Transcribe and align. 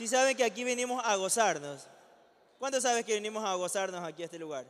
Si 0.00 0.08
saben 0.08 0.34
que 0.34 0.44
aquí 0.44 0.64
venimos 0.64 1.02
a 1.04 1.14
gozarnos. 1.16 1.86
¿Cuántos 2.58 2.84
sabes 2.84 3.04
que 3.04 3.12
venimos 3.12 3.44
a 3.44 3.54
gozarnos 3.56 4.02
aquí 4.02 4.22
a 4.22 4.24
este 4.24 4.38
lugar? 4.38 4.64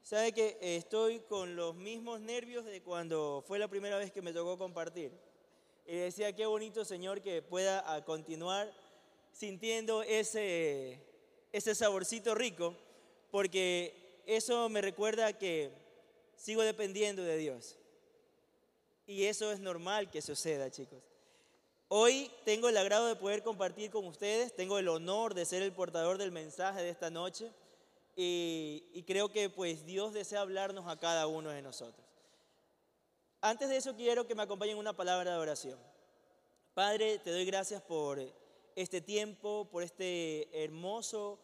Sabe 0.00 0.30
que 0.30 0.56
estoy 0.60 1.18
con 1.18 1.56
los 1.56 1.74
mismos 1.74 2.20
nervios 2.20 2.64
de 2.64 2.80
cuando 2.82 3.42
fue 3.48 3.58
la 3.58 3.66
primera 3.66 3.98
vez 3.98 4.12
que 4.12 4.22
me 4.22 4.32
tocó 4.32 4.56
compartir. 4.56 5.10
Y 5.84 5.96
decía, 5.96 6.32
qué 6.36 6.46
bonito, 6.46 6.84
Señor, 6.84 7.20
que 7.20 7.42
pueda 7.42 8.04
continuar 8.04 8.72
sintiendo 9.32 10.04
ese, 10.04 11.00
ese 11.50 11.74
saborcito 11.74 12.36
rico, 12.36 12.76
porque 13.32 14.22
eso 14.24 14.68
me 14.68 14.82
recuerda 14.82 15.32
que 15.32 15.72
sigo 16.36 16.62
dependiendo 16.62 17.24
de 17.24 17.38
Dios. 17.38 17.76
Y 19.04 19.24
eso 19.24 19.50
es 19.50 19.58
normal 19.58 20.12
que 20.12 20.22
suceda, 20.22 20.70
chicos. 20.70 21.15
Hoy 21.88 22.32
tengo 22.44 22.68
el 22.68 22.76
agrado 22.76 23.06
de 23.06 23.14
poder 23.14 23.44
compartir 23.44 23.92
con 23.92 24.04
ustedes, 24.06 24.56
tengo 24.56 24.78
el 24.78 24.88
honor 24.88 25.34
de 25.34 25.44
ser 25.44 25.62
el 25.62 25.72
portador 25.72 26.18
del 26.18 26.32
mensaje 26.32 26.82
de 26.82 26.90
esta 26.90 27.10
noche 27.10 27.52
y, 28.16 29.04
creo 29.06 29.28
que 29.28 29.50
pues 29.50 29.86
Dios 29.86 30.12
desea 30.12 30.40
hablarnos 30.40 30.88
a 30.88 30.98
cada 30.98 31.28
uno 31.28 31.50
de 31.50 31.62
nosotros. 31.62 32.04
Antes 33.40 33.68
de 33.68 33.76
eso 33.76 33.94
quiero 33.94 34.26
que 34.26 34.34
me 34.34 34.42
acompañen 34.42 34.78
una 34.78 34.96
palabra 34.96 35.30
de 35.30 35.38
oración. 35.38 35.78
Padre, 36.74 37.20
te 37.20 37.30
doy 37.30 37.44
gracias 37.44 37.80
por 37.82 38.20
este 38.74 39.00
tiempo, 39.00 39.68
por 39.70 39.84
este 39.84 40.64
hermoso 40.64 41.38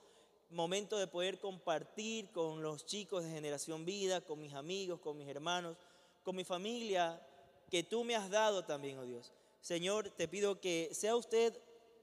momento 0.51 0.99
de 0.99 1.07
poder 1.07 1.39
compartir 1.39 2.33
con 2.33 2.63
los 2.63 2.85
chicos 2.85 3.23
de 3.23 3.31
Generación 3.31 3.85
Vida, 3.85 4.21
con 4.21 4.41
mis 4.41 4.55
amigos, 4.55 4.99
con 4.99 5.17
mis 5.17 5.29
hermanos, 5.29 5.77
con 6.25 6.35
mi 6.35 6.43
familia, 6.43 7.25
que 7.71 7.85
tú 7.85 8.03
me 8.03 8.17
has 8.17 8.29
dado 8.29 8.65
también, 8.65 8.99
oh 8.99 9.05
Dios. 9.05 9.33
Señor, 9.63 10.11
te 10.11 10.27
pido 10.27 10.61
que 10.61 10.91
sea 10.93 11.15
usted 11.15 11.57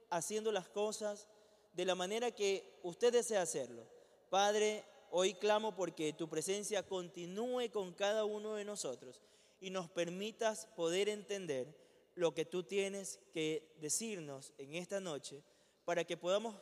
haciendo 0.10 0.52
las 0.52 0.70
cosas 0.70 1.28
de 1.74 1.86
la 1.86 1.94
manera 1.94 2.32
que 2.32 2.80
usted 2.84 3.12
desea 3.12 3.42
hacerlo. 3.42 3.86
Padre, 4.30 4.86
hoy 5.12 5.34
clamo 5.34 5.76
porque 5.76 6.14
tu 6.14 6.30
presencia 6.30 6.88
continúe 6.88 7.70
con 7.72 7.94
cada 7.94 8.24
uno 8.24 8.56
de 8.56 8.64
nosotros 8.64 9.22
y 9.60 9.70
nos 9.72 9.90
permitas 9.90 10.68
poder 10.68 11.10
entender 11.10 11.68
lo 12.16 12.34
que 12.34 12.46
tú 12.46 12.64
tienes 12.64 13.20
que 13.34 13.76
decirnos 13.82 14.54
en 14.58 14.76
esta 14.76 15.02
noche 15.02 15.44
para 15.84 16.06
que 16.06 16.16
podamos 16.16 16.56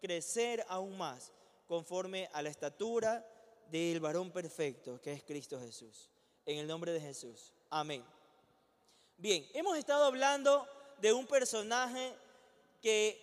crecer 0.00 0.64
aún 0.68 0.98
más 0.98 1.32
conforme 1.68 2.28
a 2.32 2.42
la 2.42 2.50
estatura 2.50 3.24
del 3.70 4.00
varón 4.00 4.32
perfecto 4.32 5.00
que 5.00 5.12
es 5.12 5.22
Cristo 5.22 5.60
Jesús. 5.60 6.10
En 6.44 6.58
el 6.58 6.66
nombre 6.66 6.92
de 6.92 7.00
Jesús. 7.00 7.54
Amén. 7.68 8.04
Bien, 9.20 9.46
hemos 9.52 9.76
estado 9.76 10.06
hablando 10.06 10.66
de 10.96 11.12
un 11.12 11.26
personaje 11.26 12.14
que 12.80 13.20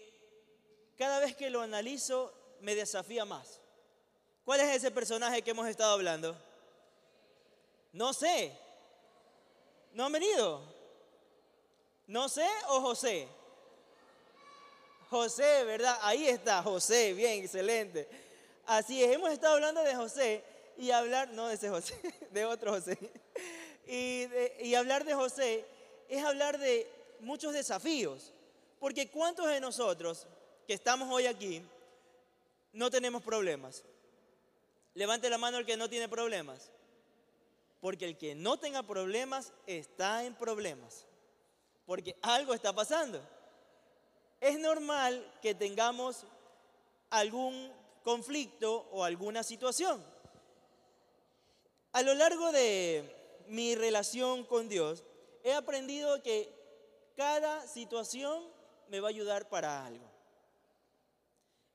cada 0.96 1.20
vez 1.20 1.36
que 1.36 1.50
lo 1.50 1.62
analizo 1.62 2.32
me 2.62 2.76
desafía 2.76 3.26
más. 3.26 3.60
¿Cuál 4.46 4.60
es 4.60 4.76
ese 4.76 4.92
personaje 4.92 5.42
que 5.42 5.50
hemos 5.50 5.68
estado 5.68 5.94
hablando? 5.94 6.38
No 7.94 8.14
sé. 8.14 8.56
¿No 9.94 10.06
han 10.06 10.12
venido? 10.12 10.62
¿No 12.06 12.30
sé 12.30 12.48
o 12.68 12.80
José? 12.80 13.28
José, 15.10 15.64
¿verdad? 15.64 15.98
Ahí 16.04 16.28
está, 16.28 16.62
José, 16.62 17.14
bien, 17.14 17.44
excelente. 17.44 18.08
Así 18.68 19.04
es, 19.04 19.16
hemos 19.16 19.32
estado 19.32 19.56
hablando 19.56 19.82
de 19.82 19.96
José 19.96 20.44
y 20.78 20.92
hablar, 20.92 21.30
no 21.30 21.48
de 21.48 21.56
ese 21.56 21.70
José, 21.70 22.00
de 22.30 22.46
otro 22.46 22.74
José. 22.74 23.00
Y, 23.88 24.28
y 24.60 24.76
hablar 24.76 25.04
de 25.04 25.16
José 25.16 25.66
es 26.10 26.24
hablar 26.24 26.58
de 26.58 26.90
muchos 27.20 27.54
desafíos. 27.54 28.34
Porque 28.80 29.10
¿cuántos 29.10 29.48
de 29.48 29.60
nosotros 29.60 30.28
que 30.68 30.74
estamos 30.74 31.10
hoy 31.12 31.26
aquí 31.26 31.62
no 32.74 32.90
tenemos 32.90 33.24
problemas? 33.24 33.84
Levante 34.94 35.30
la 35.30 35.38
mano 35.38 35.58
el 35.58 35.66
que 35.66 35.78
no 35.78 35.90
tiene 35.90 36.08
problemas. 36.10 36.72
Porque 37.80 38.06
el 38.06 38.18
que 38.18 38.36
no 38.36 38.58
tenga 38.58 38.84
problemas 38.84 39.54
está 39.66 40.24
en 40.24 40.36
problemas. 40.36 41.06
Porque 41.86 42.16
algo 42.22 42.54
está 42.54 42.74
pasando. 42.74 43.22
Es 44.40 44.60
normal 44.60 45.32
que 45.42 45.56
tengamos 45.56 46.26
algún 47.10 47.72
conflicto 48.04 48.88
o 48.92 49.04
alguna 49.04 49.44
situación. 49.44 50.04
A 51.94 52.02
lo 52.02 52.14
largo 52.14 52.52
de 52.52 53.16
mi 53.48 53.76
relación 53.76 54.44
con 54.44 54.70
Dios, 54.70 55.04
he 55.44 55.54
aprendido 55.54 56.22
que 56.22 56.54
cada 57.16 57.68
situación 57.68 58.44
me 58.90 59.00
va 59.00 59.08
a 59.08 59.10
ayudar 59.10 59.50
para 59.50 59.86
algo. 59.86 60.10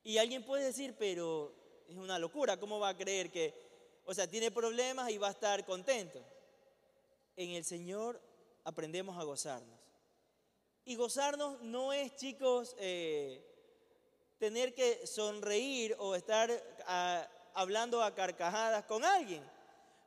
Y 0.03 0.17
alguien 0.17 0.43
puede 0.43 0.65
decir, 0.65 0.95
pero 0.97 1.53
es 1.87 1.95
una 1.95 2.19
locura, 2.19 2.59
¿cómo 2.59 2.79
va 2.79 2.89
a 2.89 2.97
creer 2.97 3.31
que, 3.31 3.53
o 4.05 4.13
sea, 4.13 4.27
tiene 4.27 4.51
problemas 4.51 5.09
y 5.11 5.17
va 5.17 5.29
a 5.29 5.31
estar 5.31 5.65
contento? 5.65 6.23
En 7.35 7.51
el 7.51 7.63
Señor 7.63 8.21
aprendemos 8.63 9.17
a 9.17 9.23
gozarnos. 9.23 9.79
Y 10.85 10.95
gozarnos 10.95 11.61
no 11.61 11.93
es, 11.93 12.15
chicos, 12.15 12.75
eh, 12.77 13.41
tener 14.37 14.73
que 14.73 15.07
sonreír 15.07 15.95
o 15.99 16.15
estar 16.15 16.51
ah, 16.85 17.25
hablando 17.53 18.03
a 18.03 18.13
carcajadas 18.13 18.83
con 18.85 19.05
alguien. 19.05 19.43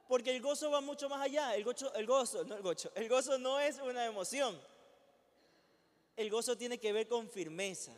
Porque 0.09 0.34
el 0.34 0.41
gozo 0.41 0.71
va 0.71 0.81
mucho 0.81 1.09
más 1.09 1.21
allá. 1.21 1.55
El 1.55 1.65
gozo, 1.65 1.93
el 1.94 2.06
gozo, 2.06 2.44
no 2.44 2.56
el 2.56 2.62
gozo, 2.62 2.91
el 2.94 3.09
gozo 3.09 3.39
no 3.39 3.59
es 3.59 3.78
una 3.78 4.06
emoción. 4.06 4.61
El 6.17 6.31
gozo 6.31 6.56
tiene 6.56 6.78
que 6.78 6.93
ver 6.93 7.09
con 7.09 7.28
firmeza. 7.28 7.93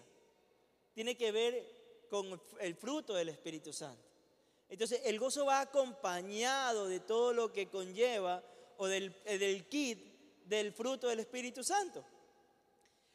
Tiene 0.94 1.16
que 1.16 1.30
ver 1.30 2.06
con 2.10 2.40
el 2.60 2.74
fruto 2.74 3.14
del 3.14 3.28
Espíritu 3.28 3.72
Santo. 3.72 4.02
Entonces, 4.68 5.02
el 5.04 5.18
gozo 5.18 5.46
va 5.46 5.60
acompañado 5.60 6.88
de 6.88 7.00
todo 7.00 7.32
lo 7.32 7.52
que 7.52 7.68
conlleva 7.68 8.42
o 8.76 8.86
del, 8.86 9.14
eh, 9.24 9.38
del 9.38 9.66
kit 9.68 9.98
del 10.44 10.72
fruto 10.72 11.08
del 11.08 11.20
Espíritu 11.20 11.62
Santo. 11.62 12.04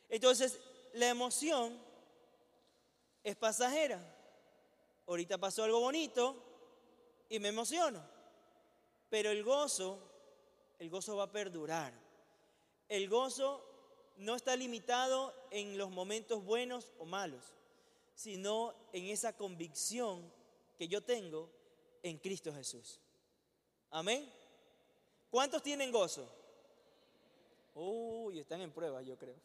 Entonces, 0.10 0.60
la 0.94 1.10
emoción 1.10 1.78
es 3.24 3.36
pasajera. 3.36 4.00
Ahorita 5.08 5.38
pasó 5.38 5.64
algo 5.64 5.80
bonito 5.80 6.36
y 7.30 7.40
me 7.40 7.50
emociono. 7.50 8.13
Pero 9.14 9.30
el 9.30 9.44
gozo, 9.44 10.00
el 10.80 10.90
gozo 10.90 11.16
va 11.16 11.26
a 11.26 11.32
perdurar. 11.32 11.94
El 12.90 13.08
gozo 13.08 13.64
no 14.18 14.36
está 14.36 14.56
limitado 14.56 15.36
en 15.52 15.78
los 15.78 15.92
momentos 15.92 16.44
buenos 16.44 16.92
o 16.98 17.06
malos, 17.06 17.54
sino 18.16 18.74
en 18.92 19.06
esa 19.06 19.38
convicción 19.38 20.34
que 20.80 20.88
yo 20.88 21.04
tengo 21.04 21.48
en 22.02 22.18
Cristo 22.18 22.52
Jesús. 22.52 23.00
Amén. 23.92 24.28
¿Cuántos 25.30 25.62
tienen 25.62 25.92
gozo? 25.92 26.28
Uy, 27.76 28.40
están 28.40 28.62
en 28.62 28.72
prueba, 28.72 29.04
yo 29.04 29.16
creo. 29.16 29.36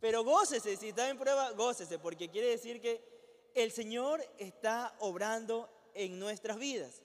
Pero 0.00 0.24
gócese, 0.24 0.78
si 0.78 0.88
están 0.88 1.10
en 1.10 1.18
prueba, 1.18 1.50
gócese, 1.50 1.98
porque 1.98 2.30
quiere 2.30 2.48
decir 2.48 2.80
que 2.80 3.50
el 3.54 3.72
Señor 3.72 4.26
está 4.38 4.96
obrando 5.00 5.68
en 5.92 6.18
nuestras 6.18 6.58
vidas. 6.58 7.02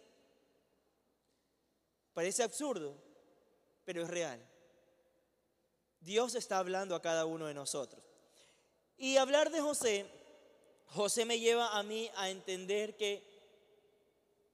Parece 2.15 2.43
absurdo, 2.43 2.95
pero 3.83 4.01
es 4.01 4.07
real. 4.07 4.39
Dios 5.99 6.33
está 6.35 6.59
hablando 6.59 6.95
a 6.95 7.01
cada 7.01 7.25
uno 7.25 7.47
de 7.47 7.53
nosotros. 7.53 8.01
Y 8.97 9.17
hablar 9.17 9.51
de 9.51 9.59
José, 9.59 10.05
José 10.87 11.25
me 11.25 11.39
lleva 11.39 11.77
a 11.77 11.83
mí 11.83 12.09
a 12.15 12.29
entender 12.29 12.95
que 12.95 13.21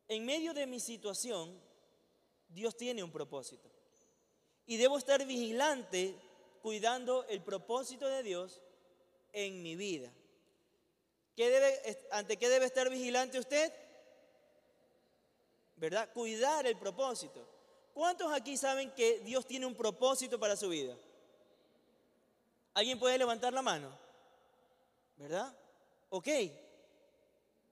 en 0.08 0.26
medio 0.26 0.56
de 0.56 0.66
mi 0.66 0.80
situación, 0.80 1.56
Dios 2.50 2.76
tiene 2.76 3.04
un 3.04 3.12
propósito. 3.12 3.70
Y 4.66 4.78
debo 4.78 4.98
estar 4.98 5.24
vigilante 5.28 6.16
cuidando 6.64 7.26
el 7.26 7.44
propósito 7.44 8.08
de 8.08 8.24
Dios 8.24 8.60
en 9.34 9.62
mi 9.62 9.76
vida. 9.76 10.12
¿Qué 11.36 11.48
debe, 11.52 12.08
¿Ante 12.10 12.38
qué 12.38 12.50
debe 12.50 12.66
estar 12.66 12.90
vigilante 12.90 13.38
usted? 13.38 13.72
¿verdad? 15.82 16.08
Cuidar 16.14 16.68
el 16.68 16.78
propósito. 16.78 17.44
¿Cuántos 17.94 18.32
aquí 18.32 18.58
saben 18.58 18.92
que 18.92 19.20
Dios 19.20 19.46
tiene 19.46 19.66
un 19.66 19.76
propósito 19.76 20.40
para 20.40 20.56
su 20.56 20.70
vida? 20.70 20.96
¿Alguien 22.74 23.00
puede 23.00 23.18
levantar 23.18 23.54
la 23.54 23.62
mano? 23.62 23.92
¿Verdad? 25.18 25.54
Ok. 26.10 26.28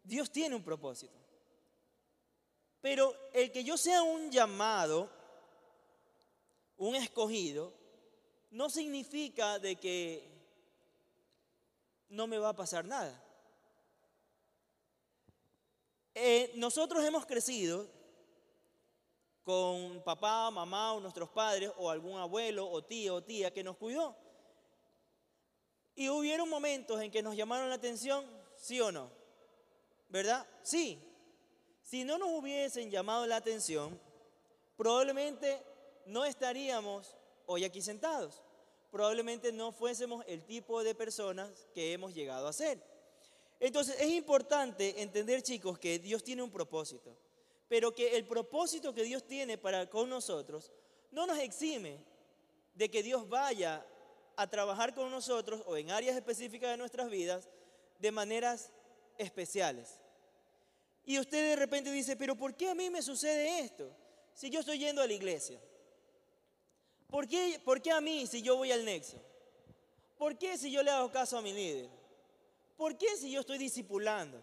Dios 0.04 0.32
tiene 0.32 0.56
un 0.56 0.64
propósito. 0.64 1.14
Pero 2.82 3.16
el 3.34 3.52
que 3.52 3.64
yo 3.64 3.78
sea 3.78 4.04
un 4.04 4.32
llamado, 4.32 5.10
un 6.78 6.96
escogido, 6.96 7.74
no 8.52 8.70
significa 8.70 9.60
de 9.60 9.76
que 9.76 10.28
no 12.10 12.28
me 12.28 12.38
va 12.38 12.50
a 12.50 12.56
pasar 12.56 12.86
nada. 12.86 13.24
Eh, 16.16 16.52
nosotros 16.56 17.04
hemos 17.04 17.26
crecido 17.26 17.88
con 19.50 20.00
papá, 20.04 20.52
mamá 20.52 20.94
o 20.94 21.00
nuestros 21.00 21.28
padres 21.28 21.72
o 21.78 21.90
algún 21.90 22.20
abuelo 22.20 22.70
o 22.70 22.84
tío 22.84 23.16
o 23.16 23.24
tía 23.24 23.52
que 23.52 23.64
nos 23.64 23.78
cuidó. 23.78 24.16
Y 25.96 26.08
hubieron 26.08 26.48
momentos 26.48 27.02
en 27.02 27.10
que 27.10 27.24
nos 27.24 27.36
llamaron 27.36 27.68
la 27.68 27.74
atención, 27.74 28.24
sí 28.56 28.80
o 28.80 28.92
no. 28.92 29.10
¿Verdad? 30.08 30.46
Sí. 30.62 31.02
Si 31.82 32.04
no 32.04 32.20
nos 32.20 32.30
hubiesen 32.30 32.92
llamado 32.92 33.26
la 33.26 33.38
atención, 33.38 34.00
probablemente 34.78 35.64
no 36.06 36.26
estaríamos 36.26 37.18
hoy 37.48 37.64
aquí 37.64 37.82
sentados. 37.82 38.44
Probablemente 38.92 39.52
no 39.52 39.72
fuésemos 39.72 40.24
el 40.28 40.46
tipo 40.46 40.84
de 40.84 40.94
personas 40.94 41.50
que 41.74 41.94
hemos 41.94 42.14
llegado 42.14 42.48
a 42.48 42.54
ser. 42.54 42.80
Entonces 43.60 44.00
es 44.00 44.12
importante 44.12 45.02
entender, 45.02 45.42
chicos, 45.42 45.80
que 45.80 45.98
Dios 45.98 46.24
tiene 46.24 46.44
un 46.44 46.52
propósito, 46.52 47.18
pero 47.70 47.94
que 47.94 48.18
el 48.18 48.26
propósito 48.26 48.94
que 48.94 49.04
Dios 49.04 49.26
tiene 49.26 49.58
para 49.58 49.90
con 49.90 50.10
nosotros 50.10 50.74
no 51.12 51.26
nos 51.26 51.38
exime 51.38 52.00
de 52.74 52.90
que 52.90 53.04
Dios 53.04 53.30
vaya 53.30 53.86
a 54.36 54.50
trabajar 54.50 54.94
con 54.94 55.10
nosotros 55.12 55.62
o 55.66 55.78
en 55.78 55.92
áreas 55.92 56.18
específicas 56.18 56.72
de 56.72 56.78
nuestras 56.78 57.10
vidas 57.10 57.48
de 58.00 58.12
maneras 58.12 58.72
especiales. 59.18 60.02
Y 61.06 61.20
usted 61.20 61.52
de 61.52 61.56
repente 61.56 61.92
dice, 61.92 62.16
pero 62.16 62.36
¿por 62.36 62.56
qué 62.56 62.70
a 62.70 62.76
mí 62.76 62.90
me 62.90 63.02
sucede 63.02 63.60
esto? 63.60 63.90
Si 64.34 64.50
yo 64.50 64.62
estoy 64.62 64.80
yendo 64.80 65.02
a 65.02 65.08
la 65.08 65.14
iglesia. 65.14 65.60
¿Por 67.08 67.28
qué, 67.28 67.62
¿Por 67.64 67.82
qué 67.82 67.92
a 67.92 68.02
mí 68.02 68.26
si 68.28 68.42
yo 68.42 68.56
voy 68.56 68.72
al 68.72 68.86
nexo? 68.86 69.18
¿Por 70.18 70.38
qué 70.38 70.58
si 70.58 70.72
yo 70.72 70.82
le 70.82 70.92
hago 70.92 71.12
caso 71.12 71.38
a 71.38 71.42
mi 71.42 71.54
líder? 71.54 71.90
¿Por 72.78 72.98
qué 72.98 73.18
si 73.18 73.32
yo 73.32 73.42
estoy 73.42 73.58
discipulando? 73.58 74.42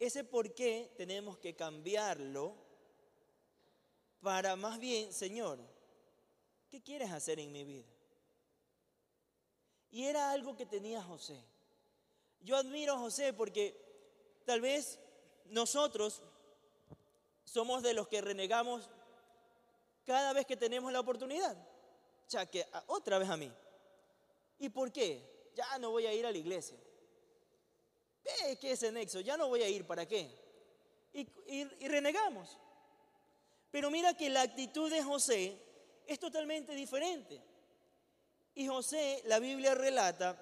Ese 0.00 0.24
por 0.24 0.54
qué 0.54 0.90
tenemos 0.96 1.36
que 1.36 1.54
cambiarlo 1.54 2.54
para 4.22 4.56
más 4.56 4.80
bien, 4.80 5.12
Señor, 5.12 5.58
¿qué 6.70 6.82
quieres 6.82 7.10
hacer 7.12 7.38
en 7.38 7.52
mi 7.52 7.64
vida? 7.64 7.86
Y 9.90 10.04
era 10.04 10.30
algo 10.30 10.56
que 10.56 10.64
tenía 10.64 11.02
José. 11.02 11.38
Yo 12.40 12.56
admiro 12.56 12.94
a 12.94 12.98
José 12.98 13.34
porque 13.34 13.76
tal 14.46 14.62
vez 14.62 14.98
nosotros 15.46 16.22
somos 17.44 17.82
de 17.82 17.92
los 17.92 18.08
que 18.08 18.22
renegamos 18.22 18.88
cada 20.04 20.32
vez 20.32 20.46
que 20.46 20.56
tenemos 20.56 20.92
la 20.92 21.00
oportunidad. 21.00 21.56
O 22.26 22.30
sea, 22.30 22.46
que 22.46 22.66
otra 22.86 23.18
vez 23.18 23.28
a 23.28 23.36
mí. 23.36 23.52
¿Y 24.58 24.70
por 24.70 24.90
qué? 24.92 25.50
Ya 25.54 25.78
no 25.78 25.90
voy 25.90 26.06
a 26.06 26.14
ir 26.14 26.24
a 26.24 26.32
la 26.32 26.38
iglesia. 26.38 26.78
¿Qué 28.60 28.72
es 28.72 28.82
ese 28.82 28.92
nexo? 28.92 29.20
Ya 29.20 29.36
no 29.36 29.48
voy 29.48 29.62
a 29.62 29.68
ir, 29.68 29.86
¿para 29.86 30.06
qué? 30.06 30.30
Y, 31.12 31.26
y 31.48 31.88
renegamos. 31.88 32.58
Pero 33.70 33.90
mira 33.90 34.16
que 34.16 34.28
la 34.30 34.42
actitud 34.42 34.90
de 34.90 35.02
José 35.02 35.60
es 36.06 36.18
totalmente 36.18 36.74
diferente. 36.74 37.40
Y 38.54 38.66
José, 38.66 39.22
la 39.26 39.38
Biblia 39.38 39.74
relata 39.74 40.36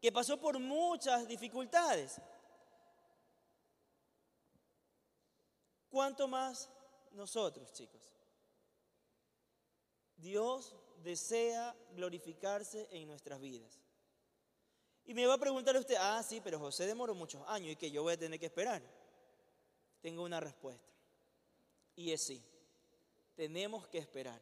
que 0.00 0.12
pasó 0.12 0.38
por 0.38 0.58
muchas 0.58 1.26
dificultades. 1.26 2.20
¿Cuánto 5.88 6.28
más 6.28 6.68
nosotros, 7.12 7.72
chicos? 7.72 8.14
Dios 10.16 10.74
desea 11.02 11.74
glorificarse 11.92 12.88
en 12.90 13.06
nuestras 13.06 13.40
vidas. 13.40 13.83
Y 15.06 15.14
me 15.14 15.26
va 15.26 15.34
a 15.34 15.38
preguntar 15.38 15.76
usted, 15.76 15.96
ah, 15.98 16.22
sí, 16.22 16.40
pero 16.42 16.58
José 16.58 16.86
demoró 16.86 17.14
muchos 17.14 17.46
años 17.48 17.72
y 17.72 17.76
que 17.76 17.90
yo 17.90 18.02
voy 18.02 18.14
a 18.14 18.18
tener 18.18 18.40
que 18.40 18.46
esperar. 18.46 18.82
Tengo 20.00 20.22
una 20.22 20.40
respuesta. 20.40 20.88
Y 21.96 22.12
es 22.12 22.22
sí, 22.22 22.42
tenemos 23.36 23.86
que 23.88 23.98
esperar. 23.98 24.40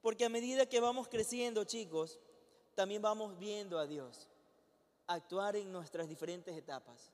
Porque 0.00 0.24
a 0.24 0.28
medida 0.28 0.66
que 0.66 0.80
vamos 0.80 1.08
creciendo, 1.08 1.64
chicos, 1.64 2.18
también 2.74 3.02
vamos 3.02 3.38
viendo 3.38 3.78
a 3.78 3.86
Dios 3.86 4.28
actuar 5.06 5.56
en 5.56 5.70
nuestras 5.70 6.08
diferentes 6.08 6.56
etapas. 6.56 7.10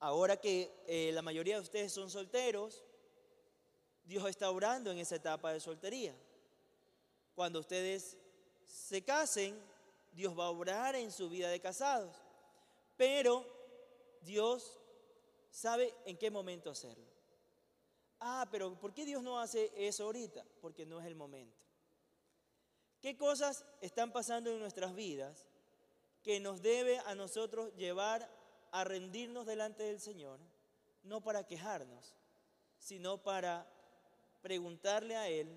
Ahora 0.00 0.36
que 0.36 0.70
eh, 0.86 1.10
la 1.12 1.22
mayoría 1.22 1.56
de 1.56 1.62
ustedes 1.62 1.92
son 1.92 2.10
solteros, 2.10 2.84
Dios 4.04 4.28
está 4.28 4.50
orando 4.50 4.92
en 4.92 4.98
esa 4.98 5.16
etapa 5.16 5.52
de 5.52 5.60
soltería. 5.60 6.14
Cuando 7.34 7.60
ustedes 7.60 8.16
se 8.66 9.02
casen, 9.02 9.58
Dios 10.12 10.38
va 10.38 10.46
a 10.46 10.50
obrar 10.50 10.94
en 10.94 11.12
su 11.12 11.28
vida 11.28 11.48
de 11.48 11.60
casados. 11.60 12.16
Pero 12.96 13.46
Dios 14.22 14.78
sabe 15.50 15.94
en 16.04 16.16
qué 16.16 16.30
momento 16.30 16.70
hacerlo. 16.70 17.06
Ah, 18.20 18.48
pero 18.50 18.78
¿por 18.78 18.92
qué 18.92 19.04
Dios 19.04 19.22
no 19.22 19.38
hace 19.38 19.70
eso 19.76 20.04
ahorita? 20.04 20.44
Porque 20.60 20.84
no 20.84 21.00
es 21.00 21.06
el 21.06 21.14
momento. 21.14 21.56
¿Qué 23.00 23.16
cosas 23.16 23.64
están 23.80 24.12
pasando 24.12 24.50
en 24.50 24.58
nuestras 24.58 24.94
vidas 24.94 25.46
que 26.22 26.40
nos 26.40 26.62
debe 26.62 26.98
a 26.98 27.14
nosotros 27.14 27.72
llevar 27.76 28.28
a 28.72 28.82
rendirnos 28.82 29.46
delante 29.46 29.84
del 29.84 30.00
Señor? 30.00 30.40
No 31.04 31.20
para 31.20 31.46
quejarnos, 31.46 32.16
sino 32.78 33.22
para 33.22 33.66
preguntarle 34.42 35.16
a 35.16 35.28
Él 35.28 35.48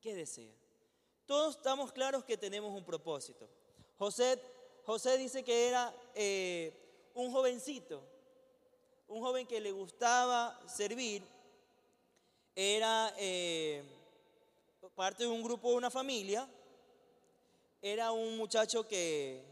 qué 0.00 0.14
desea. 0.14 0.54
Todos 1.26 1.56
estamos 1.56 1.92
claros 1.92 2.24
que 2.24 2.38
tenemos 2.38 2.72
un 2.72 2.84
propósito. 2.84 3.48
José, 3.98 4.38
dice 5.18 5.42
que 5.42 5.68
era 5.68 5.92
eh, 6.14 6.72
un 7.14 7.32
jovencito, 7.32 8.00
un 9.08 9.20
joven 9.20 9.44
que 9.44 9.60
le 9.60 9.72
gustaba 9.72 10.60
servir, 10.68 11.24
era 12.54 13.12
eh, 13.18 13.82
parte 14.94 15.24
de 15.24 15.28
un 15.28 15.42
grupo, 15.42 15.70
de 15.70 15.76
una 15.76 15.90
familia, 15.90 16.48
era 17.82 18.12
un 18.12 18.36
muchacho 18.36 18.86
que 18.86 19.42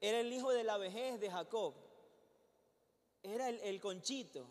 era 0.00 0.20
el 0.20 0.32
hijo 0.32 0.50
de 0.52 0.64
la 0.64 0.78
vejez 0.78 1.20
de 1.20 1.30
Jacob, 1.30 1.74
era 3.22 3.50
el, 3.50 3.60
el 3.60 3.78
conchito. 3.78 4.46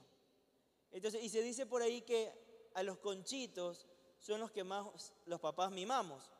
Entonces, 0.91 1.23
y 1.23 1.29
se 1.29 1.41
dice 1.41 1.65
por 1.65 1.81
ahí 1.81 2.01
que 2.01 2.31
a 2.75 2.83
los 2.83 2.99
conchitos 2.99 3.87
son 4.19 4.39
los 4.39 4.51
que 4.51 4.63
más 4.63 5.13
los 5.25 5.39
papás 5.39 5.71
mimamos. 5.71 6.32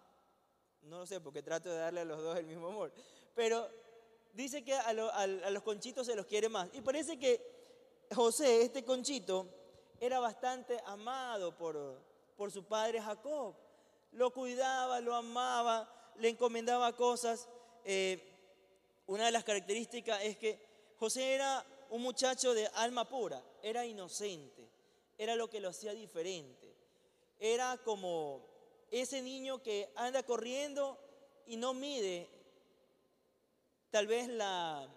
No 0.84 1.00
lo 1.00 1.06
sé, 1.06 1.22
porque 1.22 1.42
trato 1.42 1.70
de 1.70 1.78
darle 1.78 2.02
a 2.02 2.06
los 2.06 2.22
dos 2.22 2.38
el 2.38 2.46
mismo 2.46 2.68
amor. 2.68 2.92
Pero 3.36 3.68
dice 4.34 4.64
que 4.64 4.74
a, 4.74 4.94
los 4.94 5.64
conchitos 5.64 6.08
se 6.08 6.16
los 6.16 6.26
quiere 6.26 6.50
más. 6.50 6.70
Y 6.74 6.82
parece 6.82 7.18
que 7.18 7.42
José, 8.14 8.62
este 8.62 8.84
conchito, 8.84 9.48
era 10.00 10.20
bastante 10.20 10.80
amado 10.86 11.56
por, 11.58 12.00
por 12.36 12.52
su 12.52 12.64
padre 12.64 13.02
Jacob. 13.02 13.56
Lo 14.12 14.32
cuidaba, 14.32 15.00
lo 15.00 15.16
amaba, 15.16 15.90
le 16.18 16.30
encomendaba 16.30 16.96
cosas. 16.96 17.48
Eh, 17.86 18.22
una 19.08 19.26
de 19.26 19.32
las 19.32 19.44
características 19.44 20.22
es 20.24 20.38
que 20.38 20.60
José 21.00 21.34
era 21.34 21.66
un 21.90 22.02
muchacho 22.02 22.54
de 22.54 22.68
alma 22.76 23.08
pura, 23.08 23.44
era 23.62 23.86
inocente, 23.86 24.68
era 25.18 25.36
lo 25.36 25.50
que 25.50 25.60
lo 25.60 25.70
hacía 25.70 25.94
diferente. 25.94 26.74
Era 27.40 27.78
como 27.84 28.53
ese 29.02 29.24
niño 29.24 29.62
que 29.64 29.92
anda 29.96 30.22
corriendo 30.22 31.00
y 31.48 31.58
no 31.58 31.74
mide 31.74 32.30
tal 33.90 34.06
vez 34.06 34.28
la, 34.28 34.88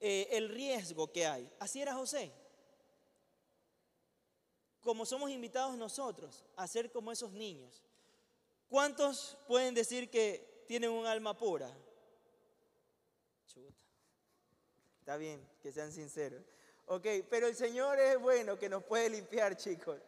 eh, 0.00 0.28
el 0.32 0.48
riesgo 0.48 1.12
que 1.12 1.26
hay. 1.26 1.48
Así 1.60 1.80
era 1.80 1.94
José. 1.94 2.32
Como 4.80 5.06
somos 5.06 5.30
invitados 5.30 5.76
nosotros 5.76 6.44
a 6.56 6.66
ser 6.66 6.90
como 6.90 7.12
esos 7.12 7.32
niños. 7.32 7.84
¿Cuántos 8.68 9.38
pueden 9.46 9.72
decir 9.74 10.10
que 10.10 10.64
tienen 10.66 10.90
un 10.90 11.06
alma 11.06 11.36
pura? 11.36 11.72
Chuta. 13.46 13.84
Está 14.98 15.16
bien, 15.16 15.40
que 15.62 15.70
sean 15.70 15.92
sinceros. 15.92 16.42
Ok, 16.86 17.06
pero 17.30 17.46
el 17.46 17.54
Señor 17.54 17.98
es 18.00 18.18
bueno 18.20 18.58
que 18.58 18.68
nos 18.68 18.82
puede 18.82 19.08
limpiar, 19.08 19.56
chicos. 19.56 20.00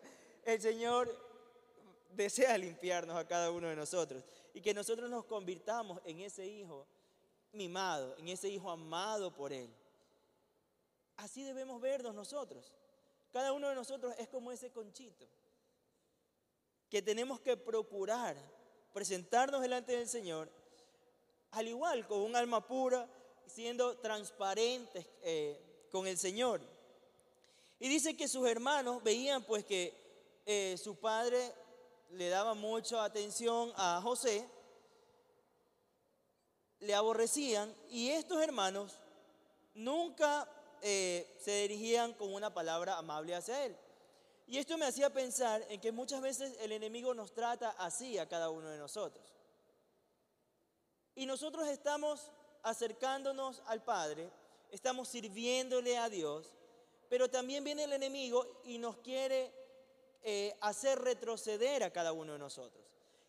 El 0.45 0.61
Señor 0.61 1.28
desea 2.11 2.59
limpiarnos 2.59 3.17
a 3.17 3.27
cada 3.27 3.51
uno 3.51 3.69
de 3.69 3.77
nosotros 3.77 4.25
y 4.55 4.61
que 4.61 4.75
nosotros 4.75 5.11
nos 5.11 5.25
convirtamos 5.25 6.01
en 6.05 6.21
ese 6.21 6.47
hijo 6.47 6.87
mimado, 7.53 8.17
en 8.19 8.29
ese 8.29 8.49
hijo 8.49 8.71
amado 8.71 9.35
por 9.35 9.53
Él. 9.53 9.69
Así 11.17 11.43
debemos 11.43 11.81
vernos 11.81 12.15
nosotros. 12.15 12.73
Cada 13.33 13.53
uno 13.53 13.69
de 13.69 13.75
nosotros 13.75 14.15
es 14.19 14.29
como 14.29 14.53
ese 14.53 14.71
conchito 14.71 15.27
que 16.89 17.03
tenemos 17.03 17.41
que 17.41 17.57
procurar 17.57 18.37
presentarnos 18.93 19.61
delante 19.61 19.93
del 19.93 20.09
Señor, 20.09 20.51
al 21.51 21.69
igual 21.69 22.07
con 22.07 22.21
un 22.21 22.35
alma 22.35 22.67
pura, 22.67 23.09
siendo 23.47 23.99
transparentes 23.99 25.07
eh, 25.23 25.87
con 25.91 26.07
el 26.07 26.19
Señor. 26.19 26.61
Y 27.79 27.89
dice 27.89 28.17
que 28.17 28.29
sus 28.29 28.49
hermanos 28.49 29.03
veían 29.03 29.45
pues 29.45 29.65
que 29.65 29.95
eh, 30.47 30.77
su 30.83 30.97
padre 30.97 31.53
le 32.11 32.29
daba 32.29 32.55
mucha 32.55 33.05
atención 33.05 33.73
a 33.77 34.01
José, 34.03 34.49
le 36.81 36.95
aborrecían 36.95 37.75
y 37.91 38.11
estos 38.11 38.41
hermanos 38.43 38.99
nunca 39.75 40.49
eh, 40.83 41.37
se 41.41 41.63
dirigían 41.63 42.13
con 42.15 42.33
una 42.33 42.53
palabra 42.53 42.99
amable 42.99 43.35
hacia 43.35 43.65
él. 43.65 43.77
Y 44.47 44.59
esto 44.59 44.79
me 44.79 44.87
hacía 44.87 45.11
pensar 45.11 45.65
en 45.69 45.81
que 45.81 45.93
muchas 45.93 46.23
veces 46.23 46.57
el 46.61 46.73
enemigo 46.73 47.13
nos 47.13 47.33
trata 47.33 47.71
así 47.79 48.17
a 48.17 48.29
cada 48.29 48.49
uno 48.49 48.71
de 48.71 48.79
nosotros. 48.79 49.25
Y 51.15 51.27
nosotros 51.27 51.69
estamos 51.69 52.31
acercándonos 52.63 53.63
al 53.67 53.83
Padre, 53.83 54.31
estamos 54.71 55.09
sirviéndole 55.09 55.99
a 55.99 56.09
Dios, 56.09 56.55
pero 57.09 57.29
también 57.29 57.65
viene 57.65 57.85
el 57.85 57.93
enemigo 57.93 58.47
y 58.65 58.79
nos 58.79 58.99
quiere 58.99 59.53
eh, 60.23 60.57
hacer 60.61 60.99
retroceder 60.99 61.83
a 61.83 61.93
cada 61.93 62.13
uno 62.13 62.33
de 62.33 62.39
nosotros. 62.39 62.85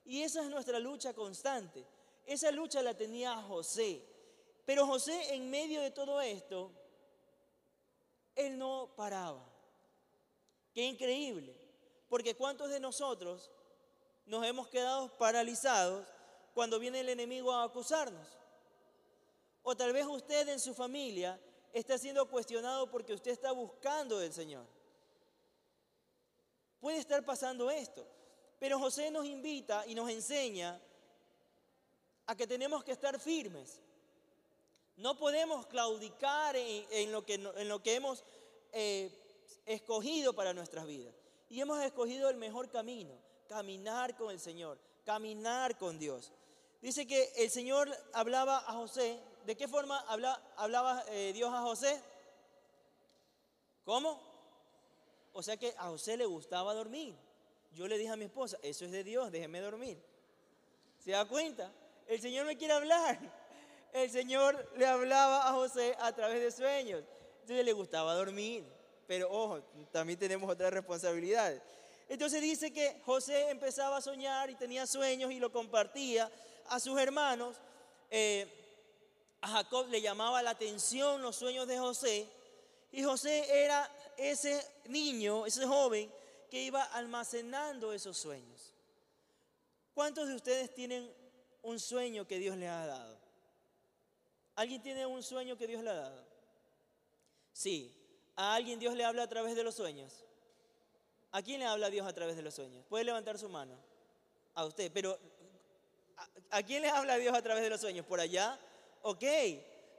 Y 0.05 0.23
esa 0.23 0.41
es 0.41 0.49
nuestra 0.49 0.79
lucha 0.79 1.13
constante. 1.13 1.85
Esa 2.25 2.51
lucha 2.51 2.81
la 2.81 2.95
tenía 2.95 3.35
José. 3.43 4.03
Pero 4.65 4.85
José 4.85 5.33
en 5.33 5.49
medio 5.49 5.81
de 5.81 5.91
todo 5.91 6.21
esto, 6.21 6.71
él 8.35 8.57
no 8.57 8.91
paraba. 8.95 9.43
Qué 10.73 10.83
increíble. 10.83 11.55
Porque 12.07 12.35
¿cuántos 12.35 12.69
de 12.69 12.79
nosotros 12.79 13.51
nos 14.25 14.45
hemos 14.45 14.67
quedado 14.67 15.15
paralizados 15.17 16.07
cuando 16.53 16.79
viene 16.79 17.01
el 17.01 17.09
enemigo 17.09 17.51
a 17.51 17.63
acusarnos? 17.63 18.27
O 19.61 19.75
tal 19.75 19.93
vez 19.93 20.05
usted 20.05 20.47
en 20.49 20.59
su 20.59 20.73
familia 20.73 21.39
está 21.73 21.97
siendo 21.97 22.27
cuestionado 22.29 22.89
porque 22.89 23.13
usted 23.13 23.31
está 23.31 23.51
buscando 23.51 24.19
del 24.19 24.33
Señor. 24.33 24.65
Puede 26.79 26.97
estar 26.97 27.23
pasando 27.25 27.69
esto. 27.69 28.05
Pero 28.59 28.79
José 28.79 29.09
nos 29.11 29.25
invita 29.25 29.85
y 29.87 29.95
nos 29.95 30.09
enseña 30.09 30.79
a 32.25 32.35
que 32.35 32.45
tenemos 32.45 32.83
que 32.83 32.91
estar 32.91 33.19
firmes. 33.19 33.81
No 34.97 35.17
podemos 35.17 35.65
claudicar 35.67 36.55
en, 36.57 37.11
lo, 37.11 37.25
que, 37.25 37.95
hemos 37.95 38.23
eh, 38.73 39.09
escogido 39.65 40.33
para 40.33 40.53
nuestras 40.53 40.85
vidas. 40.85 41.15
Y 41.49 41.61
hemos 41.61 41.81
escogido 41.81 42.29
el 42.29 42.35
mejor 42.35 42.69
camino, 42.69 43.17
caminar 43.47 44.15
con 44.17 44.29
el 44.29 44.39
Señor, 44.39 44.77
caminar 45.05 45.77
con 45.77 45.97
Dios. 45.97 46.33
Dice 46.81 47.07
que 47.07 47.31
el 47.37 47.49
Señor 47.49 47.89
hablaba 48.13 48.57
a 48.57 48.73
José. 48.73 49.19
¿De 49.45 49.55
qué 49.55 49.67
forma 49.67 49.97
hablaba 50.57 51.03
eh, 51.07 51.31
Dios 51.33 51.51
a 51.53 51.61
José? 51.61 51.99
¿Cómo? 53.85 54.28
O 55.39 55.41
sea 55.41 55.55
que 55.55 55.73
a 55.77 55.87
José 55.87 56.17
le 56.17 56.25
gustaba 56.25 56.73
dormir. 56.73 57.15
Yo 57.73 57.87
le 57.87 57.97
dije 57.97 58.11
a 58.11 58.17
mi 58.17 58.25
esposa, 58.25 58.57
eso 58.61 58.83
es 58.83 58.91
de 58.91 59.05
Dios, 59.05 59.31
déjeme 59.31 59.61
dormir. 59.61 59.97
¿Se 60.97 61.11
da 61.11 61.23
cuenta? 61.23 61.71
El 62.07 62.19
Señor 62.19 62.45
me 62.45 62.57
quiere 62.57 62.73
hablar. 62.73 63.17
El 63.93 64.11
Señor 64.11 64.69
le 64.75 64.85
hablaba 64.85 65.47
a 65.47 65.53
José 65.53 65.95
a 66.01 66.13
través 66.13 66.41
de 66.41 66.51
sueños. 66.51 67.05
Entonces 67.39 67.63
le 67.63 67.71
gustaba 67.71 68.15
dormir. 68.15 68.65
Pero 69.07 69.31
ojo, 69.31 69.61
también 69.93 70.19
tenemos 70.19 70.51
otras 70.51 70.73
responsabilidades. 70.73 71.61
Entonces 72.09 72.41
dice 72.41 72.73
que 72.73 73.01
José 73.05 73.49
empezaba 73.49 73.95
a 73.95 74.01
soñar 74.01 74.49
y 74.49 74.55
tenía 74.55 74.85
sueños 74.85 75.31
y 75.31 75.39
lo 75.39 75.53
compartía 75.53 76.29
a 76.67 76.81
sus 76.81 76.99
hermanos. 76.99 77.55
Eh, 78.11 78.45
a 79.39 79.47
Jacob 79.47 79.87
le 79.87 80.01
llamaba 80.01 80.43
la 80.43 80.49
atención 80.49 81.21
los 81.21 81.37
sueños 81.37 81.65
de 81.65 81.79
José. 81.79 82.27
Y 82.91 83.03
José 83.03 83.63
era 83.63 83.89
ese 84.17 84.65
niño, 84.85 85.45
ese 85.45 85.65
joven 85.65 86.11
que 86.49 86.61
iba 86.63 86.83
almacenando 86.83 87.93
esos 87.93 88.17
sueños. 88.17 88.73
¿Cuántos 89.93 90.27
de 90.27 90.35
ustedes 90.35 90.73
tienen 90.73 91.13
un 91.61 91.79
sueño 91.79 92.25
que 92.27 92.39
Dios 92.39 92.57
les 92.57 92.69
ha 92.69 92.85
dado? 92.85 93.19
¿Alguien 94.55 94.81
tiene 94.81 95.05
un 95.05 95.23
sueño 95.23 95.57
que 95.57 95.67
Dios 95.67 95.83
le 95.83 95.89
ha 95.89 95.95
dado? 95.95 96.25
Sí. 97.53 97.95
¿A 98.35 98.55
alguien 98.55 98.79
Dios 98.79 98.95
le 98.95 99.05
habla 99.05 99.23
a 99.23 99.27
través 99.29 99.55
de 99.55 99.63
los 99.63 99.75
sueños? 99.75 100.25
¿A 101.31 101.41
quién 101.41 101.59
le 101.59 101.65
habla 101.65 101.89
Dios 101.89 102.07
a 102.07 102.13
través 102.13 102.35
de 102.35 102.41
los 102.41 102.55
sueños? 102.55 102.85
Puede 102.89 103.03
levantar 103.03 103.37
su 103.37 103.49
mano. 103.49 103.77
A 104.55 104.65
usted. 104.65 104.91
Pero, 104.93 105.19
¿a, 106.49 106.63
quién 106.63 106.81
le 106.81 106.89
habla 106.89 107.17
Dios 107.17 107.35
a 107.35 107.41
través 107.41 107.63
de 107.63 107.69
los 107.69 107.79
sueños? 107.79 108.05
¿Por 108.05 108.19
allá? 108.19 108.59
Ok. 109.03 109.23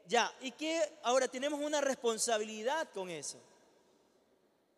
Ya. 0.06 0.32
¿Y 0.40 0.52
qué? 0.52 0.80
Ahora 1.02 1.28
tenemos 1.28 1.60
una 1.60 1.80
responsabilidad 1.80 2.88
con 2.92 3.10
eso. 3.10 3.38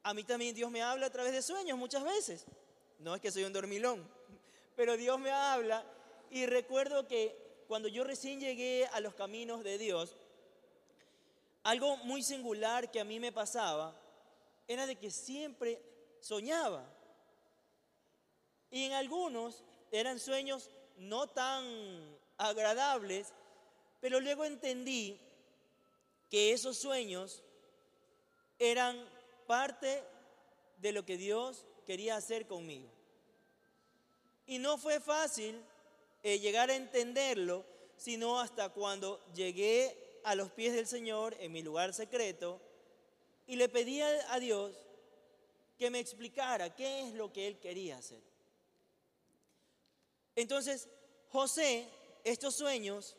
A 0.03 0.15
mí 0.15 0.25
también 0.25 0.55
Dios 0.55 0.71
me 0.71 0.83
habla 0.83 1.07
a 1.07 1.11
través 1.11 1.33
de 1.33 1.43
sueños 1.43 1.79
muchas 1.79 2.03
veces. 2.03 2.45
No 2.99 3.15
es 3.15 3.21
que 3.21 3.31
soy 3.31 3.45
un 3.45 3.53
dormilón, 3.53 4.09
pero 4.77 4.97
Dios 4.97 5.19
me 5.19 5.31
habla 5.31 5.85
y 6.31 6.47
recuerdo 6.47 7.07
que 7.07 7.65
cuando 7.69 7.89
yo 7.89 8.05
recién 8.05 8.41
llegué 8.41 8.87
a 8.93 9.01
los 9.01 9.15
caminos 9.15 9.63
de 9.65 9.79
Dios, 9.79 10.17
algo 11.63 11.97
muy 11.99 12.23
singular 12.23 12.91
que 12.91 13.01
a 13.01 13.05
mí 13.05 13.21
me 13.21 13.33
pasaba 13.33 13.95
era 14.67 14.87
de 14.87 14.97
que 14.97 15.11
siempre 15.11 15.81
soñaba. 16.21 16.85
Y 18.71 18.85
en 18.87 18.93
algunos 18.93 19.63
eran 19.91 20.19
sueños 20.19 20.71
no 20.97 21.27
tan 21.27 21.65
agradables, 22.39 23.33
pero 24.03 24.19
luego 24.19 24.45
entendí 24.45 25.17
que 26.29 26.53
esos 26.53 26.77
sueños 26.77 27.41
eran 28.59 28.99
parte 29.47 30.03
de 30.79 30.91
lo 30.91 31.07
que 31.07 31.17
Dios 31.17 31.65
quería 31.87 32.17
hacer 32.17 32.49
conmigo. 32.49 32.89
Y 34.45 34.59
no 34.59 34.77
fue 34.77 34.99
fácil 34.99 35.55
eh, 36.25 36.41
llegar 36.41 36.69
a 36.69 36.75
entenderlo, 36.75 37.65
sino 37.97 38.41
hasta 38.41 38.71
cuando 38.71 39.25
llegué 39.35 40.21
a 40.25 40.35
los 40.35 40.51
pies 40.51 40.75
del 40.75 40.89
Señor 40.89 41.37
en 41.39 41.53
mi 41.53 41.63
lugar 41.63 41.95
secreto 41.95 42.61
y 43.47 43.55
le 43.55 43.69
pedí 43.69 44.01
a 44.01 44.41
Dios 44.41 44.75
que 45.79 45.91
me 45.91 46.01
explicara 46.01 46.75
qué 46.75 47.03
es 47.07 47.15
lo 47.15 47.33
que 47.33 47.47
Él 47.47 47.61
quería 47.61 47.99
hacer. 47.99 48.21
Entonces, 50.35 50.89
José, 51.29 51.89
estos 52.25 52.57
sueños, 52.57 53.17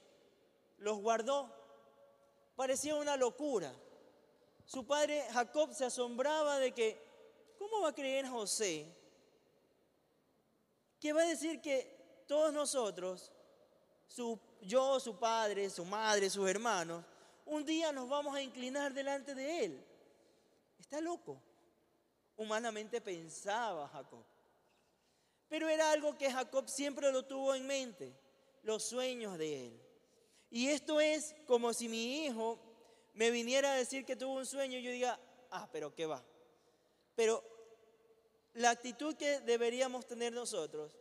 los 0.83 0.99
guardó. 0.99 1.49
Parecía 2.55 2.95
una 2.95 3.15
locura. 3.17 3.73
Su 4.65 4.85
padre 4.85 5.25
Jacob 5.31 5.73
se 5.73 5.85
asombraba 5.85 6.59
de 6.59 6.73
que, 6.73 7.01
¿cómo 7.57 7.81
va 7.81 7.89
a 7.89 7.95
creer 7.95 8.27
José? 8.27 8.85
Que 10.99 11.13
va 11.13 11.21
a 11.21 11.25
decir 11.27 11.61
que 11.61 12.23
todos 12.27 12.53
nosotros, 12.53 13.31
su, 14.07 14.39
yo, 14.61 14.99
su 14.99 15.17
padre, 15.17 15.69
su 15.69 15.85
madre, 15.85 16.29
sus 16.29 16.47
hermanos, 16.47 17.03
un 17.45 17.65
día 17.65 17.91
nos 17.91 18.07
vamos 18.07 18.35
a 18.35 18.41
inclinar 18.41 18.93
delante 18.93 19.33
de 19.33 19.65
él. 19.65 19.85
Está 20.79 20.99
loco. 21.01 21.41
Humanamente 22.35 22.99
pensaba 22.99 23.87
Jacob. 23.87 24.23
Pero 25.47 25.69
era 25.69 25.91
algo 25.91 26.17
que 26.17 26.31
Jacob 26.31 26.67
siempre 26.67 27.11
lo 27.11 27.23
tuvo 27.23 27.53
en 27.55 27.67
mente, 27.67 28.13
los 28.63 28.83
sueños 28.83 29.37
de 29.37 29.67
él. 29.67 29.92
Y 30.53 30.69
esto 30.69 31.01
es 31.01 31.33
como 31.47 31.73
si 31.73 31.89
mi 31.89 32.27
hijo 32.27 32.59
me 33.15 33.31
viniera 33.31 33.73
a 33.73 33.75
decir 33.75 34.05
que 34.05 34.15
tuvo 34.15 34.35
un 34.35 34.45
sueño 34.45 34.77
y 34.77 34.83
yo 34.83 34.91
diga, 34.91 35.19
ah, 35.49 35.67
pero 35.71 35.95
¿qué 35.95 36.05
va? 36.05 36.23
Pero 37.15 37.43
la 38.53 38.69
actitud 38.69 39.15
que 39.15 39.39
deberíamos 39.39 40.05
tener 40.05 40.31
nosotros 40.31 40.95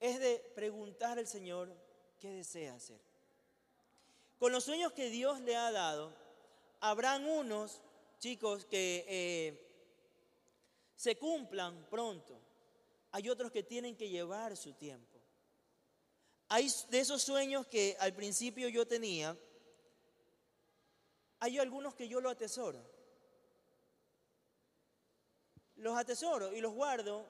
es 0.00 0.20
de 0.20 0.44
preguntar 0.54 1.18
al 1.18 1.26
Señor 1.26 1.74
qué 2.18 2.30
desea 2.30 2.74
hacer. 2.74 3.00
Con 4.38 4.52
los 4.52 4.64
sueños 4.64 4.92
que 4.92 5.08
Dios 5.08 5.40
le 5.40 5.56
ha 5.56 5.72
dado, 5.72 6.14
habrán 6.80 7.24
unos, 7.24 7.80
chicos, 8.18 8.66
que 8.66 9.06
eh, 9.08 9.66
se 10.94 11.16
cumplan 11.16 11.86
pronto. 11.88 12.38
Hay 13.12 13.30
otros 13.30 13.50
que 13.50 13.62
tienen 13.62 13.96
que 13.96 14.10
llevar 14.10 14.58
su 14.58 14.74
tiempo. 14.74 15.11
Hay 16.54 16.70
de 16.90 17.00
esos 17.00 17.22
sueños 17.22 17.66
que 17.66 17.96
al 17.98 18.12
principio 18.12 18.68
yo 18.68 18.86
tenía, 18.86 19.34
hay 21.38 21.58
algunos 21.58 21.94
que 21.94 22.06
yo 22.06 22.20
lo 22.20 22.28
atesoro. 22.28 22.78
Los 25.76 25.96
atesoro 25.96 26.52
y 26.52 26.60
los 26.60 26.74
guardo 26.74 27.24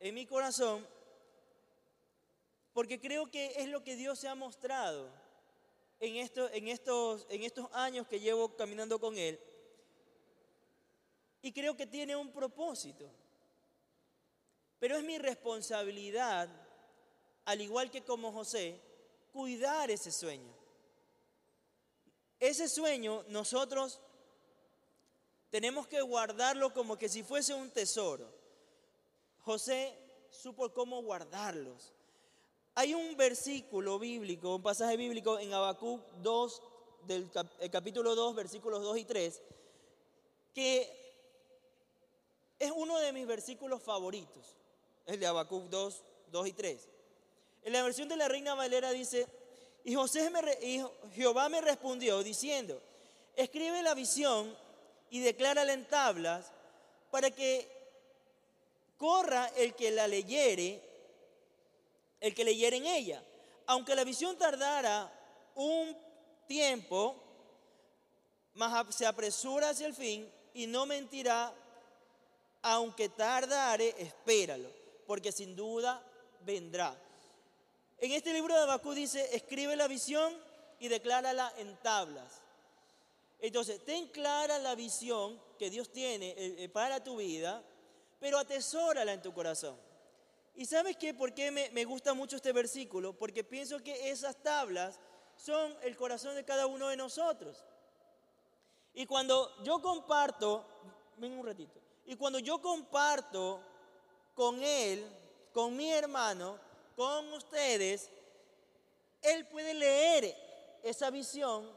en 0.00 0.12
mi 0.12 0.26
corazón 0.26 0.84
porque 2.72 3.00
creo 3.00 3.30
que 3.30 3.52
es 3.58 3.68
lo 3.68 3.84
que 3.84 3.94
Dios 3.94 4.18
se 4.18 4.26
ha 4.26 4.34
mostrado 4.34 5.08
en, 6.00 6.16
en 6.16 6.68
estos 6.68 7.68
años 7.70 8.08
que 8.08 8.18
llevo 8.18 8.56
caminando 8.56 8.98
con 8.98 9.16
Él. 9.16 9.38
Y 11.42 11.52
creo 11.52 11.76
que 11.76 11.86
tiene 11.86 12.16
un 12.16 12.32
propósito. 12.32 13.08
Pero 14.80 14.96
es 14.96 15.04
mi 15.04 15.16
responsabilidad, 15.18 16.48
al 17.44 17.60
igual 17.60 17.90
que 17.90 18.02
como 18.02 18.32
José, 18.32 18.80
cuidar 19.32 19.90
ese 19.90 20.10
sueño. 20.12 20.52
Ese 22.40 22.68
sueño 22.68 23.24
nosotros 23.28 24.00
tenemos 25.50 25.86
que 25.86 26.00
guardarlo 26.00 26.72
como 26.72 26.96
que 26.96 27.08
si 27.08 27.22
fuese 27.22 27.54
un 27.54 27.70
tesoro. 27.70 28.28
José 29.42 29.96
supo 30.30 30.72
cómo 30.72 31.02
guardarlos. 31.02 31.92
Hay 32.74 32.92
un 32.94 33.16
versículo 33.16 33.98
bíblico, 33.98 34.56
un 34.56 34.62
pasaje 34.62 34.96
bíblico 34.96 35.38
en 35.38 35.52
Habacuc 35.52 36.00
2, 36.22 36.62
del 37.06 37.30
capítulo 37.70 38.14
2, 38.14 38.34
versículos 38.34 38.82
2 38.82 38.98
y 38.98 39.04
3, 39.04 39.42
que 40.52 41.04
es 42.58 42.72
uno 42.74 42.98
de 42.98 43.12
mis 43.12 43.26
versículos 43.26 43.82
favoritos, 43.82 44.56
el 45.06 45.20
de 45.20 45.26
Habacuc 45.26 45.64
2, 45.64 46.04
2 46.32 46.46
y 46.48 46.52
3. 46.52 46.88
En 47.64 47.72
la 47.72 47.82
versión 47.82 48.08
de 48.08 48.16
la 48.16 48.28
Reina 48.28 48.54
Valera 48.54 48.90
dice, 48.92 49.26
Y, 49.84 49.94
José 49.94 50.30
me, 50.30 50.40
Jehová 51.14 51.48
me 51.48 51.62
respondió 51.62 52.22
diciendo, 52.22 52.80
escribe 53.34 53.82
la 53.82 53.94
visión 53.94 54.54
y 55.10 55.20
declárala 55.20 55.72
en 55.72 55.86
tablas 55.86 56.52
para 57.10 57.30
que 57.30 57.66
corra 58.98 59.50
el 59.56 59.74
que 59.74 59.90
la 59.90 60.06
leyere, 60.06 60.80
el 62.20 62.34
que 62.34 62.44
leyere 62.44 62.76
en 62.76 62.86
ella. 62.86 63.22
Aunque 63.66 63.94
la 63.94 64.04
visión 64.04 64.36
tardara 64.36 65.10
un 65.54 65.96
tiempo, 66.46 67.16
mas 68.54 68.94
se 68.94 69.06
apresura 69.06 69.70
hacia 69.70 69.86
el 69.86 69.94
fin 69.94 70.30
y 70.52 70.66
no 70.66 70.84
mentirá, 70.84 71.52
aunque 72.60 73.08
tardare, 73.08 73.94
espéralo, 73.98 74.70
porque 75.06 75.32
sin 75.32 75.56
duda 75.56 76.02
vendrá. 76.40 76.94
En 77.98 78.12
este 78.12 78.32
libro 78.32 78.54
de 78.54 78.62
Abacú 78.62 78.92
dice, 78.92 79.34
escribe 79.34 79.76
la 79.76 79.88
visión 79.88 80.34
y 80.78 80.88
declárala 80.88 81.52
en 81.58 81.76
tablas. 81.82 82.42
Entonces, 83.38 83.84
ten 83.84 84.08
clara 84.08 84.58
la 84.58 84.74
visión 84.74 85.40
que 85.58 85.70
Dios 85.70 85.90
tiene 85.92 86.30
eh, 86.30 86.64
eh, 86.64 86.68
para 86.68 87.02
tu 87.02 87.16
vida, 87.16 87.62
pero 88.18 88.38
atesórala 88.38 89.12
en 89.12 89.22
tu 89.22 89.32
corazón. 89.32 89.76
¿Y 90.54 90.66
sabes 90.66 90.96
qué? 90.96 91.14
¿Por 91.14 91.34
qué 91.34 91.50
me, 91.50 91.70
me 91.70 91.84
gusta 91.84 92.14
mucho 92.14 92.36
este 92.36 92.52
versículo? 92.52 93.12
Porque 93.12 93.44
pienso 93.44 93.82
que 93.82 94.10
esas 94.10 94.36
tablas 94.42 95.00
son 95.36 95.76
el 95.82 95.96
corazón 95.96 96.34
de 96.34 96.44
cada 96.44 96.66
uno 96.66 96.88
de 96.88 96.96
nosotros. 96.96 97.64
Y 98.94 99.06
cuando 99.06 99.62
yo 99.62 99.82
comparto, 99.82 100.64
ven 101.16 101.32
un 101.32 101.44
ratito, 101.44 101.80
y 102.06 102.16
cuando 102.16 102.38
yo 102.38 102.60
comparto 102.60 103.60
con 104.34 104.62
él, 104.62 105.04
con 105.52 105.76
mi 105.76 105.90
hermano, 105.90 106.58
con 106.96 107.32
ustedes, 107.32 108.10
él 109.22 109.46
puede 109.46 109.74
leer 109.74 110.36
esa 110.82 111.10
visión 111.10 111.70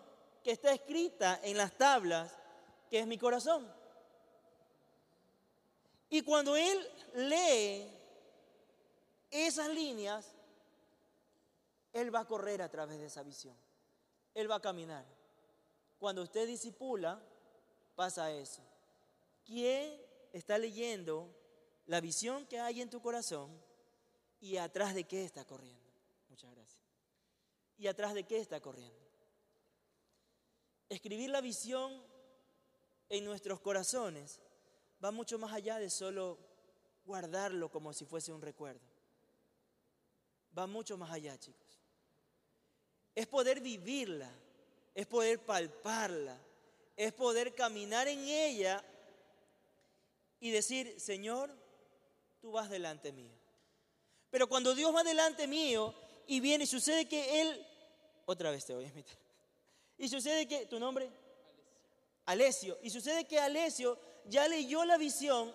que 0.44 0.52
está 0.52 0.72
escrita 0.74 1.40
en 1.44 1.58
las 1.58 1.78
tablas, 1.78 2.32
que 2.90 3.00
es 3.00 3.08
mi 3.08 3.18
corazón. 3.18 3.72
Y 6.10 6.22
cuando 6.22 6.56
él 6.56 6.90
lee 7.16 7.90
esas 9.30 9.70
líneas, 9.70 10.34
él 11.94 12.14
va 12.14 12.22
a 12.22 12.28
correr 12.28 12.62
a 12.62 12.70
través 12.70 13.00
de 13.00 13.08
esa 13.08 13.24
visión. 13.24 13.56
Él 14.34 14.50
va 14.50 14.56
a 14.56 14.62
caminar. 14.62 15.06
Cuando 16.00 16.22
usted 16.22 16.48
disipula, 16.48 17.20
pasa 17.96 18.32
eso. 18.32 18.62
¿Quién 19.46 20.00
está 20.32 20.58
leyendo 20.58 21.30
la 21.88 22.00
visión 22.02 22.46
que 22.46 22.60
hay 22.60 22.82
en 22.82 22.90
tu 22.90 23.02
corazón 23.02 23.50
y 24.40 24.58
atrás 24.58 24.94
de 24.94 25.06
qué 25.06 25.24
está 25.24 25.46
corriendo? 25.46 25.92
Muchas 26.30 26.52
gracias. 26.52 26.84
¿Y 27.78 27.88
atrás 27.88 28.14
de 28.14 28.24
qué 28.24 28.40
está 28.40 28.60
corriendo? 28.60 29.00
Escribir 30.90 31.30
la 31.30 31.42
visión 31.42 32.02
en 33.10 33.26
nuestros 33.26 33.60
corazones 33.60 34.40
va 35.04 35.12
mucho 35.12 35.38
más 35.38 35.54
allá 35.54 35.80
de 35.80 35.90
solo 35.90 36.38
guardarlo 37.06 37.70
como 37.70 37.94
si 37.94 38.06
fuese 38.06 38.32
un 38.32 38.42
recuerdo. 38.42 38.82
Va 40.58 40.66
mucho 40.66 40.98
más 40.98 41.12
allá, 41.12 41.38
chicos. 41.38 41.82
Es 43.14 43.28
poder 43.28 43.62
vivirla 43.62 44.32
es 44.98 45.06
poder 45.06 45.46
palparla, 45.46 46.36
es 46.96 47.14
poder 47.14 47.54
caminar 47.54 48.08
en 48.08 48.28
ella 48.28 48.84
y 50.40 50.50
decir, 50.50 51.00
Señor, 51.00 51.56
tú 52.42 52.54
vas 52.54 52.68
delante 52.68 53.12
mío. 53.12 53.37
Pero 54.30 54.48
cuando 54.48 54.76
Dios 54.76 54.94
va 54.94 55.04
delante 55.04 55.48
mío 55.48 55.94
y 56.28 56.40
viene 56.40 56.66
sucede 56.66 57.08
que 57.08 57.42
Él, 57.42 57.66
otra 58.26 58.52
vez 58.52 58.66
te 58.66 58.74
voy 58.74 58.86
a 58.86 58.88
invitar, 58.88 59.18
y 59.98 60.08
sucede 60.10 60.48
que, 60.48 60.66
¿tu 60.68 60.80
nombre? 60.80 61.10
Alesio. 62.26 62.78
Y 62.84 62.90
sucede 62.90 63.26
que 63.26 63.40
Alesio 63.40 63.98
ya 64.26 64.48
leyó 64.48 64.86
la 64.86 64.98
visión 64.98 65.54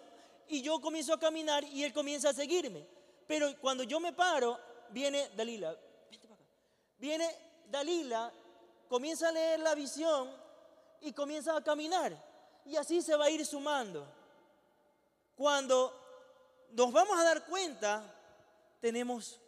y 0.48 0.62
yo 0.62 0.80
comienzo 0.80 1.14
a 1.14 1.20
caminar 1.20 1.64
y 1.64 1.84
él 1.84 1.92
comienza 1.92 2.30
a 2.30 2.34
seguirme. 2.34 2.86
Pero 3.26 3.56
cuando 3.60 3.84
yo 3.84 4.00
me 4.00 4.12
paro, 4.12 4.58
viene 4.90 5.30
Dalila. 5.36 5.76
Viene 6.98 7.28
Dalila 7.66 8.32
comienza 8.88 9.28
a 9.28 9.32
leer 9.32 9.60
la 9.60 9.74
visión 9.74 10.30
y 11.00 11.12
comienza 11.12 11.56
a 11.56 11.62
caminar. 11.62 12.12
Y 12.64 12.76
así 12.76 13.00
se 13.00 13.16
va 13.16 13.26
a 13.26 13.30
ir 13.30 13.44
sumando. 13.46 14.06
Cuando 15.36 15.98
nos 16.72 16.92
vamos 16.92 17.18
a 17.18 17.24
dar 17.24 17.46
cuenta, 17.46 18.02
tenemos 18.82 19.40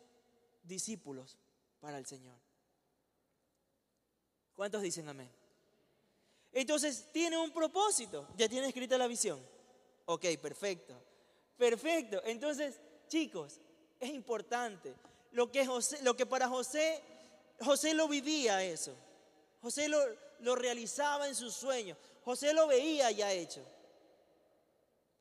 discípulos 0.62 1.36
para 1.80 1.98
el 1.98 2.06
Señor. 2.06 2.38
¿Cuántos 4.54 4.80
dicen 4.80 5.08
amén? 5.08 5.28
Entonces 6.52 7.08
tiene 7.10 7.36
un 7.36 7.50
propósito. 7.50 8.28
Ya 8.36 8.48
tiene 8.48 8.68
escrita 8.68 8.96
la 8.96 9.08
visión. 9.08 9.44
Ok, 10.04 10.24
perfecto. 10.40 10.94
Perfecto. 11.56 12.22
Entonces, 12.24 12.80
chicos, 13.08 13.60
es 13.98 14.10
importante. 14.10 14.94
Lo 15.32 15.50
que, 15.50 15.66
José, 15.66 16.00
lo 16.04 16.14
que 16.14 16.26
para 16.26 16.48
José, 16.48 17.02
José 17.58 17.92
lo 17.92 18.06
vivía 18.06 18.62
eso. 18.62 18.94
José 19.60 19.88
lo, 19.88 20.54
realizaba 20.54 21.26
en 21.26 21.34
sus 21.34 21.54
sueños. 21.54 21.98
José 22.24 22.54
lo 22.54 22.68
veía 22.68 23.10
ya 23.10 23.32
hecho. 23.32 23.66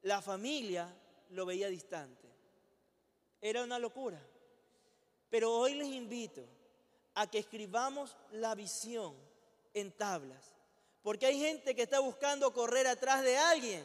La 0.04 0.22
familia 0.22 0.88
lo 1.32 1.48
veía 1.48 1.68
distante. 1.68 2.23
Era 3.44 3.62
una 3.62 3.78
locura. 3.78 4.18
Pero 5.30 5.52
hoy 5.52 5.74
les 5.74 5.90
invito 5.90 6.46
a 7.14 7.28
que 7.30 7.40
escribamos 7.40 8.16
la 8.32 8.56
visión 8.56 9.14
en 9.74 9.92
tablas. 9.92 10.56
Porque 11.02 11.26
hay 11.26 11.38
gente 11.38 11.76
que 11.76 11.82
está 11.82 12.00
buscando 12.00 12.54
correr 12.54 12.88
atrás 12.88 13.22
de 13.22 13.38
alguien 13.38 13.84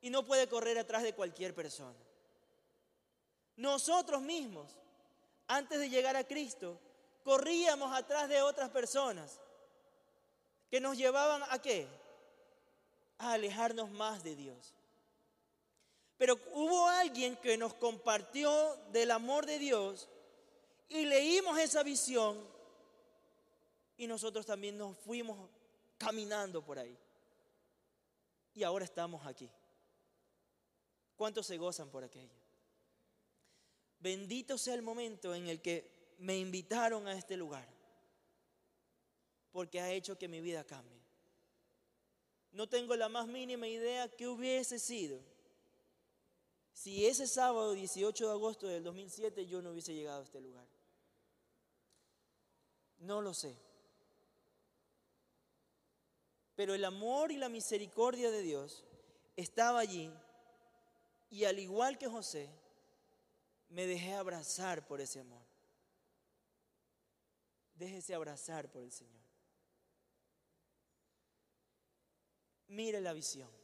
y 0.00 0.08
no 0.08 0.24
puede 0.24 0.48
correr 0.48 0.78
atrás 0.78 1.02
de 1.02 1.12
cualquier 1.12 1.54
persona. 1.54 1.98
Nosotros 3.56 4.22
mismos, 4.22 4.72
antes 5.46 5.78
de 5.78 5.90
llegar 5.90 6.16
a 6.16 6.24
Cristo, 6.24 6.80
corríamos 7.24 7.94
atrás 7.94 8.26
de 8.30 8.40
otras 8.40 8.70
personas 8.70 9.38
que 10.70 10.80
nos 10.80 10.96
llevaban 10.96 11.42
a 11.50 11.60
qué? 11.60 11.86
A 13.18 13.32
alejarnos 13.32 13.90
más 13.90 14.24
de 14.24 14.34
Dios. 14.34 14.77
Pero 16.18 16.38
hubo 16.52 16.88
alguien 16.88 17.36
que 17.36 17.56
nos 17.56 17.74
compartió 17.74 18.76
del 18.92 19.12
amor 19.12 19.46
de 19.46 19.58
Dios 19.58 20.08
y 20.88 21.06
leímos 21.06 21.58
esa 21.58 21.84
visión 21.84 22.36
y 23.96 24.06
nosotros 24.08 24.44
también 24.44 24.76
nos 24.76 24.96
fuimos 24.98 25.48
caminando 25.96 26.62
por 26.64 26.78
ahí. 26.78 26.98
Y 28.52 28.64
ahora 28.64 28.84
estamos 28.84 29.24
aquí. 29.24 29.48
¿Cuántos 31.16 31.46
se 31.46 31.56
gozan 31.56 31.88
por 31.88 32.02
aquello? 32.02 32.34
Bendito 34.00 34.58
sea 34.58 34.74
el 34.74 34.82
momento 34.82 35.34
en 35.34 35.48
el 35.48 35.62
que 35.62 36.14
me 36.18 36.36
invitaron 36.36 37.06
a 37.06 37.14
este 37.16 37.36
lugar 37.36 37.66
porque 39.52 39.80
ha 39.80 39.90
hecho 39.92 40.18
que 40.18 40.28
mi 40.28 40.40
vida 40.40 40.64
cambie. 40.64 41.00
No 42.50 42.68
tengo 42.68 42.96
la 42.96 43.08
más 43.08 43.28
mínima 43.28 43.68
idea 43.68 44.08
qué 44.08 44.26
hubiese 44.26 44.78
sido 44.78 45.20
si 46.78 47.06
ese 47.06 47.26
sábado 47.26 47.72
18 47.72 48.26
de 48.26 48.30
agosto 48.30 48.68
del 48.68 48.84
2007 48.84 49.46
yo 49.46 49.60
no 49.60 49.72
hubiese 49.72 49.94
llegado 49.94 50.20
a 50.20 50.22
este 50.22 50.40
lugar. 50.40 50.64
No 53.00 53.20
lo 53.20 53.34
sé. 53.34 53.56
Pero 56.54 56.74
el 56.74 56.84
amor 56.84 57.32
y 57.32 57.36
la 57.36 57.48
misericordia 57.48 58.30
de 58.30 58.42
Dios 58.42 58.84
estaba 59.34 59.80
allí 59.80 60.08
y 61.30 61.46
al 61.46 61.58
igual 61.58 61.98
que 61.98 62.06
José, 62.06 62.48
me 63.70 63.84
dejé 63.88 64.14
abrazar 64.14 64.86
por 64.86 65.00
ese 65.00 65.18
amor. 65.18 65.42
Déjese 67.74 68.14
abrazar 68.14 68.70
por 68.70 68.84
el 68.84 68.92
Señor. 68.92 69.24
Mire 72.68 73.00
la 73.00 73.12
visión. 73.12 73.57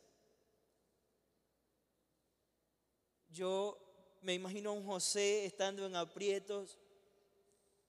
Yo 3.35 3.77
me 4.23 4.33
imagino 4.33 4.71
a 4.71 4.75
un 4.75 4.87
José 4.87 5.45
estando 5.45 5.85
en 5.85 5.97
aprietos, 5.97 6.79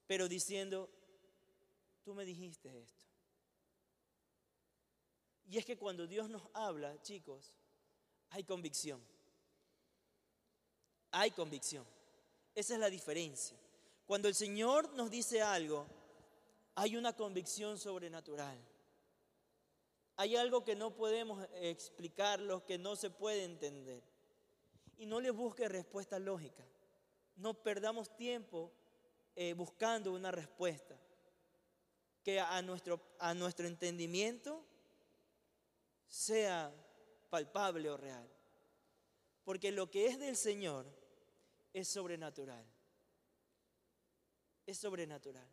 pero 0.08 0.27
diciendo, 0.27 0.89
tú 2.03 2.15
me 2.15 2.25
dijiste 2.25 2.81
esto. 2.81 3.05
Y 5.47 5.60
es 5.60 5.65
que 5.65 5.77
cuando 5.77 6.08
Dios 6.08 6.29
nos 6.29 6.41
habla, 6.53 6.99
chicos, 7.03 7.53
hay 8.31 8.43
convicción. 8.43 8.99
Hay 11.12 11.29
convicción. 11.29 11.86
Esa 12.55 12.73
es 12.73 12.79
la 12.79 12.89
diferencia. 12.89 13.55
Cuando 14.08 14.27
el 14.27 14.34
Señor 14.34 14.91
nos 14.93 15.12
dice 15.12 15.43
algo, 15.43 15.86
hay 16.73 16.97
una 16.97 17.15
convicción 17.15 17.77
sobrenatural. 17.77 18.58
Hay 20.17 20.36
algo 20.38 20.63
que 20.63 20.75
no 20.75 20.95
podemos 20.95 21.47
explicarlo, 21.62 22.65
que 22.65 22.79
no 22.79 22.95
se 22.95 23.12
puede 23.12 23.43
entender. 23.43 24.14
Y 24.97 25.05
no 25.05 25.19
le 25.19 25.31
busque 25.31 25.67
respuesta 25.67 26.19
lógica. 26.19 26.63
No 27.38 27.53
perdamos 27.53 28.15
tiempo 28.15 28.71
eh, 29.36 29.53
buscando 29.53 30.13
una 30.13 30.31
respuesta 30.31 30.97
que 32.23 32.39
a 32.39 32.62
nuestro, 32.62 32.99
a 33.19 33.34
nuestro 33.34 33.67
entendimiento 33.67 34.63
sea 36.08 36.73
palpable 37.29 37.89
o 37.89 37.97
real. 37.97 38.27
Porque 39.43 39.71
lo 39.71 39.91
que 39.91 40.08
es 40.08 40.17
del 40.19 40.36
Señor 40.36 40.86
es 41.73 41.88
sobrenatural. 41.88 42.65
Es 44.65 44.77
sobrenatural. 44.77 45.47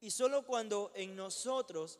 Y 0.00 0.10
solo 0.10 0.44
cuando 0.44 0.90
en 0.94 1.14
nosotros 1.14 1.98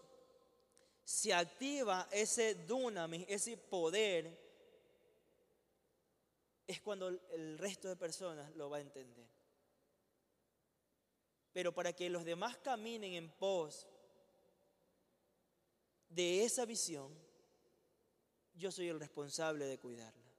se 1.04 1.32
activa 1.32 2.08
ese 2.10 2.54
dunamis, 2.54 3.24
ese 3.28 3.56
poder, 3.56 4.49
es 6.70 6.80
cuando 6.80 7.08
el 7.08 7.58
resto 7.58 7.88
de 7.88 7.96
personas 7.96 8.54
lo 8.54 8.70
va 8.70 8.76
a 8.76 8.80
entender. 8.80 9.26
Pero 11.52 11.74
para 11.74 11.92
que 11.92 12.08
los 12.08 12.24
demás 12.24 12.56
caminen 12.58 13.14
en 13.14 13.28
pos 13.28 13.88
de 16.08 16.44
esa 16.44 16.64
visión, 16.64 17.12
yo 18.54 18.70
soy 18.70 18.88
el 18.88 19.00
responsable 19.00 19.64
de 19.64 19.78
cuidarla. 19.78 20.30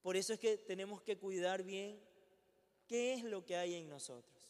Por 0.00 0.16
eso 0.16 0.32
es 0.32 0.40
que 0.40 0.56
tenemos 0.56 1.02
que 1.02 1.18
cuidar 1.18 1.62
bien 1.62 2.00
qué 2.86 3.12
es 3.12 3.24
lo 3.24 3.44
que 3.44 3.56
hay 3.56 3.74
en 3.74 3.90
nosotros. 3.90 4.42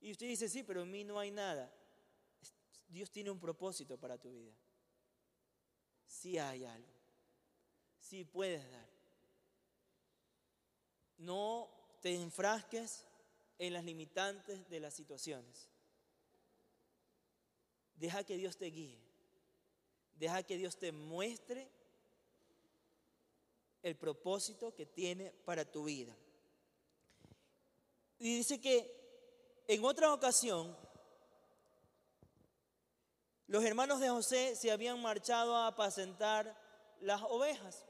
Y 0.00 0.12
usted 0.12 0.26
dice, 0.26 0.48
sí, 0.48 0.62
pero 0.62 0.82
en 0.82 0.90
mí 0.90 1.04
no 1.04 1.18
hay 1.18 1.30
nada. 1.30 1.72
Dios 2.86 3.10
tiene 3.10 3.30
un 3.30 3.40
propósito 3.40 3.96
para 3.96 4.18
tu 4.18 4.30
vida. 4.30 4.52
Sí 6.06 6.36
hay 6.36 6.64
algo. 6.66 6.97
Sí 8.08 8.24
puedes 8.24 8.62
dar. 8.70 8.88
No 11.18 11.68
te 12.00 12.14
enfrasques 12.14 13.04
en 13.58 13.74
las 13.74 13.84
limitantes 13.84 14.66
de 14.70 14.80
las 14.80 14.94
situaciones. 14.94 15.68
Deja 17.96 18.24
que 18.24 18.38
Dios 18.38 18.56
te 18.56 18.66
guíe. 18.66 18.98
Deja 20.14 20.42
que 20.42 20.56
Dios 20.56 20.78
te 20.78 20.90
muestre 20.90 21.70
el 23.82 23.94
propósito 23.94 24.74
que 24.74 24.86
tiene 24.86 25.30
para 25.44 25.70
tu 25.70 25.84
vida. 25.84 26.16
Y 28.18 28.38
dice 28.38 28.58
que 28.58 28.90
en 29.66 29.84
otra 29.84 30.14
ocasión 30.14 30.74
los 33.48 33.62
hermanos 33.62 34.00
de 34.00 34.08
José 34.08 34.56
se 34.56 34.70
habían 34.70 35.02
marchado 35.02 35.54
a 35.54 35.66
apacentar 35.66 36.56
las 37.00 37.20
ovejas. 37.22 37.84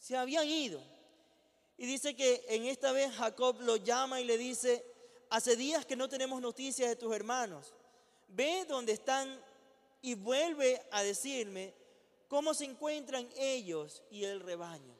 Se 0.00 0.16
habían 0.16 0.48
ido. 0.48 0.82
Y 1.76 1.86
dice 1.86 2.16
que 2.16 2.44
en 2.48 2.64
esta 2.66 2.90
vez 2.90 3.12
Jacob 3.14 3.60
lo 3.60 3.76
llama 3.76 4.20
y 4.20 4.24
le 4.24 4.36
dice, 4.36 4.84
hace 5.28 5.56
días 5.56 5.86
que 5.86 5.94
no 5.94 6.08
tenemos 6.08 6.40
noticias 6.40 6.88
de 6.88 6.96
tus 6.96 7.14
hermanos. 7.14 7.74
Ve 8.28 8.64
dónde 8.66 8.92
están 8.92 9.40
y 10.02 10.14
vuelve 10.14 10.82
a 10.90 11.02
decirme 11.02 11.74
cómo 12.28 12.54
se 12.54 12.64
encuentran 12.64 13.28
ellos 13.36 14.02
y 14.10 14.24
el 14.24 14.40
rebaño. 14.40 14.96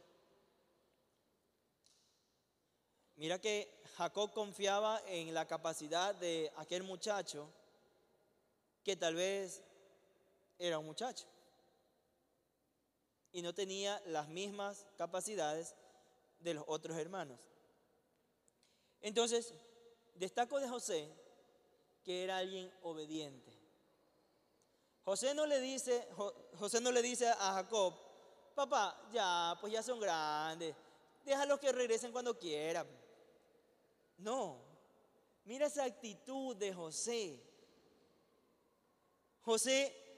Mira 3.17 3.39
que 3.39 3.83
Jacob 3.97 4.33
confiaba 4.33 5.03
en 5.07 5.33
la 5.33 5.47
capacidad 5.47 6.15
de 6.15 6.53
aquel 6.57 6.83
muchacho 6.83 7.51
que 8.83 8.97
tal 8.97 9.15
vez 9.15 9.63
era 10.59 10.79
un 10.79 10.87
muchacho 10.87 11.27
y 13.33 13.43
no 13.43 13.55
tenía 13.55 14.01
las 14.07 14.29
mismas 14.29 14.87
capacidades 14.97 15.75
de 16.41 16.55
los 16.55 16.65
otros 16.67 16.97
hermanos. 16.99 17.41
Entonces, 19.01 19.55
destaco 20.15 20.61
de 20.61 20.69
José 20.69 21.09
que 22.05 22.25
era 22.25 22.39
alguien 22.39 22.73
obediente. 22.83 23.53
José 25.05 25.35
no 25.35 25.47
le 25.47 25.61
dice, 25.61 26.09
José 26.59 26.81
no 26.81 26.93
le 26.93 27.03
dice 27.03 27.29
a 27.29 27.55
Jacob, 27.55 27.95
papá, 28.55 29.09
ya, 29.13 29.57
pues 29.61 29.73
ya 29.73 29.83
son 29.83 30.01
grandes, 30.01 30.75
déjalos 31.25 31.59
que 31.59 31.73
regresen 31.73 32.13
cuando 32.13 32.39
quieran. 32.39 32.87
No, 34.19 34.59
mira 35.45 35.67
esa 35.67 35.85
actitud 35.85 36.55
de 36.57 36.73
José. 36.73 37.43
José 39.41 40.10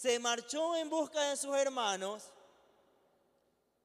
se 0.00 0.20
marchó 0.20 0.76
en 0.76 0.88
busca 0.88 1.20
de 1.30 1.36
sus 1.36 1.56
hermanos, 1.56 2.22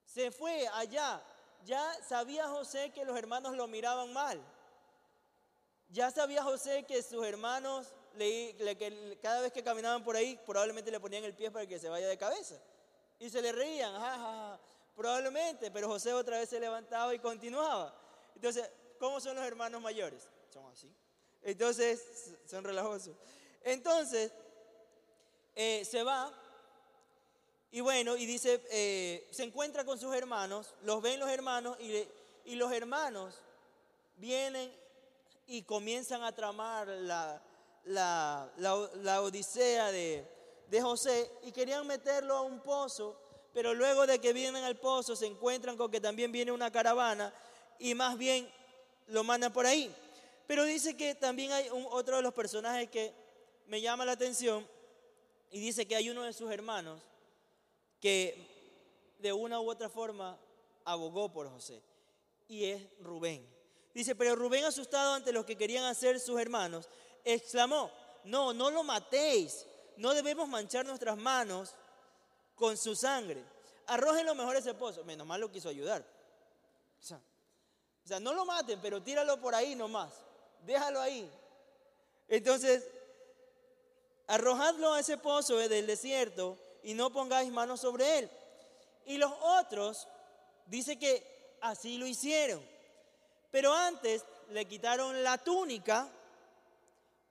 se 0.06 0.30
fue 0.30 0.68
allá. 0.74 1.24
Ya 1.66 1.84
sabía 2.08 2.48
José 2.48 2.92
que 2.92 3.04
los 3.04 3.18
hermanos 3.18 3.56
lo 3.56 3.68
miraban 3.68 4.14
mal. 4.14 4.40
Ya 5.90 6.12
sabía 6.12 6.44
José 6.44 6.84
que 6.84 7.02
sus 7.02 7.26
hermanos, 7.26 7.96
que 8.16 9.18
cada 9.24 9.42
vez 9.42 9.52
que 9.52 9.64
caminaban 9.64 10.04
por 10.04 10.16
ahí, 10.16 10.40
probablemente 10.46 10.92
le 10.92 11.00
ponían 11.00 11.24
el 11.24 11.34
pie 11.34 11.50
para 11.50 11.66
que 11.66 11.80
se 11.80 11.90
vaya 11.90 12.08
de 12.08 12.18
cabeza. 12.18 12.62
Y 13.18 13.32
se 13.32 13.42
le 13.42 13.52
reían, 13.52 13.94
probablemente, 14.96 15.72
pero 15.72 15.88
José 15.88 16.14
otra 16.14 16.38
vez 16.38 16.48
se 16.50 16.60
levantaba 16.60 17.16
y 17.16 17.20
continuaba. 17.20 17.92
Entonces, 18.36 18.70
¿cómo 19.00 19.20
son 19.20 19.36
los 19.36 19.46
hermanos 19.46 19.82
mayores? 19.82 20.30
Son 20.52 20.64
así. 20.72 20.94
Entonces, 21.42 22.36
son 22.46 22.64
relajosos. 22.64 23.16
Entonces, 23.64 24.32
eh, 25.56 25.86
se 25.86 26.04
va 26.04 26.32
y 27.74 27.82
bueno, 27.82 28.16
y 28.16 28.28
dice, 28.28 28.62
eh, 28.70 29.28
se 29.32 29.42
encuentra 29.42 29.84
con 29.84 29.98
sus 29.98 30.14
hermanos, 30.14 30.76
los 30.84 31.02
ven 31.02 31.20
los 31.20 31.28
hermanos 31.28 31.76
y, 31.80 32.08
y 32.46 32.54
los 32.54 32.72
hermanos 32.72 33.42
vienen 34.18 34.72
y 35.48 35.64
comienzan 35.64 36.22
a 36.22 36.36
tramar 36.36 36.88
la, 36.88 37.42
la, 37.86 38.48
la, 38.58 39.22
odisea 39.24 39.92
de, 39.92 40.24
de 40.70 40.82
José 40.84 41.32
y 41.42 41.52
querían 41.52 41.88
meterlo 41.88 42.36
a 42.36 42.42
un 42.42 42.60
pozo, 42.60 43.20
pero 43.56 43.74
luego 43.74 44.06
de 44.06 44.20
que 44.20 44.34
vienen 44.34 44.64
al 44.64 44.76
pozo 44.78 45.16
se 45.16 45.26
encuentran 45.26 45.76
con 45.76 45.90
que 45.90 46.00
también 46.00 46.32
viene 46.32 46.52
una 46.52 46.72
caravana 46.72 47.34
y 47.80 47.96
más 47.96 48.20
bien 48.20 48.48
lo 49.08 49.24
mandan 49.24 49.52
por 49.52 49.66
ahí. 49.66 49.92
Pero 50.46 50.64
dice 50.64 50.96
que 50.96 51.16
también 51.16 51.52
hay 51.52 51.70
otro 51.90 52.18
de 52.18 52.22
los 52.22 52.36
personajes 52.36 52.88
que 52.92 53.16
me 53.66 53.82
llama 53.82 54.06
la 54.06 54.12
atención 54.12 54.64
y 55.54 55.60
dice 55.60 55.88
que 55.88 55.96
hay 55.96 56.10
uno 56.10 56.24
de 56.24 56.34
sus 56.34 56.52
hermanos 56.52 57.00
que 58.02 59.16
de 59.20 59.32
una 59.32 59.62
u 59.62 59.70
otra 59.70 59.88
forma 59.88 60.36
abogó 60.84 61.32
por 61.32 61.48
José. 61.48 61.80
Y 62.48 62.66
es 62.66 62.82
Rubén. 63.02 63.48
Dice, 63.94 64.16
pero 64.16 64.36
Rubén 64.36 64.66
asustado 64.66 65.14
ante 65.14 65.32
lo 65.32 65.46
que 65.46 65.56
querían 65.56 65.86
hacer 65.86 66.20
sus 66.20 66.42
hermanos, 66.42 66.90
exclamó, 67.24 67.92
no, 68.24 68.52
no 68.52 68.72
lo 68.72 68.84
matéis. 68.84 69.68
No 69.96 70.16
debemos 70.16 70.50
manchar 70.50 70.88
nuestras 70.88 71.18
manos 71.18 71.76
con 72.56 72.76
su 72.76 72.96
sangre. 72.96 73.44
Arrojen 73.86 74.26
lo 74.26 74.34
mejor 74.34 74.56
ese 74.56 74.74
pozo. 74.74 75.04
Menos 75.04 75.28
mal 75.28 75.40
lo 75.40 75.52
quiso 75.52 75.70
ayudar. 75.70 76.04
O 77.00 77.04
sea, 77.04 77.22
o 78.04 78.08
sea, 78.08 78.20
no 78.20 78.34
lo 78.34 78.44
maten, 78.44 78.80
pero 78.82 79.04
tíralo 79.04 79.40
por 79.40 79.54
ahí 79.54 79.76
nomás. 79.76 80.16
Déjalo 80.66 81.00
ahí. 81.00 81.32
Entonces, 82.28 82.90
arrojadlo 84.28 84.94
a 84.94 85.00
ese 85.00 85.18
pozo 85.18 85.58
del 85.58 85.88
desierto 85.88 86.58
y 86.84 86.94
no 86.94 87.12
pongáis 87.12 87.52
manos 87.52 87.82
sobre 87.82 88.20
él. 88.20 88.32
Y 89.06 89.18
los 89.18 89.32
otros, 89.42 90.08
dice 90.68 90.98
que 90.98 91.58
así 91.62 91.98
lo 91.98 92.06
hicieron. 92.06 92.62
Pero 93.52 93.74
antes 93.74 94.24
le 94.50 94.66
quitaron 94.66 95.24
la 95.24 95.38
túnica 95.38 96.10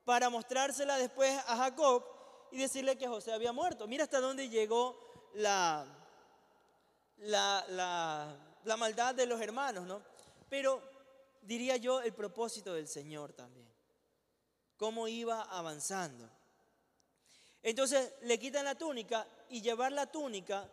para 0.05 0.31
mostrársela 0.31 0.99
después 0.99 1.37
a 1.47 1.57
Jacob 1.57 2.05
y 2.51 2.59
decirle 2.59 2.99
que 2.99 3.09
José 3.09 3.33
había 3.33 3.53
muerto. 3.53 3.87
Mira 3.87 4.05
hasta 4.05 4.21
dónde 4.21 4.49
llegó 4.49 4.99
la, 5.35 5.87
la, 7.19 7.65
la, 8.65 8.77
maldad 8.77 9.15
de 9.15 9.27
los 9.27 9.41
hermanos, 9.41 9.87
¿no? 9.87 10.03
Pero 10.49 10.83
diría 11.41 11.77
yo 11.77 12.01
el 12.03 12.13
propósito 12.13 12.75
del 12.75 12.89
Señor 12.89 13.33
también. 13.33 13.69
Cómo 14.77 15.09
iba 15.09 15.43
avanzando. 15.43 16.29
Entonces 17.63 18.13
le 18.23 18.39
quitan 18.39 18.65
la 18.65 18.75
túnica 18.75 19.27
y 19.49 19.63
llevar 19.63 19.93
la 19.93 20.11
túnica 20.11 20.69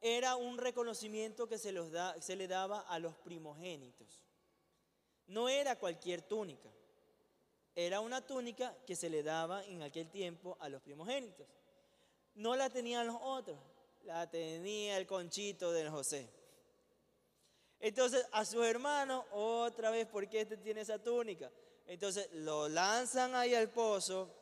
era 0.00 0.36
un 0.36 0.56
reconocimiento 0.56 1.46
que 1.46 1.58
se, 1.58 1.72
da, 1.72 2.20
se 2.20 2.36
le 2.36 2.48
daba 2.48 2.80
a 2.80 2.98
los 2.98 3.14
primogénitos. 3.16 4.22
No 5.26 5.48
era 5.48 5.76
cualquier 5.76 6.22
túnica, 6.22 6.70
era 7.74 8.00
una 8.00 8.26
túnica 8.26 8.74
que 8.86 8.96
se 8.96 9.10
le 9.10 9.22
daba 9.22 9.64
en 9.64 9.82
aquel 9.82 10.08
tiempo 10.08 10.56
a 10.60 10.68
los 10.68 10.80
primogénitos. 10.80 11.46
No 12.34 12.56
la 12.56 12.70
tenían 12.70 13.06
los 13.06 13.18
otros, 13.20 13.58
la 14.04 14.30
tenía 14.30 14.96
el 14.96 15.06
conchito 15.06 15.72
de 15.72 15.90
José. 15.90 16.30
Entonces 17.80 18.26
a 18.32 18.44
su 18.44 18.62
hermano, 18.64 19.26
otra 19.32 19.90
vez, 19.90 20.06
¿por 20.06 20.26
qué 20.28 20.40
este 20.40 20.56
tiene 20.56 20.80
esa 20.80 20.98
túnica? 20.98 21.50
Entonces 21.86 22.28
lo 22.32 22.68
lanzan 22.68 23.34
ahí 23.34 23.54
al 23.54 23.68
pozo 23.70 24.37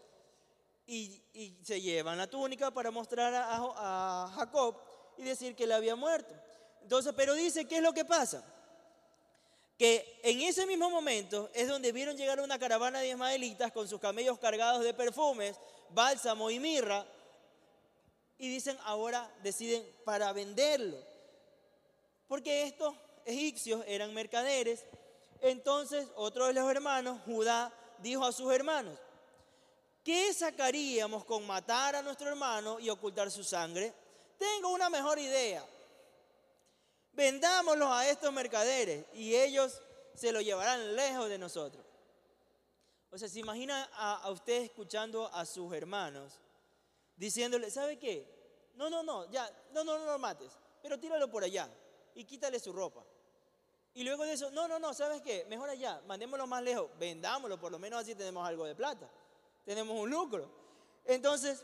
y, 0.87 1.22
se 1.62 1.81
llevan 1.81 2.18
la 2.18 2.29
túnica 2.29 2.70
para 2.70 2.90
mostrar 2.90 3.35
a, 3.35 4.33
Jacob 4.35 4.77
y 5.18 5.22
decir 5.22 5.55
que 5.55 5.64
él 5.64 5.72
había 5.72 5.96
muerto. 5.96 6.33
Entonces, 6.83 7.12
pero 7.16 7.35
dice, 7.35 7.66
¿qué 7.66 7.77
es 7.77 7.83
lo 7.83 7.92
que 7.92 8.05
pasa? 8.05 8.44
que 9.79 10.20
en 10.22 10.40
ese 10.40 10.64
mismo 10.64 10.88
momento 10.88 11.51
es 11.53 11.68
donde 11.68 11.92
vieron 11.92 12.16
llegar 12.16 12.40
una 12.40 12.59
caravana 12.59 13.01
de 13.01 13.09
ismaelitas 13.09 13.72
con 13.72 13.87
sus 13.87 14.01
camellos 14.01 14.38
cargados 14.38 14.83
de 14.83 14.94
perfumes, 14.94 15.61
bálsamo 15.90 16.51
y 16.51 16.59
mirra, 16.59 17.07
y 18.38 18.49
dicen 18.49 18.77
ahora 18.85 19.31
deciden 19.42 19.87
para 20.05 20.33
venderlo. 20.33 20.96
Porque 22.27 22.62
estos 22.62 22.94
egipcios 23.25 23.85
eran 23.87 24.14
mercaderes. 24.14 24.85
Entonces 25.42 26.09
otro 26.16 26.46
de 26.46 26.55
los 26.55 26.70
hermanos, 26.70 27.20
Judá, 27.27 27.72
dijo 27.99 28.25
a 28.25 28.33
sus 28.33 28.53
hermanos, 28.53 28.99
¿qué 30.06 30.32
sacaríamos 30.32 31.24
con 31.24 31.44
matar 31.44 31.96
a 31.96 32.02
nuestro 32.02 32.28
hermano 32.28 32.78
y 32.78 32.88
ocultar 32.88 33.28
su 33.28 33.42
sangre? 33.42 33.92
Tengo 34.38 34.68
una 34.68 34.88
mejor 34.88 35.18
idea. 35.18 35.66
Vendámoslos 37.10 37.88
a 37.90 38.08
estos 38.08 38.32
mercaderes 38.32 39.04
y 39.14 39.34
ellos 39.34 39.82
se 40.14 40.30
lo 40.30 40.40
llevarán 40.40 40.94
lejos 40.94 41.28
de 41.28 41.38
nosotros. 41.38 41.84
O 43.10 43.18
sea, 43.18 43.28
se 43.28 43.40
imagina 43.40 43.90
a, 43.94 44.30
usted 44.30 44.62
escuchando 44.62 45.26
a 45.34 45.44
sus 45.44 45.72
hermanos 45.74 46.38
diciéndole, 47.16 47.68
¿sabe 47.72 47.98
qué? 47.98 48.70
No, 48.76 48.88
no, 48.88 49.02
no, 49.02 49.28
ya, 49.32 49.50
no, 49.72 49.82
no, 49.82 49.98
no 49.98 50.04
lo 50.04 50.18
mates, 50.20 50.52
pero 50.82 51.00
tíralo 51.00 51.28
por 51.28 51.42
allá 51.42 51.68
y 52.14 52.22
quítale 52.22 52.60
su 52.60 52.72
ropa. 52.72 53.04
Y 53.94 54.04
luego 54.04 54.22
de 54.22 54.34
eso, 54.34 54.52
no, 54.52 54.68
no, 54.68 54.78
no, 54.78 54.94
¿sabes 54.94 55.20
qué? 55.20 55.44
Mejor 55.46 55.68
allá, 55.68 56.00
mandémoslo 56.06 56.46
más 56.46 56.62
lejos, 56.62 56.90
vendámoslo, 56.96 57.58
por 57.58 57.72
lo 57.72 57.80
menos 57.80 58.02
así 58.02 58.14
tenemos 58.14 58.46
algo 58.46 58.66
de 58.66 58.76
plata, 58.76 59.10
tenemos 59.66 59.98
un 59.98 60.09
lucro. 60.09 60.48
Entonces, 61.05 61.62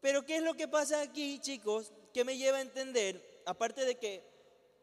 pero 0.00 0.24
¿qué 0.24 0.36
es 0.36 0.42
lo 0.42 0.54
que 0.54 0.68
pasa 0.68 1.00
aquí, 1.00 1.40
chicos? 1.40 1.92
Que 2.12 2.24
me 2.24 2.36
lleva 2.36 2.58
a 2.58 2.62
entender, 2.62 3.42
aparte 3.46 3.84
de 3.84 3.96
que 3.96 4.22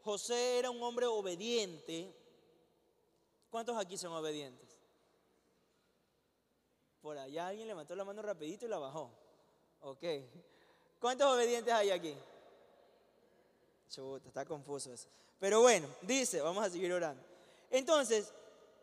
José 0.02 0.58
era 0.58 0.70
un 0.70 0.82
hombre 0.82 1.06
obediente, 1.06 2.12
¿cuántos 3.48 3.78
aquí 3.78 3.96
son 3.96 4.12
obedientes? 4.12 4.78
Por 7.00 7.16
allá 7.16 7.46
alguien 7.46 7.68
levantó 7.68 7.94
la 7.94 8.04
mano 8.04 8.20
rapidito 8.20 8.66
y 8.66 8.68
la 8.68 8.78
bajó. 8.78 9.10
Ok. 9.80 10.04
¿Cuántos 11.00 11.32
obedientes 11.32 11.72
hay 11.72 11.90
aquí? 11.90 12.14
Chuta, 13.88 14.26
está 14.26 14.44
confuso 14.44 14.92
eso. 14.92 15.08
Pero 15.38 15.60
bueno, 15.60 15.86
dice, 16.02 16.40
vamos 16.40 16.64
a 16.64 16.70
seguir 16.70 16.92
orando. 16.92 17.22
Entonces, 17.70 18.32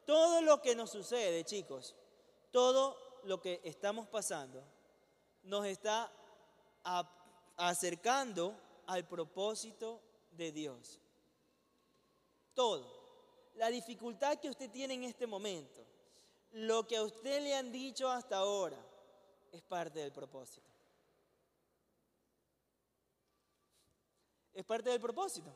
todo 0.06 0.42
lo 0.42 0.62
que 0.62 0.76
nos 0.76 0.90
sucede, 0.92 1.44
chicos, 1.44 1.96
todo 2.54 3.20
lo 3.24 3.42
que 3.42 3.60
estamos 3.64 4.08
pasando, 4.08 4.64
nos 5.42 5.66
está 5.66 6.12
acercando 7.58 8.56
al 8.86 9.08
propósito 9.08 10.00
de 10.32 10.52
Dios. 10.52 11.00
Todo. 12.54 13.02
La 13.56 13.70
dificultad 13.70 14.40
que 14.40 14.52
usted 14.52 14.70
tiene 14.70 14.94
en 14.94 15.04
este 15.04 15.26
momento, 15.26 15.84
lo 16.52 16.86
que 16.86 16.98
a 16.98 17.04
usted 17.04 17.42
le 17.42 17.56
han 17.56 17.72
dicho 17.72 18.08
hasta 18.08 18.38
ahora, 18.38 18.78
es 19.52 19.64
parte 19.64 20.00
del 20.00 20.12
propósito. 20.12 20.70
Es 24.54 24.64
parte 24.64 24.92
del 24.92 25.02
propósito. 25.02 25.52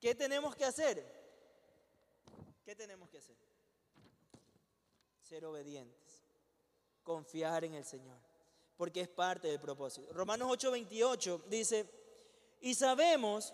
¿Qué 0.00 0.14
tenemos 0.14 0.54
que 0.54 0.64
hacer? 0.64 1.04
¿Qué 2.64 2.76
tenemos 2.76 3.10
que 3.10 3.18
hacer? 3.18 3.45
Ser 5.28 5.44
obedientes, 5.44 6.22
confiar 7.02 7.64
en 7.64 7.74
el 7.74 7.84
Señor, 7.84 8.18
porque 8.76 9.00
es 9.00 9.08
parte 9.08 9.48
del 9.48 9.58
propósito. 9.58 10.12
Romanos 10.12 10.48
8:28 10.48 11.44
dice, 11.46 11.84
y 12.60 12.74
sabemos 12.74 13.52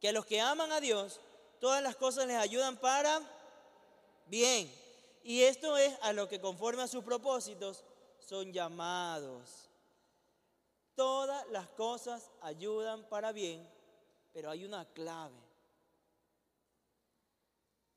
que 0.00 0.10
a 0.10 0.12
los 0.12 0.26
que 0.26 0.40
aman 0.40 0.70
a 0.70 0.80
Dios, 0.80 1.20
todas 1.58 1.82
las 1.82 1.96
cosas 1.96 2.28
les 2.28 2.36
ayudan 2.36 2.76
para 2.76 3.20
bien. 4.26 4.72
Y 5.24 5.42
esto 5.42 5.76
es 5.76 5.98
a 6.02 6.12
los 6.12 6.28
que 6.28 6.40
conforme 6.40 6.82
a 6.82 6.88
sus 6.88 7.02
propósitos 7.02 7.82
son 8.20 8.52
llamados. 8.52 9.70
Todas 10.94 11.44
las 11.48 11.68
cosas 11.70 12.30
ayudan 12.42 13.08
para 13.08 13.32
bien, 13.32 13.68
pero 14.32 14.50
hay 14.50 14.64
una 14.64 14.84
clave. 14.92 15.34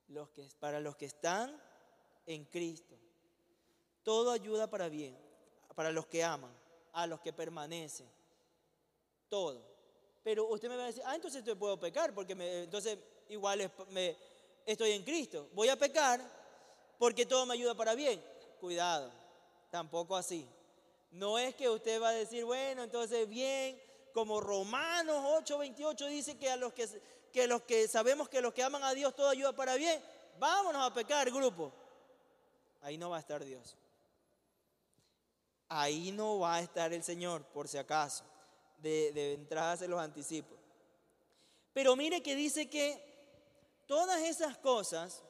Los 0.07 0.29
que, 0.29 0.49
para 0.59 0.79
los 0.79 0.95
que 0.95 1.05
están 1.05 1.66
en 2.27 2.45
Cristo, 2.45 2.95
todo 4.03 4.31
ayuda 4.31 4.69
para 4.69 4.89
bien, 4.89 5.17
para 5.73 5.91
los 5.91 6.05
que 6.05 6.23
aman, 6.23 6.51
a 6.91 7.07
los 7.07 7.19
que 7.21 7.33
permanecen, 7.33 8.07
todo. 9.29 9.61
Pero 10.23 10.45
usted 10.47 10.69
me 10.69 10.75
va 10.75 10.83
a 10.83 10.87
decir, 10.87 11.03
ah, 11.05 11.15
entonces 11.15 11.43
yo 11.43 11.57
puedo 11.57 11.79
pecar, 11.79 12.13
porque 12.13 12.33
entonces 12.33 12.99
igual 13.29 13.71
me, 13.89 14.15
estoy 14.65 14.91
en 14.91 15.03
Cristo. 15.03 15.49
Voy 15.53 15.69
a 15.69 15.77
pecar 15.77 16.21
porque 16.97 17.25
todo 17.25 17.45
me 17.45 17.53
ayuda 17.53 17.75
para 17.75 17.95
bien. 17.95 18.21
Cuidado, 18.59 19.11
tampoco 19.71 20.15
así. 20.15 20.45
No 21.11 21.39
es 21.39 21.55
que 21.55 21.69
usted 21.69 22.01
va 22.01 22.09
a 22.09 22.13
decir, 22.13 22.43
bueno, 22.43 22.83
entonces 22.83 23.27
bien, 23.29 23.81
como 24.13 24.41
Romanos 24.41 25.23
8:28 25.45 26.07
dice 26.07 26.37
que 26.37 26.49
a 26.49 26.57
los 26.57 26.73
que, 26.73 26.87
que 27.31 27.47
los 27.47 27.61
que 27.61 27.87
sabemos 27.87 28.27
que 28.27 28.41
los 28.41 28.53
que 28.53 28.63
aman 28.63 28.83
a 28.83 28.93
Dios 28.93 29.15
todo 29.15 29.29
ayuda 29.29 29.53
para 29.53 29.75
bien, 29.75 30.03
vámonos 30.39 30.85
a 30.85 30.93
pecar, 30.93 31.31
grupo. 31.31 31.71
Ahí 32.81 32.97
no 32.97 33.09
va 33.09 33.17
a 33.17 33.19
estar 33.19 33.43
Dios. 33.43 33.75
Ahí 35.69 36.11
no 36.11 36.39
va 36.39 36.55
a 36.55 36.61
estar 36.61 36.93
el 36.93 37.03
Señor, 37.03 37.43
por 37.45 37.67
si 37.67 37.77
acaso. 37.77 38.23
De, 38.77 39.11
de 39.11 39.33
entrada 39.33 39.75
se 39.77 39.87
los 39.87 39.99
anticipo. 39.99 40.55
Pero 41.73 41.95
mire 41.95 42.21
que 42.21 42.35
dice 42.35 42.69
que 42.69 43.03
todas 43.85 44.21
esas 44.21 44.57
cosas 44.57 45.23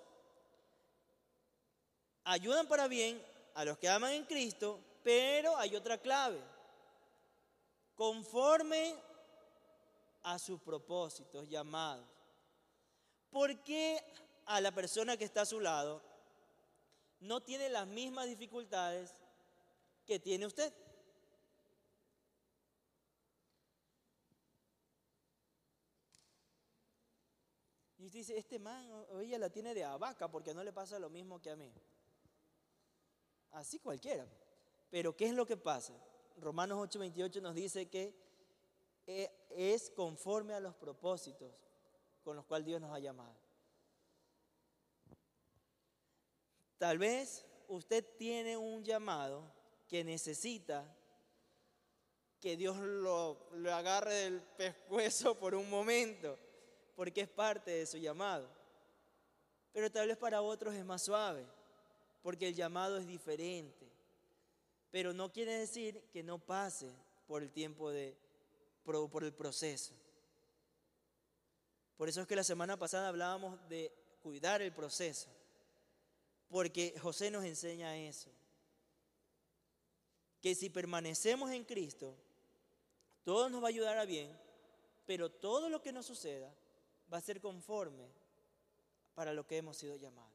ayudan 2.23 2.67
para 2.67 2.87
bien 2.87 3.23
a 3.55 3.65
los 3.65 3.77
que 3.77 3.89
aman 3.89 4.11
en 4.11 4.25
Cristo, 4.25 4.79
pero 5.03 5.55
hay 5.57 5.75
otra 5.75 5.97
clave. 5.97 6.41
Conforme 7.95 8.95
a 10.27 10.37
sus 10.37 10.59
propósitos 10.59 11.47
llamados. 11.47 12.05
¿Por 13.29 13.63
qué 13.63 14.03
a 14.45 14.59
la 14.59 14.71
persona 14.71 15.15
que 15.15 15.23
está 15.23 15.41
a 15.41 15.45
su 15.45 15.59
lado 15.59 16.01
no 17.19 17.41
tiene 17.41 17.69
las 17.69 17.87
mismas 17.87 18.27
dificultades 18.27 19.15
que 20.05 20.19
tiene 20.19 20.45
usted? 20.45 20.73
Y 27.97 28.05
usted 28.05 28.19
dice, 28.19 28.37
este 28.37 28.59
man 28.59 28.89
o 29.09 29.19
ella 29.19 29.37
la 29.39 29.49
tiene 29.49 29.73
de 29.73 29.83
abaca 29.83 30.29
porque 30.29 30.53
no 30.53 30.63
le 30.63 30.71
pasa 30.71 30.99
lo 30.99 31.09
mismo 31.09 31.41
que 31.41 31.49
a 31.49 31.55
mí. 31.55 31.73
Así 33.51 33.79
cualquiera. 33.79 34.27
Pero 34.89 35.15
¿qué 35.15 35.25
es 35.25 35.33
lo 35.33 35.45
que 35.45 35.57
pasa? 35.57 35.93
Romanos 36.37 36.77
8:28 36.77 37.41
nos 37.41 37.55
dice 37.55 37.89
que 37.89 38.15
eh, 39.07 39.31
es 39.49 39.89
conforme 39.89 40.53
a 40.53 40.59
los 40.59 40.75
propósitos 40.75 41.51
con 42.23 42.35
los 42.35 42.45
cuales 42.45 42.67
Dios 42.67 42.81
nos 42.81 42.93
ha 42.93 42.99
llamado. 42.99 43.46
Tal 46.77 46.97
vez 46.97 47.45
usted 47.67 48.05
tiene 48.17 48.57
un 48.57 48.83
llamado 48.83 49.43
que 49.87 50.03
necesita 50.03 50.85
que 52.39 52.55
Dios 52.55 52.77
lo, 52.77 53.49
agarre 53.73 54.13
del 54.13 54.41
pescuezo 54.41 55.35
por 55.39 55.55
un 55.55 55.69
momento, 55.69 56.37
porque 56.95 57.21
es 57.21 57.27
parte 57.27 57.71
de 57.71 57.85
su 57.85 57.97
llamado. 57.97 58.47
Pero 59.73 59.91
tal 59.91 60.07
vez 60.07 60.17
para 60.17 60.41
otros 60.41 60.75
es 60.75 60.85
más 60.85 61.03
suave, 61.03 61.45
porque 62.21 62.49
el 62.49 62.55
llamado 62.55 62.97
es 62.97 63.07
diferente. 63.07 63.87
Pero 64.91 65.13
no 65.13 65.31
quiere 65.31 65.53
decir 65.53 66.01
que 66.11 66.23
no 66.23 66.39
pase 66.39 66.91
por 67.27 67.43
el 67.43 67.51
tiempo 67.51 67.89
de, 67.89 68.15
por 68.83 69.23
el 69.23 69.33
proceso. 69.33 69.93
Por 71.97 72.07
eso 72.07 72.21
es 72.21 72.27
que 72.27 72.35
la 72.35 72.43
semana 72.43 72.77
pasada 72.77 73.07
hablábamos 73.07 73.59
de 73.67 73.91
cuidar 74.21 74.61
el 74.61 74.71
proceso, 74.71 75.29
porque 76.49 76.95
José 76.99 77.29
nos 77.31 77.43
enseña 77.43 77.97
eso, 77.97 78.31
que 80.41 80.55
si 80.55 80.69
permanecemos 80.69 81.51
en 81.51 81.65
Cristo, 81.65 82.15
todo 83.23 83.49
nos 83.49 83.61
va 83.61 83.67
a 83.67 83.69
ayudar 83.69 83.97
a 83.97 84.05
bien, 84.05 84.29
pero 85.05 85.29
todo 85.29 85.69
lo 85.69 85.81
que 85.81 85.91
nos 85.91 86.05
suceda 86.05 86.53
va 87.11 87.17
a 87.17 87.21
ser 87.21 87.41
conforme 87.41 88.07
para 89.15 89.33
lo 89.33 89.45
que 89.45 89.57
hemos 89.57 89.77
sido 89.77 89.95
llamados. 89.95 90.31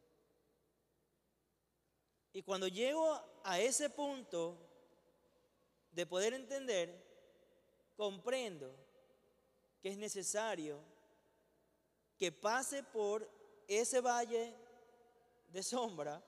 Y 2.32 2.42
cuando 2.42 2.66
llego 2.66 3.20
a 3.44 3.60
ese 3.60 3.90
punto 3.90 4.56
de 5.92 6.06
poder 6.06 6.32
entender, 6.34 6.90
comprendo 7.96 8.74
que 9.82 9.90
es 9.90 9.98
necesario 9.98 10.80
que 12.18 12.32
pase 12.32 12.82
por 12.82 13.28
ese 13.68 14.00
valle 14.00 14.54
de 15.52 15.62
sombra, 15.62 16.24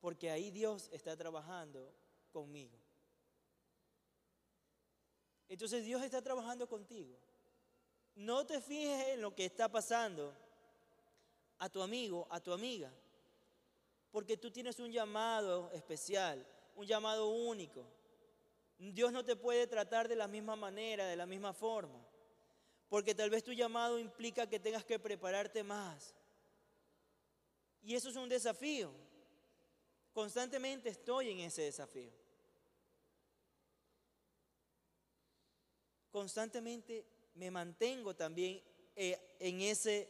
porque 0.00 0.30
ahí 0.30 0.50
Dios 0.50 0.88
está 0.92 1.16
trabajando 1.16 1.92
conmigo. 2.30 2.78
Entonces 5.48 5.84
Dios 5.84 6.02
está 6.02 6.22
trabajando 6.22 6.68
contigo. 6.68 7.16
no 8.14 8.44
te 8.44 8.60
fijes 8.60 9.08
en 9.08 9.20
lo 9.20 9.32
que 9.32 9.44
está 9.44 9.68
pasando 9.68 10.34
a 11.58 11.68
tu 11.68 11.80
amigo, 11.80 12.26
a 12.30 12.40
tu 12.40 12.52
amiga, 12.52 12.92
porque 14.10 14.36
tú 14.36 14.50
tienes 14.50 14.80
un 14.80 14.90
llamado 14.90 15.70
especial, 15.72 16.44
un 16.74 16.84
llamado 16.84 17.28
único. 17.28 17.86
Dios 18.76 19.12
no 19.12 19.24
te 19.24 19.36
puede 19.36 19.68
tratar 19.68 20.08
de 20.08 20.16
la 20.16 20.26
misma 20.26 20.56
manera, 20.56 21.06
de 21.06 21.16
la 21.16 21.26
misma 21.26 21.52
forma, 21.52 22.04
porque 22.88 23.14
tal 23.14 23.30
vez 23.30 23.44
tu 23.44 23.52
llamado 23.52 24.00
implica 24.00 24.48
que 24.48 24.58
tengas 24.58 24.84
que 24.84 24.98
prepararte 24.98 25.62
más. 25.62 26.17
Y 27.88 27.94
eso 27.94 28.10
es 28.10 28.16
un 28.16 28.28
desafío. 28.28 28.92
Constantemente 30.12 30.90
estoy 30.90 31.30
en 31.30 31.40
ese 31.40 31.62
desafío. 31.62 32.12
Constantemente 36.10 37.06
me 37.34 37.50
mantengo 37.50 38.14
también 38.14 38.62
eh, 38.94 39.18
en 39.38 39.62
ese, 39.62 40.06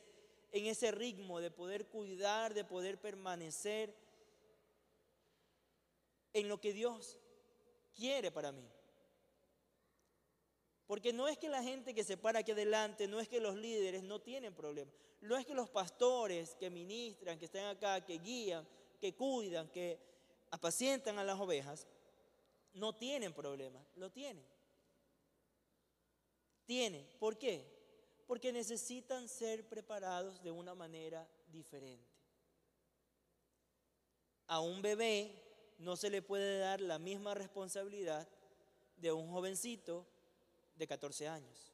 en 0.50 0.66
ese 0.66 0.90
ritmo 0.90 1.38
de 1.38 1.52
poder 1.52 1.86
cuidar, 1.86 2.52
de 2.52 2.64
poder 2.64 3.00
permanecer 3.00 3.94
en 6.32 6.48
lo 6.48 6.60
que 6.60 6.72
Dios 6.72 7.16
quiere 7.94 8.32
para 8.32 8.50
mí. 8.50 8.68
Porque 10.88 11.12
no 11.12 11.28
es 11.28 11.36
que 11.36 11.50
la 11.50 11.62
gente 11.62 11.94
que 11.94 12.02
se 12.02 12.16
para 12.16 12.38
aquí 12.38 12.52
adelante, 12.52 13.06
no 13.06 13.20
es 13.20 13.28
que 13.28 13.40
los 13.40 13.54
líderes 13.56 14.02
no 14.02 14.22
tienen 14.22 14.54
problemas, 14.54 14.94
no 15.20 15.36
es 15.36 15.44
que 15.44 15.52
los 15.52 15.68
pastores 15.68 16.56
que 16.56 16.70
ministran, 16.70 17.38
que 17.38 17.44
están 17.44 17.66
acá, 17.66 18.04
que 18.06 18.18
guían, 18.18 18.66
que 18.98 19.14
cuidan, 19.14 19.68
que 19.68 19.98
apacientan 20.50 21.18
a 21.18 21.24
las 21.24 21.38
ovejas, 21.38 21.86
no 22.72 22.94
tienen 22.94 23.34
problemas, 23.34 23.84
lo 23.96 24.10
tienen. 24.10 24.42
Tienen. 26.64 27.06
¿Por 27.18 27.36
qué? 27.36 27.66
Porque 28.26 28.50
necesitan 28.50 29.28
ser 29.28 29.68
preparados 29.68 30.42
de 30.42 30.50
una 30.50 30.74
manera 30.74 31.28
diferente. 31.52 32.08
A 34.46 34.60
un 34.60 34.80
bebé 34.80 35.34
no 35.76 35.96
se 35.96 36.08
le 36.08 36.22
puede 36.22 36.60
dar 36.60 36.80
la 36.80 36.98
misma 36.98 37.34
responsabilidad 37.34 38.26
de 38.96 39.12
un 39.12 39.30
jovencito 39.30 40.06
de 40.78 40.86
14 40.86 41.28
años, 41.28 41.72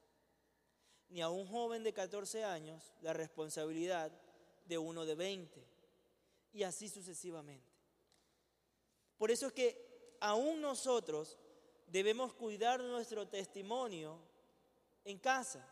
ni 1.09 1.21
a 1.21 1.29
un 1.29 1.47
joven 1.47 1.85
de 1.85 1.93
14 1.93 2.45
años 2.45 2.93
la 3.03 3.12
responsabilidad 3.12 4.11
de 4.64 4.79
uno 4.79 5.05
de 5.05 5.14
20, 5.14 5.64
y 6.53 6.62
así 6.62 6.88
sucesivamente. 6.88 7.73
Por 9.19 9.31
eso 9.31 9.47
es 9.47 9.53
que 9.53 10.17
aún 10.21 10.61
nosotros 10.61 11.38
debemos 11.87 12.33
cuidar 12.33 12.81
nuestro 12.81 13.29
testimonio 13.29 14.19
en 15.05 15.19
casa. 15.19 15.64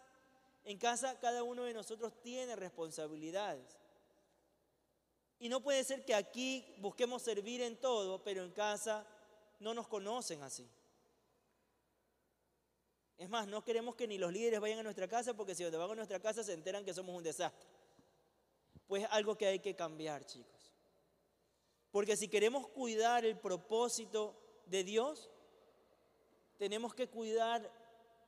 En 0.64 0.78
casa 0.78 1.18
cada 1.18 1.42
uno 1.42 1.64
de 1.64 1.74
nosotros 1.74 2.20
tiene 2.22 2.54
responsabilidades. 2.54 3.78
Y 5.38 5.48
no 5.48 5.60
puede 5.60 5.82
ser 5.82 6.04
que 6.04 6.14
aquí 6.14 6.64
busquemos 6.78 7.22
servir 7.22 7.62
en 7.62 7.80
todo, 7.80 8.22
pero 8.22 8.44
en 8.44 8.52
casa 8.52 9.04
no 9.58 9.74
nos 9.74 9.88
conocen 9.88 10.42
así. 10.42 10.68
Es 13.22 13.28
más, 13.28 13.46
no 13.46 13.62
queremos 13.62 13.94
que 13.94 14.08
ni 14.08 14.18
los 14.18 14.32
líderes 14.32 14.58
vayan 14.58 14.80
a 14.80 14.82
nuestra 14.82 15.06
casa 15.06 15.32
porque 15.32 15.54
si 15.54 15.62
van 15.62 15.90
a 15.92 15.94
nuestra 15.94 16.18
casa 16.18 16.42
se 16.42 16.54
enteran 16.54 16.84
que 16.84 16.92
somos 16.92 17.16
un 17.16 17.22
desastre. 17.22 17.68
Pues 18.88 19.06
algo 19.10 19.38
que 19.38 19.46
hay 19.46 19.60
que 19.60 19.76
cambiar, 19.76 20.26
chicos. 20.26 20.72
Porque 21.92 22.16
si 22.16 22.26
queremos 22.26 22.66
cuidar 22.66 23.24
el 23.24 23.38
propósito 23.38 24.34
de 24.66 24.82
Dios, 24.82 25.30
tenemos 26.58 26.96
que 26.96 27.06
cuidar 27.06 27.70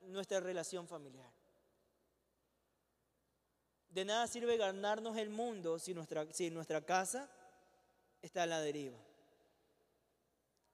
nuestra 0.03 0.39
relación 0.39 0.87
familiar. 0.87 1.33
De 3.89 4.05
nada 4.05 4.29
sirve 4.29 4.57
ganarnos 4.57 5.17
el 5.17 5.29
mundo 5.29 5.81
si 5.81 5.93
nuestra, 5.93 6.33
si 6.33 6.51
nuestra 6.51 6.87
casa 6.87 7.29
está 8.23 8.45
a 8.45 8.47
la 8.47 8.61
deriva. 8.61 8.99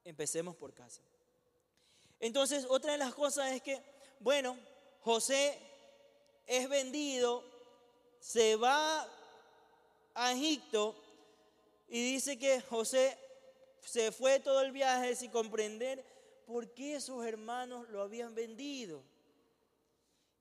Empecemos 0.05 0.57
por 0.57 0.75
casa. 0.75 1.01
Entonces, 2.21 2.67
otra 2.69 2.93
de 2.93 2.99
las 2.99 3.15
cosas 3.15 3.53
es 3.53 3.63
que, 3.63 3.83
bueno, 4.21 4.57
José 5.01 5.59
es 6.47 6.69
vendido, 6.69 7.43
se 8.21 8.57
va 8.57 9.09
a 10.15 10.33
Egipto 10.33 10.95
y 11.89 12.13
dice 12.13 12.39
que 12.39 12.61
José 12.61 13.19
se 13.85 14.13
fue 14.13 14.39
todo 14.41 14.61
el 14.61 14.73
viaje 14.73 15.17
sin 15.17 15.31
comprender 15.31 16.05
por 16.47 16.73
qué 16.75 17.01
sus 17.01 17.25
hermanos 17.25 17.89
lo 17.89 18.03
habían 18.03 18.35
vendido. 18.35 19.03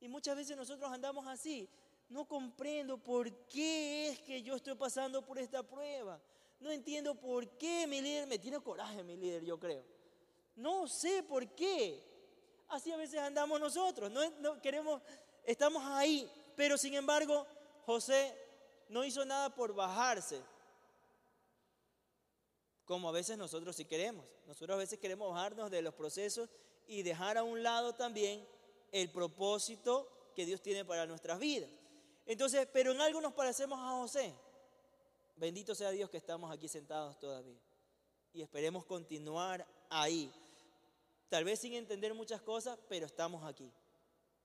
Y 0.02 0.08
muchas 0.08 0.36
veces 0.36 0.58
nosotros 0.58 0.92
andamos 0.92 1.26
así. 1.28 1.70
No 2.10 2.26
comprendo 2.26 2.98
por 2.98 3.32
qué 3.48 4.10
es 4.10 4.20
que 4.20 4.42
yo 4.42 4.56
estoy 4.56 4.76
pasando 4.76 5.24
por 5.24 5.38
esta 5.38 5.64
prueba. 5.64 6.20
No 6.60 6.72
entiendo 6.72 7.16
por 7.16 7.48
qué 7.58 7.86
mi 7.88 8.02
líder 8.02 8.28
me 8.28 8.40
tiene 8.40 8.60
coraje, 8.60 9.04
mi 9.04 9.16
líder, 9.16 9.46
yo 9.46 9.60
creo. 9.60 9.84
No 10.56 10.88
sé 10.88 11.24
por 11.24 11.48
qué. 11.56 12.09
Así 12.70 12.92
a 12.92 12.98
veces 12.98 13.20
andamos 13.20 13.60
nosotros. 13.60 14.12
No, 14.12 14.62
queremos, 14.62 15.02
estamos 15.44 15.84
ahí. 15.86 16.30
Pero 16.56 16.78
sin 16.78 16.94
embargo, 16.94 17.46
José 17.86 18.36
no 18.90 19.04
hizo 19.04 19.26
nada 19.26 19.54
por 19.54 19.74
bajarse 19.74 20.42
como 22.86 23.08
a 23.08 23.12
veces 23.12 23.38
nosotros 23.38 23.76
sí 23.76 23.86
queremos. 23.86 24.26
Nosotros 24.48 24.76
a 24.76 24.80
veces 24.80 24.98
queremos 24.98 25.32
bajarnos 25.32 25.70
de 25.70 25.82
los 25.84 25.94
procesos 25.94 26.50
y 26.88 27.04
dejar 27.04 27.38
a 27.38 27.44
un 27.44 27.62
lado 27.62 27.94
también 27.94 28.44
el 28.92 29.12
propósito 29.12 30.10
que 30.36 30.46
Dios 30.46 30.62
tiene 30.62 30.84
para 30.84 31.06
nuestras 31.06 31.38
vidas. 31.38 31.70
Entonces, 32.26 32.68
pero 32.74 32.92
en 32.92 33.02
algo 33.02 33.22
nos 33.22 33.34
parecemos 33.34 33.80
a 33.80 33.92
José. 33.92 34.34
Bendito 35.36 35.76
sea 35.76 35.92
Dios 35.92 36.10
que 36.10 36.18
estamos 36.18 36.52
aquí 36.52 36.68
sentados 36.68 37.20
todavía. 37.20 37.60
Y 38.34 38.42
esperemos 38.42 38.86
continuar 38.86 39.66
ahí. 39.90 40.32
Tal 41.30 41.44
vez 41.44 41.60
sin 41.60 41.74
entender 41.74 42.14
muchas 42.14 42.42
cosas, 42.42 42.78
pero 42.90 43.06
estamos 43.06 43.46
aquí. 43.46 43.72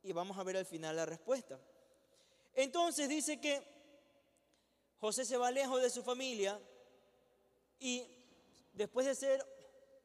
Y 0.02 0.12
vamos 0.12 0.38
a 0.38 0.42
ver 0.42 0.58
al 0.58 0.66
final 0.66 0.94
la 0.96 1.06
respuesta. 1.06 1.58
Entonces 2.52 3.08
dice 3.08 3.40
que 3.40 3.62
José 4.98 5.24
se 5.24 5.36
va 5.36 5.50
lejos 5.50 5.82
de 5.82 5.90
su 5.90 6.02
familia 6.02 6.60
y 7.78 8.06
después 8.72 9.06
de 9.06 9.14
ser 9.14 9.44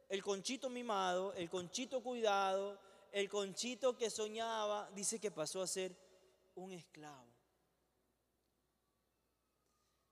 el 0.08 0.24
conchito 0.24 0.70
mimado, 0.70 1.34
el 1.34 1.50
conchito 1.50 2.02
cuidado, 2.02 2.80
el 3.12 3.30
conchito 3.30 3.98
que 3.98 4.10
soñaba, 4.10 4.90
dice 4.96 5.20
que 5.20 5.32
pasó 5.32 5.62
a 5.62 5.68
ser 5.68 5.96
un 6.56 6.72
esclavo. 6.72 7.28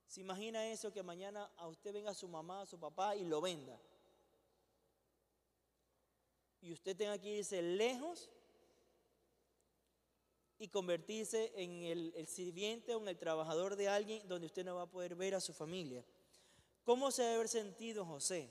¿Se 0.05 0.21
imagina 0.21 0.67
eso 0.67 0.91
que 0.91 1.03
mañana 1.03 1.51
a 1.57 1.67
usted 1.67 1.93
venga 1.93 2.13
su 2.13 2.27
mamá, 2.27 2.65
su 2.65 2.79
papá 2.79 3.15
y 3.15 3.23
lo 3.23 3.41
venda? 3.41 3.79
Y 6.61 6.73
usted 6.73 6.95
tenga 6.95 7.17
que 7.19 7.37
irse 7.37 7.61
lejos 7.61 8.29
y 10.59 10.67
convertirse 10.69 11.51
en 11.55 11.83
el, 11.83 12.27
sirviente 12.27 12.95
o 12.95 13.01
en 13.01 13.07
el 13.07 13.17
trabajador 13.17 13.75
de 13.75 13.87
alguien 13.87 14.27
donde 14.27 14.47
usted 14.47 14.65
no 14.65 14.75
va 14.75 14.83
a 14.83 14.89
poder 14.89 15.15
ver 15.15 15.35
a 15.35 15.39
su 15.39 15.53
familia. 15.53 16.03
¿Cómo 16.83 17.11
se 17.11 17.21
debe 17.21 17.35
haber 17.35 17.47
sentido 17.47 18.05
José? 18.05 18.49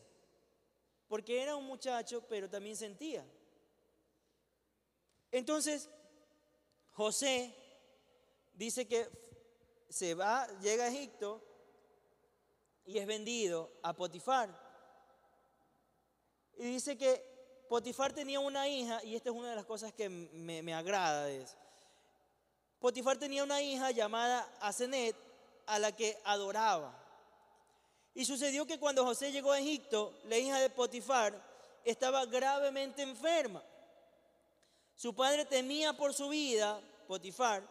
Porque 1.09 1.42
era 1.42 1.57
un 1.57 1.64
muchacho, 1.64 2.25
pero 2.29 2.49
también 2.49 2.77
sentía. 2.77 3.27
Entonces, 5.33 5.88
José 6.92 7.55
dice 8.55 8.87
que 8.87 9.09
se 9.88 10.14
va, 10.14 10.47
llega 10.61 10.85
a 10.85 10.88
Egipto 10.88 11.42
y 12.85 12.99
es 12.99 13.07
vendido 13.07 13.73
a 13.83 13.95
Potifar. 13.95 14.64
Y 16.57 16.64
dice 16.64 16.97
que 16.97 17.36
Potifar 17.68 18.12
tenía 18.12 18.40
una 18.40 18.69
hija, 18.69 19.02
y 19.04 19.17
esta 19.17 19.31
es 19.31 19.37
una 19.37 19.50
de 19.50 19.56
las 19.56 19.64
cosas 19.64 19.92
que 19.92 20.08
me, 20.08 20.75
agrada. 20.75 21.29
Potifar 22.79 23.17
tenía 23.17 23.42
una 23.42 23.60
hija 23.60 23.90
llamada 23.90 24.48
Asenet, 24.60 25.17
a 25.67 25.79
la 25.79 25.94
que 25.94 26.19
adoraba. 26.25 26.96
Y 28.14 28.25
sucedió 28.25 28.67
que 28.67 28.79
cuando 28.79 29.04
José 29.04 29.33
llegó 29.33 29.52
a 29.52 29.58
Egipto, 29.58 30.14
la 30.25 30.38
hija 30.38 30.58
de 30.58 30.71
Potifar 30.71 31.35
estaba 31.85 32.25
gravemente 32.25 33.02
enferma. 33.02 33.62
Su 34.94 35.14
padre 35.14 35.44
temía 35.44 35.92
por 35.92 36.14
su 36.14 36.29
vida, 36.29 36.81
Potifar, 37.06 37.62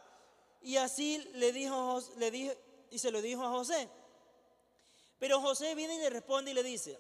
y 0.62 0.78
así 0.78 1.18
le 1.36 1.52
dijo, 1.52 2.02
le 2.18 2.32
dijo, 2.32 2.54
y 2.92 3.00
se 3.00 3.12
lo 3.12 3.22
dijo 3.22 3.44
a 3.44 3.50
José. 3.50 3.90
Pero 5.20 5.42
José 5.42 5.74
viene 5.76 5.96
y 5.96 6.00
le 6.00 6.10
responde 6.10 6.52
y 6.52 6.54
le 6.54 6.64
dice, 6.64 7.00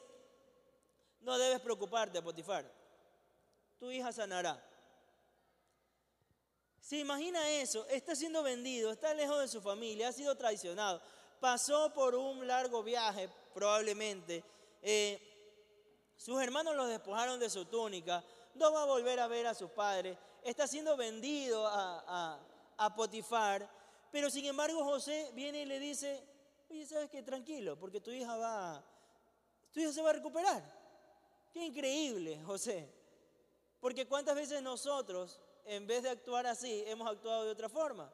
no 1.21 1.37
debes 1.37 1.59
preocuparte, 1.59 2.21
Potifar, 2.21 2.65
tu 3.86 3.91
hija 3.91 4.11
sanará. 4.11 4.59
Se 6.79 6.97
imagina 6.97 7.47
eso, 7.49 7.88
está 7.88 8.15
siendo 8.15 8.41
vendido, 8.41 8.91
está 8.91 9.13
lejos 9.13 9.39
de 9.39 9.47
su 9.47 9.61
familia, 9.61 10.07
ha 10.07 10.11
sido 10.11 10.36
traicionado 10.36 11.01
pasó 11.39 11.93
por 11.93 12.15
un 12.15 12.47
largo 12.47 12.81
viaje, 12.81 13.29
probablemente. 13.53 14.43
Eh, 14.81 15.21
sus 16.17 16.41
hermanos 16.41 16.75
los 16.75 16.89
despojaron 16.89 17.39
de 17.39 17.51
su 17.51 17.65
túnica, 17.65 18.23
no 18.55 18.71
va 18.71 18.81
a 18.81 18.86
volver 18.86 19.19
a 19.19 19.27
ver 19.27 19.45
a 19.45 19.53
sus 19.53 19.69
padres, 19.69 20.17
está 20.43 20.65
siendo 20.65 20.97
vendido 20.97 21.67
a, 21.67 22.39
a 22.77 22.95
Potifar, 22.95 23.69
pero 24.11 24.31
sin 24.31 24.45
embargo 24.45 24.83
José 24.83 25.29
viene 25.36 25.61
y 25.61 25.65
le 25.65 25.79
dice, 25.79 26.23
oye, 26.71 26.88
¿sabes 26.88 27.11
qué? 27.11 27.21
Tranquilo, 27.21 27.77
porque 27.77 28.01
tu 28.01 28.09
hija 28.09 28.36
va, 28.38 28.83
tu 29.71 29.81
hija 29.81 29.91
se 29.91 30.01
va 30.01 30.09
a 30.09 30.13
recuperar. 30.13 30.63
Qué 31.53 31.63
increíble, 31.63 32.41
José. 32.43 33.04
Porque 33.86 34.07
cuántas 34.07 34.33
veces 34.33 34.63
nosotros, 34.63 35.39
en 35.63 35.86
vez 35.86 36.01
de 36.01 36.09
actuar 36.09 36.47
así, 36.47 36.83
hemos 36.88 37.07
actuado 37.07 37.45
de 37.45 37.51
otra 37.51 37.69
forma. 37.69 38.11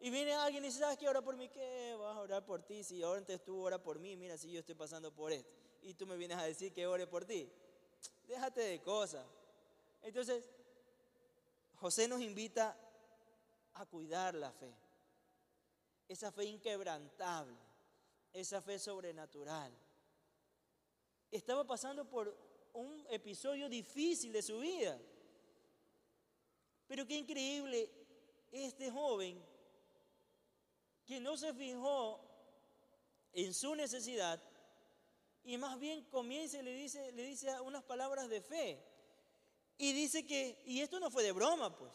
Y 0.00 0.08
viene 0.08 0.32
alguien 0.32 0.64
y 0.64 0.68
dice, 0.68 0.78
¿sabes 0.78 0.96
qué? 0.96 1.06
Ora 1.06 1.20
por 1.20 1.36
mí, 1.36 1.50
¿qué? 1.50 1.94
Vas 2.00 2.16
a 2.16 2.20
orar 2.20 2.46
por 2.46 2.62
ti. 2.62 2.82
Si 2.82 3.02
ahora 3.02 3.18
antes 3.18 3.44
tú 3.44 3.60
ora 3.60 3.76
por 3.76 3.98
mí, 3.98 4.16
mira 4.16 4.38
si 4.38 4.50
yo 4.50 4.60
estoy 4.60 4.74
pasando 4.74 5.12
por 5.12 5.30
esto. 5.30 5.54
Y 5.82 5.92
tú 5.92 6.06
me 6.06 6.16
vienes 6.16 6.38
a 6.38 6.44
decir 6.44 6.72
que 6.72 6.86
ore 6.86 7.06
por 7.06 7.26
ti. 7.26 7.52
Déjate 8.26 8.62
de 8.62 8.80
cosas. 8.80 9.26
Entonces, 10.00 10.48
José 11.74 12.08
nos 12.08 12.22
invita 12.22 12.74
a 13.74 13.84
cuidar 13.84 14.34
la 14.34 14.52
fe. 14.52 14.74
Esa 16.08 16.32
fe 16.32 16.46
inquebrantable, 16.46 17.58
esa 18.32 18.62
fe 18.62 18.78
sobrenatural. 18.78 19.70
Estaba 21.30 21.66
pasando 21.66 22.08
por 22.08 22.53
un 22.74 23.06
episodio 23.08 23.68
difícil 23.68 24.32
de 24.32 24.42
su 24.42 24.58
vida. 24.58 25.00
Pero 26.86 27.06
qué 27.06 27.16
increíble 27.16 27.90
este 28.52 28.90
joven 28.90 29.42
que 31.06 31.20
no 31.20 31.36
se 31.36 31.52
fijó 31.54 32.20
en 33.32 33.52
su 33.54 33.74
necesidad 33.74 34.40
y 35.44 35.58
más 35.58 35.78
bien 35.78 36.04
comienza 36.04 36.58
y 36.58 36.62
le 36.62 36.74
dice, 36.74 37.12
le 37.12 37.22
dice 37.22 37.60
unas 37.60 37.82
palabras 37.82 38.28
de 38.28 38.40
fe. 38.40 38.82
Y 39.76 39.92
dice 39.92 40.24
que, 40.24 40.62
y 40.64 40.80
esto 40.80 41.00
no 41.00 41.10
fue 41.10 41.22
de 41.22 41.32
broma, 41.32 41.76
pues, 41.76 41.92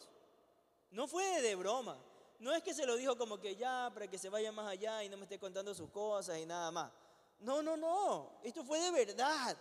no 0.90 1.08
fue 1.08 1.40
de 1.40 1.54
broma. 1.56 1.98
No 2.38 2.54
es 2.54 2.62
que 2.62 2.74
se 2.74 2.86
lo 2.86 2.96
dijo 2.96 3.16
como 3.16 3.38
que 3.38 3.56
ya, 3.56 3.90
para 3.92 4.08
que 4.08 4.18
se 4.18 4.28
vaya 4.28 4.52
más 4.52 4.68
allá 4.68 5.02
y 5.02 5.08
no 5.08 5.16
me 5.16 5.24
esté 5.24 5.38
contando 5.38 5.74
sus 5.74 5.90
cosas 5.90 6.38
y 6.38 6.46
nada 6.46 6.70
más. 6.70 6.92
No, 7.40 7.62
no, 7.62 7.76
no, 7.76 8.38
esto 8.44 8.64
fue 8.64 8.78
de 8.80 8.90
verdad. 8.90 9.56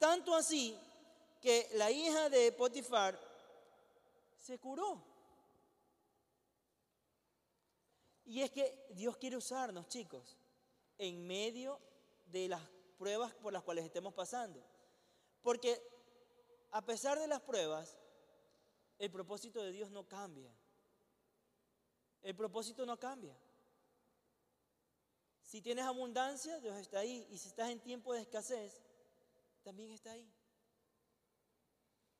Tanto 0.00 0.34
así 0.34 0.74
que 1.42 1.68
la 1.74 1.90
hija 1.90 2.30
de 2.30 2.50
Potifar 2.52 3.20
se 4.38 4.58
curó. 4.58 4.98
Y 8.24 8.40
es 8.40 8.50
que 8.50 8.86
Dios 8.94 9.18
quiere 9.18 9.36
usarnos, 9.36 9.88
chicos, 9.88 10.38
en 10.96 11.26
medio 11.26 11.78
de 12.24 12.48
las 12.48 12.62
pruebas 12.96 13.34
por 13.34 13.52
las 13.52 13.62
cuales 13.62 13.84
estemos 13.84 14.14
pasando. 14.14 14.64
Porque 15.42 15.78
a 16.70 16.80
pesar 16.80 17.18
de 17.18 17.26
las 17.26 17.42
pruebas, 17.42 17.98
el 18.98 19.10
propósito 19.10 19.62
de 19.62 19.70
Dios 19.70 19.90
no 19.90 20.08
cambia. 20.08 20.50
El 22.22 22.34
propósito 22.34 22.86
no 22.86 22.98
cambia. 22.98 23.36
Si 25.42 25.60
tienes 25.60 25.84
abundancia, 25.84 26.58
Dios 26.58 26.78
está 26.78 27.00
ahí. 27.00 27.26
Y 27.30 27.36
si 27.36 27.48
estás 27.48 27.68
en 27.68 27.80
tiempo 27.80 28.14
de 28.14 28.22
escasez, 28.22 28.80
también 29.62 29.90
está 29.92 30.12
ahí. 30.12 30.30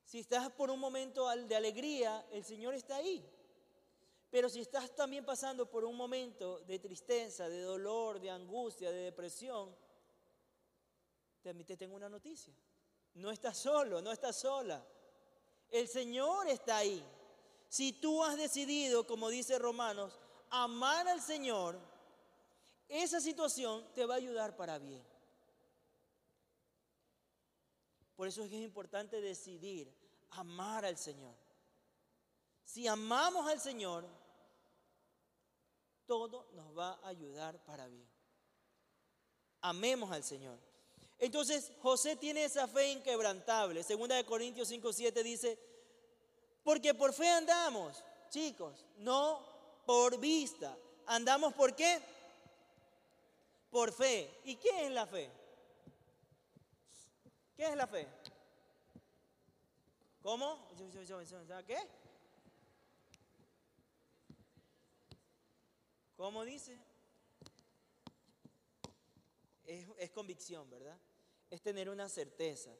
Si 0.04 0.18
estás 0.18 0.50
por 0.50 0.70
un 0.70 0.80
momento 0.80 1.28
de 1.28 1.54
alegría, 1.54 2.26
el 2.32 2.44
Señor 2.44 2.74
está 2.74 2.96
ahí. 2.96 3.24
Pero 4.30 4.48
si 4.48 4.60
estás 4.60 4.94
también 4.94 5.24
pasando 5.24 5.70
por 5.70 5.84
un 5.84 5.96
momento 5.96 6.60
de 6.60 6.78
tristeza, 6.78 7.48
de 7.48 7.60
dolor, 7.60 8.20
de 8.20 8.30
angustia, 8.30 8.90
de 8.90 9.02
depresión, 9.02 9.74
también 11.42 11.66
te 11.66 11.76
tengo 11.76 11.96
una 11.96 12.08
noticia. 12.08 12.54
No 13.14 13.30
estás 13.30 13.56
solo, 13.56 14.00
no 14.00 14.12
estás 14.12 14.36
sola. 14.36 14.84
El 15.68 15.88
Señor 15.88 16.48
está 16.48 16.78
ahí. 16.78 17.04
Si 17.68 17.92
tú 17.92 18.22
has 18.24 18.36
decidido, 18.36 19.06
como 19.06 19.28
dice 19.28 19.58
Romanos, 19.58 20.18
amar 20.50 21.08
al 21.08 21.20
Señor, 21.20 21.78
esa 22.88 23.20
situación 23.20 23.86
te 23.94 24.04
va 24.04 24.14
a 24.14 24.18
ayudar 24.18 24.56
para 24.56 24.78
bien. 24.78 25.09
Por 28.20 28.28
eso 28.28 28.42
es 28.42 28.50
que 28.50 28.58
es 28.58 28.64
importante 28.64 29.18
decidir 29.22 29.90
amar 30.32 30.84
al 30.84 30.98
Señor. 30.98 31.34
Si 32.62 32.86
amamos 32.86 33.48
al 33.48 33.58
Señor, 33.58 34.06
todo 36.04 36.46
nos 36.52 36.76
va 36.76 37.00
a 37.02 37.08
ayudar 37.08 37.64
para 37.64 37.86
bien. 37.86 38.06
Amemos 39.62 40.12
al 40.12 40.22
Señor. 40.22 40.58
Entonces 41.18 41.72
José 41.80 42.14
tiene 42.14 42.44
esa 42.44 42.68
fe 42.68 42.92
inquebrantable. 42.92 43.82
Segunda 43.82 44.16
de 44.16 44.26
Corintios 44.26 44.68
5, 44.68 44.92
7 44.92 45.22
dice, 45.22 45.58
porque 46.62 46.92
por 46.92 47.14
fe 47.14 47.26
andamos, 47.26 48.04
chicos, 48.28 48.84
no 48.98 49.42
por 49.86 50.18
vista. 50.18 50.76
¿Andamos 51.06 51.54
por 51.54 51.74
qué? 51.74 52.02
Por 53.70 53.90
fe. 53.94 54.30
¿Y 54.44 54.56
qué 54.56 54.84
es 54.84 54.92
la 54.92 55.06
fe? 55.06 55.39
¿Qué 57.60 57.66
es 57.66 57.76
la 57.76 57.86
fe? 57.86 58.08
¿Cómo? 60.22 60.66
¿Qué? 61.66 61.76
¿Cómo 66.16 66.42
dice? 66.46 66.78
Es, 69.66 69.86
es, 69.98 70.10
convicción, 70.10 70.70
¿verdad? 70.70 70.98
Es 71.50 71.60
tener 71.60 71.90
una 71.90 72.08
certeza. 72.08 72.70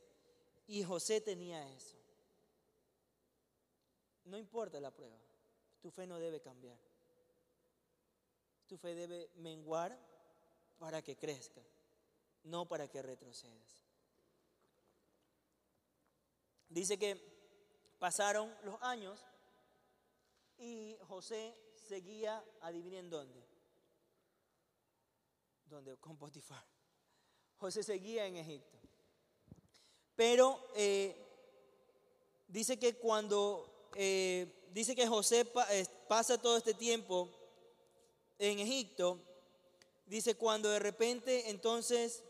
Y 0.66 0.82
José 0.82 1.20
tenía 1.20 1.70
eso. 1.74 1.98
No 4.24 4.38
importa 4.38 4.80
la 4.80 4.90
prueba, 4.90 5.18
tu 5.82 5.90
fe 5.90 6.06
no 6.06 6.18
debe 6.18 6.40
cambiar. 6.40 6.78
Tu 8.66 8.78
fe 8.78 8.94
debe 8.94 9.28
menguar 9.34 9.94
para 10.78 11.02
que 11.02 11.18
crezca, 11.18 11.60
no 12.44 12.66
para 12.66 12.88
que 12.88 13.02
retrocedas. 13.02 13.79
Dice 16.70 16.98
que 16.98 17.20
pasaron 17.98 18.54
los 18.62 18.80
años 18.80 19.20
y 20.56 20.96
José 21.08 21.56
seguía, 21.74 22.44
adivinen 22.60 23.10
dónde. 23.10 23.44
¿Dónde? 25.66 25.96
Con 25.96 26.16
Potifar. 26.16 26.64
José 27.56 27.82
seguía 27.82 28.24
en 28.26 28.36
Egipto. 28.36 28.78
Pero 30.14 30.64
eh, 30.76 31.16
dice 32.46 32.78
que 32.78 32.94
cuando, 32.94 33.90
eh, 33.96 34.68
dice 34.72 34.94
que 34.94 35.08
José 35.08 35.50
eh, 35.70 35.86
pasa 36.08 36.40
todo 36.40 36.56
este 36.56 36.74
tiempo 36.74 37.28
en 38.38 38.60
Egipto, 38.60 39.18
dice 40.06 40.36
cuando 40.36 40.70
de 40.70 40.78
repente 40.78 41.50
entonces 41.50 42.22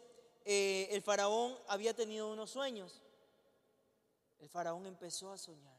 el 0.47 1.03
faraón 1.03 1.57
había 1.68 1.95
tenido 1.95 2.32
unos 2.32 2.51
sueños 2.51 3.03
el 4.41 4.49
faraón 4.49 4.86
empezó 4.86 5.30
a 5.30 5.38
soñar. 5.38 5.78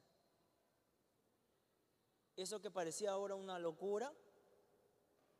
Eso 2.36 2.62
que 2.62 2.72
parecía 2.72 3.12
ahora 3.12 3.36
una 3.36 3.60
locura, 3.60 4.14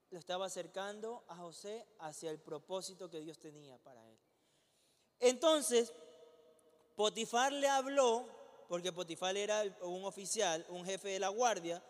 lo 0.10 0.20
estaba 0.20 0.48
acercando 0.48 1.24
a 1.28 1.38
José 1.38 1.88
hacia 2.00 2.32
el 2.32 2.40
propósito 2.40 3.10
que 3.10 3.22
Dios 3.22 3.40
tenía 3.40 3.78
para 3.78 4.06
él. 4.10 4.20
Entonces, 5.20 5.94
Potifar 6.96 7.54
le 7.54 7.70
habló, 7.70 8.28
porque 8.68 8.92
Potifar 8.92 9.38
era 9.38 9.64
un 9.82 10.04
oficial, 10.04 10.66
un 10.70 10.84
jefe 10.84 11.10
de 11.10 11.20
la 11.20 11.30
guardia, 11.30 11.82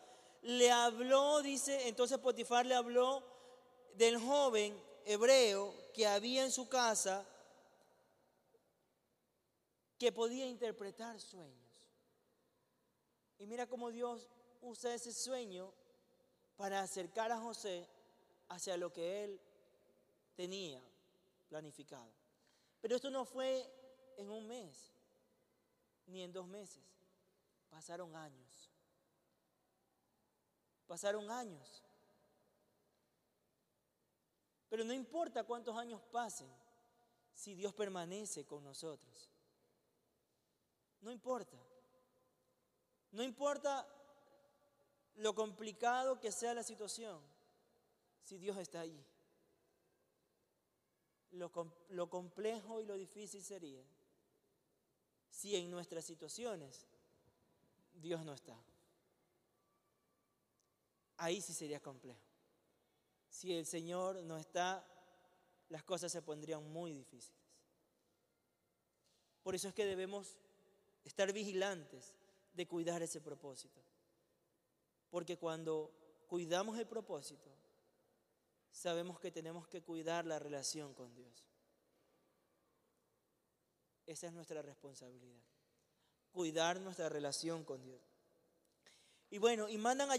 le 0.43 0.71
habló, 0.71 1.41
dice, 1.41 1.87
entonces 1.87 2.17
Potifar 2.19 2.65
le 2.65 2.75
habló 2.75 3.23
del 3.95 4.19
joven 4.19 4.79
hebreo 5.05 5.73
que 5.93 6.07
había 6.07 6.43
en 6.43 6.51
su 6.51 6.69
casa 6.69 7.25
que 10.01 10.11
podía 10.11 10.47
interpretar 10.47 11.21
sueños. 11.21 11.87
Y 13.37 13.45
mira 13.45 13.67
cómo 13.67 13.91
Dios 13.91 14.27
usa 14.59 14.95
ese 14.95 15.13
sueño 15.13 15.71
para 16.57 16.81
acercar 16.81 17.31
a 17.31 17.39
José 17.39 17.87
hacia 18.49 18.77
lo 18.77 18.91
que 18.91 19.23
él 19.23 19.39
tenía 20.35 20.81
planificado. 21.49 22.11
Pero 22.81 22.95
esto 22.95 23.11
no 23.11 23.25
fue 23.25 23.71
en 24.17 24.31
un 24.31 24.47
mes, 24.47 24.91
ni 26.07 26.23
en 26.23 26.33
dos 26.33 26.47
meses. 26.47 26.83
Pasaron 27.69 28.15
años. 28.15 28.71
Pasaron 30.87 31.29
años. 31.29 31.83
Pero 34.67 34.83
no 34.83 34.93
importa 34.93 35.43
cuántos 35.43 35.77
años 35.77 36.01
pasen 36.11 36.51
si 37.35 37.53
Dios 37.53 37.71
permanece 37.75 38.47
con 38.47 38.63
nosotros. 38.63 39.30
No 41.01 41.11
importa. 41.11 41.57
No 43.11 43.23
importa 43.23 43.87
lo 45.15 45.35
complicado 45.35 46.19
que 46.19 46.31
sea 46.31 46.53
la 46.53 46.63
situación, 46.63 47.21
si 48.23 48.37
Dios 48.37 48.57
está 48.57 48.81
allí. 48.81 49.03
Lo, 51.31 51.51
lo, 51.89 52.09
complejo 52.09 52.81
y 52.81 52.85
lo 52.85 52.95
difícil 52.95 53.41
sería 53.41 53.81
si 55.29 55.55
en 55.55 55.71
nuestras 55.71 56.03
situaciones 56.03 56.85
Dios 57.93 58.25
no 58.25 58.33
está. 58.33 58.57
ahí 61.17 61.39
sí 61.39 61.53
sería 61.53 61.79
complejo. 61.79 62.19
Si 63.29 63.53
el 63.53 63.65
Señor 63.65 64.23
no 64.23 64.37
está, 64.37 64.85
las 65.69 65.83
cosas 65.83 66.11
se 66.11 66.21
pondrían 66.21 66.69
muy 66.71 66.93
difíciles. 66.93 67.39
Por 69.41 69.55
eso 69.55 69.69
es 69.69 69.73
que 69.73 69.85
debemos 69.85 70.37
estar 71.03 71.31
vigilantes 71.33 72.15
de 72.53 72.67
cuidar 72.67 73.01
ese 73.01 73.21
propósito. 73.21 73.81
Porque 75.09 75.37
cuando 75.37 75.91
cuidamos 76.27 76.77
el 76.77 76.87
propósito, 76.87 77.49
sabemos 78.71 79.19
que 79.19 79.31
tenemos 79.31 79.67
que 79.67 79.81
cuidar 79.81 80.25
la 80.25 80.39
relación 80.39 80.93
con 80.93 81.13
Dios. 81.13 81.45
Esa 84.05 84.27
es 84.27 84.33
nuestra 84.33 84.61
responsabilidad. 84.61 85.41
Cuidar 86.31 86.79
nuestra 86.79 87.09
relación 87.09 87.63
con 87.63 87.83
Dios. 87.83 88.01
Y 89.29 89.37
bueno, 89.37 89.69
y, 89.69 89.77
mandan 89.77 90.09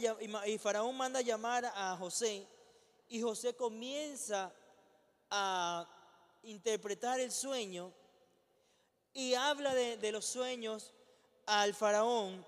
y 0.46 0.58
Faraón 0.58 0.96
manda 0.96 1.18
a 1.18 1.22
llamar 1.22 1.66
a 1.66 1.96
José 1.96 2.46
y 3.08 3.20
José 3.20 3.54
comienza 3.54 4.54
a 5.28 5.86
interpretar 6.42 7.20
el 7.20 7.30
sueño 7.30 7.92
y 9.14 9.34
habla 9.34 9.74
de, 9.74 10.12
los 10.12 10.24
sueños 10.26 10.92
al 11.46 11.74
faraón 11.74 12.44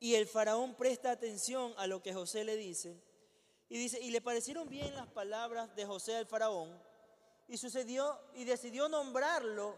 y 0.00 0.14
el 0.14 0.26
faraón 0.26 0.74
presta 0.74 1.10
atención 1.10 1.72
a 1.76 1.86
lo 1.86 2.02
que 2.02 2.12
José 2.12 2.44
le 2.44 2.56
dice 2.56 3.00
y 3.68 3.78
dice, 3.78 4.00
y 4.00 4.10
le 4.10 4.20
parecieron 4.20 4.68
bien 4.68 4.94
las 4.94 5.06
palabras 5.08 5.74
de 5.74 5.86
José 5.86 6.16
al 6.16 6.26
faraón 6.26 6.78
y 7.48 7.56
sucedió 7.56 8.18
y 8.34 8.44
decidió 8.44 8.88
nombrarlo 8.88 9.76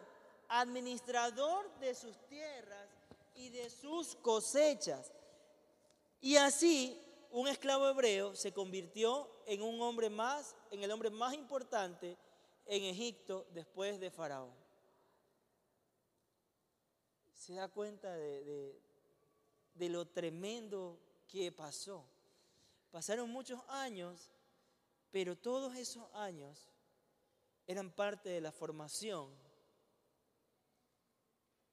administrador 0.48 1.70
de 1.80 1.94
sus 1.94 2.16
tierras 2.28 2.88
y 3.34 3.50
de 3.50 3.68
sus 3.70 4.16
cosechas. 4.16 5.12
Y 6.20 6.36
así 6.36 7.00
un 7.30 7.48
esclavo 7.48 7.88
hebreo 7.88 8.34
se 8.34 8.52
convirtió 8.52 9.28
en 9.46 9.62
un 9.62 9.80
hombre 9.82 10.08
más, 10.08 10.56
en 10.70 10.82
el 10.82 10.90
hombre 10.90 11.10
más 11.10 11.34
importante 11.34 12.16
en 12.66 12.82
Egipto 12.84 13.46
después 13.52 14.00
de 14.00 14.10
Faraón. 14.10 14.65
Se 17.46 17.54
da 17.54 17.68
cuenta 17.68 18.12
de, 18.14 18.80
de 19.74 19.88
lo 19.88 20.06
tremendo 20.08 20.98
que 21.28 21.52
pasó. 21.52 22.04
Pasaron 22.90 23.30
muchos 23.30 23.60
años, 23.68 24.30
pero 25.10 25.36
todos 25.36 25.76
esos 25.76 26.12
años 26.14 26.72
eran 27.66 27.90
parte 27.90 28.30
de 28.30 28.40
la 28.40 28.50
formación 28.50 29.30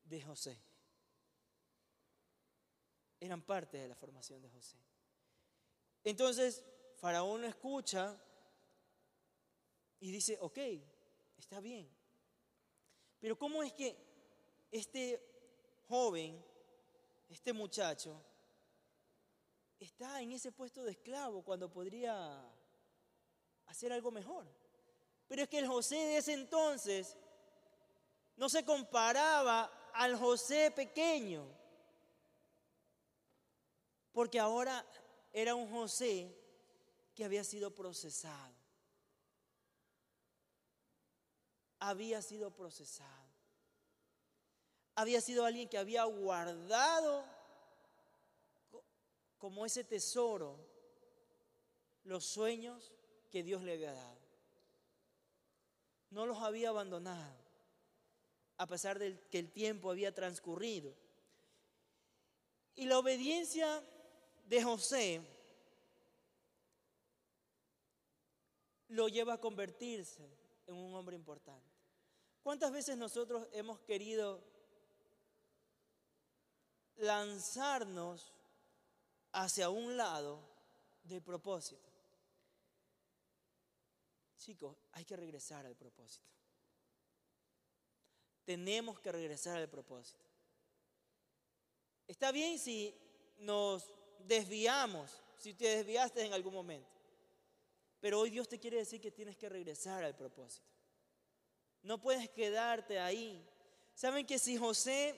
de 0.05 0.21
José 0.21 0.59
eran 3.23 3.41
parte 3.41 3.77
de 3.77 3.87
la 3.87 3.95
formación 3.95 4.41
de 4.41 4.49
José. 4.49 4.77
Entonces, 6.03 6.63
Faraón 6.97 7.41
lo 7.41 7.47
escucha 7.47 8.21
y 10.01 10.11
dice, 10.11 10.37
ok, 10.41 10.57
está 11.37 11.61
bien. 11.61 11.89
Pero 13.21 13.37
¿cómo 13.37 13.63
es 13.63 13.71
que 13.71 13.95
este 14.71 15.32
joven, 15.93 16.43
este 17.29 17.53
muchacho, 17.53 18.19
está 19.79 20.21
en 20.21 20.31
ese 20.31 20.51
puesto 20.51 20.83
de 20.83 20.91
esclavo 20.91 21.43
cuando 21.43 21.71
podría 21.71 22.43
hacer 23.67 23.93
algo 23.93 24.09
mejor? 24.09 24.47
Pero 25.27 25.43
es 25.43 25.49
que 25.49 25.59
el 25.59 25.67
José 25.67 25.95
de 25.95 26.17
ese 26.17 26.33
entonces 26.33 27.15
no 28.35 28.49
se 28.49 28.65
comparaba 28.65 29.91
al 29.93 30.17
José 30.17 30.71
pequeño 30.71 31.47
porque 34.11 34.39
ahora 34.39 34.83
era 35.31 35.53
un 35.53 35.69
José 35.69 36.35
que 37.13 37.23
había 37.23 37.43
sido 37.43 37.69
procesado. 37.69 38.55
Había 41.77 42.19
sido 42.23 42.49
procesado. 42.49 43.22
Había 44.95 45.21
sido 45.21 45.45
alguien 45.45 45.67
que 45.67 45.77
había 45.77 46.03
guardado 46.03 47.25
como 49.37 49.65
ese 49.65 49.83
tesoro 49.83 50.57
los 52.03 52.25
sueños 52.25 52.91
que 53.31 53.43
Dios 53.43 53.63
le 53.63 53.73
había 53.73 53.93
dado. 53.93 54.17
No 56.11 56.25
los 56.25 56.37
había 56.37 56.69
abandonado, 56.69 57.35
a 58.57 58.67
pesar 58.67 58.99
de 58.99 59.19
que 59.31 59.39
el 59.39 59.51
tiempo 59.51 59.89
había 59.89 60.13
transcurrido. 60.13 60.93
Y 62.75 62.85
la 62.85 62.99
obediencia 62.99 63.83
de 64.45 64.63
José 64.63 65.21
lo 68.89 69.07
lleva 69.07 69.33
a 69.33 69.41
convertirse 69.41 70.29
en 70.67 70.75
un 70.75 70.93
hombre 70.93 71.15
importante. 71.15 71.67
¿Cuántas 72.43 72.71
veces 72.71 72.95
nosotros 72.95 73.47
hemos 73.51 73.79
querido 73.79 74.43
lanzarnos 76.97 78.33
hacia 79.31 79.69
un 79.69 79.97
lado 79.97 80.39
del 81.03 81.21
propósito? 81.21 81.89
Chicos, 84.37 84.77
hay 84.91 85.05
que 85.05 85.15
regresar 85.15 85.65
al 85.65 85.75
propósito. 85.75 86.27
Tenemos 88.43 88.99
que 88.99 89.11
regresar 89.11 89.57
al 89.57 89.69
propósito. 89.69 90.25
Está 92.07 92.31
bien 92.31 92.59
si 92.59 92.93
nos 93.37 93.93
desviamos, 94.19 95.21
si 95.37 95.53
te 95.53 95.77
desviaste 95.77 96.25
en 96.25 96.33
algún 96.33 96.53
momento. 96.53 96.89
Pero 98.01 98.19
hoy 98.19 98.29
Dios 98.29 98.49
te 98.49 98.59
quiere 98.59 98.77
decir 98.77 98.99
que 98.99 99.11
tienes 99.11 99.37
que 99.37 99.47
regresar 99.47 100.03
al 100.03 100.15
propósito. 100.15 100.67
No 101.83 102.01
puedes 102.01 102.29
quedarte 102.29 102.99
ahí. 102.99 103.41
¿Saben 103.95 104.25
que 104.25 104.37
si 104.39 104.57
José 104.57 105.17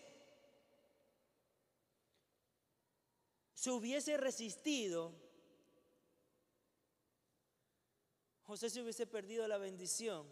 se 3.66 3.72
hubiese 3.72 4.16
resistido, 4.16 5.12
José 8.44 8.70
se 8.70 8.80
hubiese 8.80 9.08
perdido 9.08 9.48
la 9.48 9.58
bendición 9.58 10.28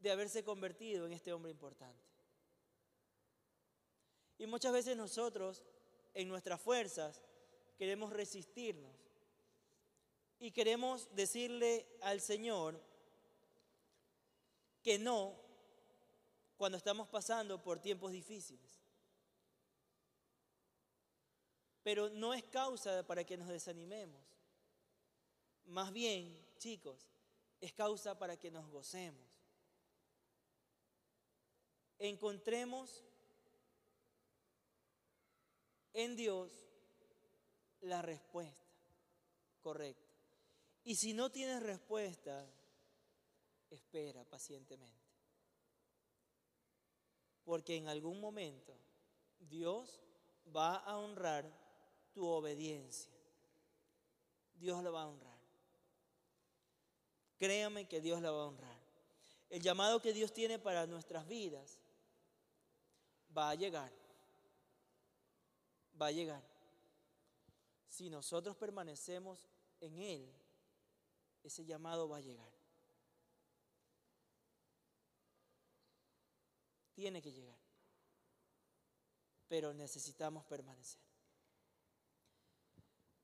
de 0.00 0.10
haberse 0.10 0.42
convertido 0.42 1.06
en 1.06 1.12
este 1.12 1.32
hombre 1.32 1.52
importante. 1.52 2.02
Y 4.36 4.46
muchas 4.46 4.72
veces 4.72 4.96
nosotros 4.96 5.62
en 6.12 6.26
nuestras 6.26 6.60
fuerzas, 6.60 7.22
queremos 7.78 8.12
resistirnos 8.12 8.96
y 10.40 10.50
queremos 10.50 11.08
decirle 11.14 11.86
al 12.00 12.20
Señor 12.20 12.82
que 14.82 14.98
no 14.98 15.36
cuando 16.56 16.78
estamos 16.78 17.06
pasando 17.06 17.62
por 17.62 17.78
tiempos 17.78 18.10
difíciles. 18.10 18.81
Pero 21.82 22.10
no 22.10 22.32
es 22.34 22.44
causa 22.44 23.04
para 23.06 23.24
que 23.24 23.36
nos 23.36 23.48
desanimemos. 23.48 24.22
Más 25.66 25.92
bien, 25.92 26.38
chicos, 26.58 27.08
es 27.60 27.72
causa 27.72 28.18
para 28.18 28.36
que 28.36 28.50
nos 28.50 28.68
gocemos. 28.70 29.40
Encontremos 31.98 33.04
en 35.92 36.16
Dios 36.16 36.50
la 37.80 38.02
respuesta 38.02 38.66
correcta. 39.60 40.12
Y 40.84 40.96
si 40.96 41.14
no 41.14 41.30
tienes 41.30 41.62
respuesta, 41.62 42.44
espera 43.70 44.24
pacientemente. 44.24 45.00
Porque 47.44 47.76
en 47.76 47.88
algún 47.88 48.20
momento 48.20 48.76
Dios 49.38 50.00
va 50.54 50.76
a 50.76 50.98
honrar 50.98 51.61
tu 52.12 52.26
obediencia. 52.26 53.12
Dios 54.54 54.82
la 54.82 54.90
va 54.90 55.02
a 55.02 55.08
honrar. 55.08 55.38
Créame 57.38 57.88
que 57.88 58.00
Dios 58.00 58.20
la 58.20 58.30
va 58.30 58.42
a 58.42 58.46
honrar. 58.46 58.78
El 59.50 59.60
llamado 59.60 60.00
que 60.00 60.12
Dios 60.12 60.32
tiene 60.32 60.58
para 60.58 60.86
nuestras 60.86 61.26
vidas 61.26 61.80
va 63.36 63.50
a 63.50 63.54
llegar 63.54 63.92
va 66.02 66.06
a 66.06 66.10
llegar. 66.10 66.42
Si 67.88 68.08
nosotros 68.08 68.56
permanecemos 68.56 69.48
en 69.80 69.98
Él, 69.98 70.32
ese 71.42 71.64
llamado 71.64 72.08
va 72.08 72.18
a 72.18 72.20
llegar. 72.20 72.50
Tiene 76.94 77.20
que 77.22 77.32
llegar. 77.32 77.58
Pero 79.48 79.74
necesitamos 79.74 80.44
permanecer. 80.44 81.00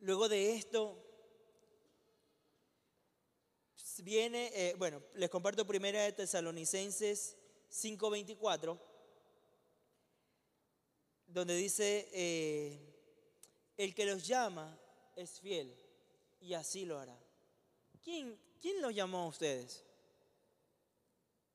Luego 0.01 0.29
de 0.29 0.55
esto, 0.55 1.05
viene, 4.03 4.51
eh, 4.55 4.75
bueno, 4.79 5.03
les 5.15 5.29
comparto 5.29 5.67
primera 5.67 6.03
de 6.03 6.13
Tesalonicenses 6.13 7.37
5:24 7.69 8.79
donde 11.29 11.55
dice, 11.55 12.09
eh, 12.13 12.81
el 13.77 13.95
que 13.95 14.07
los 14.07 14.27
llama 14.27 14.79
es 15.15 15.39
fiel 15.41 15.75
y 16.41 16.55
así 16.55 16.85
lo 16.87 16.99
hará. 16.99 17.19
¿Quién, 18.03 18.41
quién 18.61 18.81
los 18.81 18.95
llamó 18.95 19.19
a 19.19 19.29
ustedes? 19.29 19.85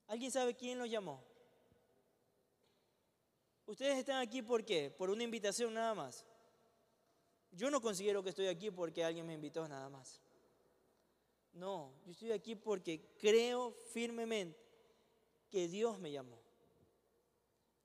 ¿Alguien 0.07 0.31
sabe 0.31 0.55
quién 0.55 0.77
los 0.77 0.89
llamó? 0.89 1.23
Ustedes 3.65 3.97
están 3.97 4.21
aquí 4.21 4.41
por 4.41 4.63
qué? 4.63 4.91
Por 4.91 5.09
una 5.09 5.23
invitación 5.23 5.73
nada 5.73 5.95
más. 5.95 6.25
Yo 7.55 7.69
no 7.69 7.81
considero 7.81 8.23
que 8.23 8.29
estoy 8.29 8.47
aquí 8.47 8.71
porque 8.71 9.03
alguien 9.03 9.27
me 9.27 9.33
invitó 9.33 9.67
nada 9.67 9.89
más. 9.89 10.21
No, 11.53 11.93
yo 12.05 12.11
estoy 12.11 12.31
aquí 12.31 12.55
porque 12.55 13.15
creo 13.19 13.71
firmemente 13.91 14.59
que 15.51 15.67
Dios 15.67 15.99
me 15.99 16.11
llamó. 16.11 16.39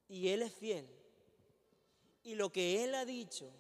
Y 0.08 0.28
Él 0.28 0.40
es 0.40 0.54
fiel. 0.54 0.88
Y 2.22 2.34
lo 2.34 2.50
que 2.50 2.82
Él 2.82 2.94
ha 2.94 3.04
dicho 3.04 3.52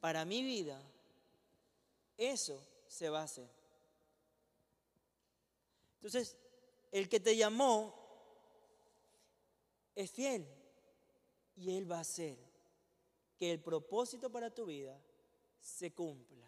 para 0.00 0.24
mi 0.24 0.42
vida, 0.42 0.80
eso 2.16 2.64
se 2.86 3.10
va 3.10 3.22
a 3.22 3.24
hacer. 3.24 3.50
Entonces, 5.96 6.36
el 6.92 7.08
que 7.08 7.18
te 7.18 7.36
llamó 7.36 7.92
es 9.96 10.12
fiel 10.12 10.46
y 11.56 11.76
Él 11.76 11.90
va 11.90 11.98
a 11.98 12.02
hacer 12.02 12.38
que 13.36 13.52
el 13.52 13.60
propósito 13.60 14.30
para 14.30 14.50
tu 14.50 14.66
vida 14.66 14.98
se 15.60 15.92
cumpla. 15.92 16.44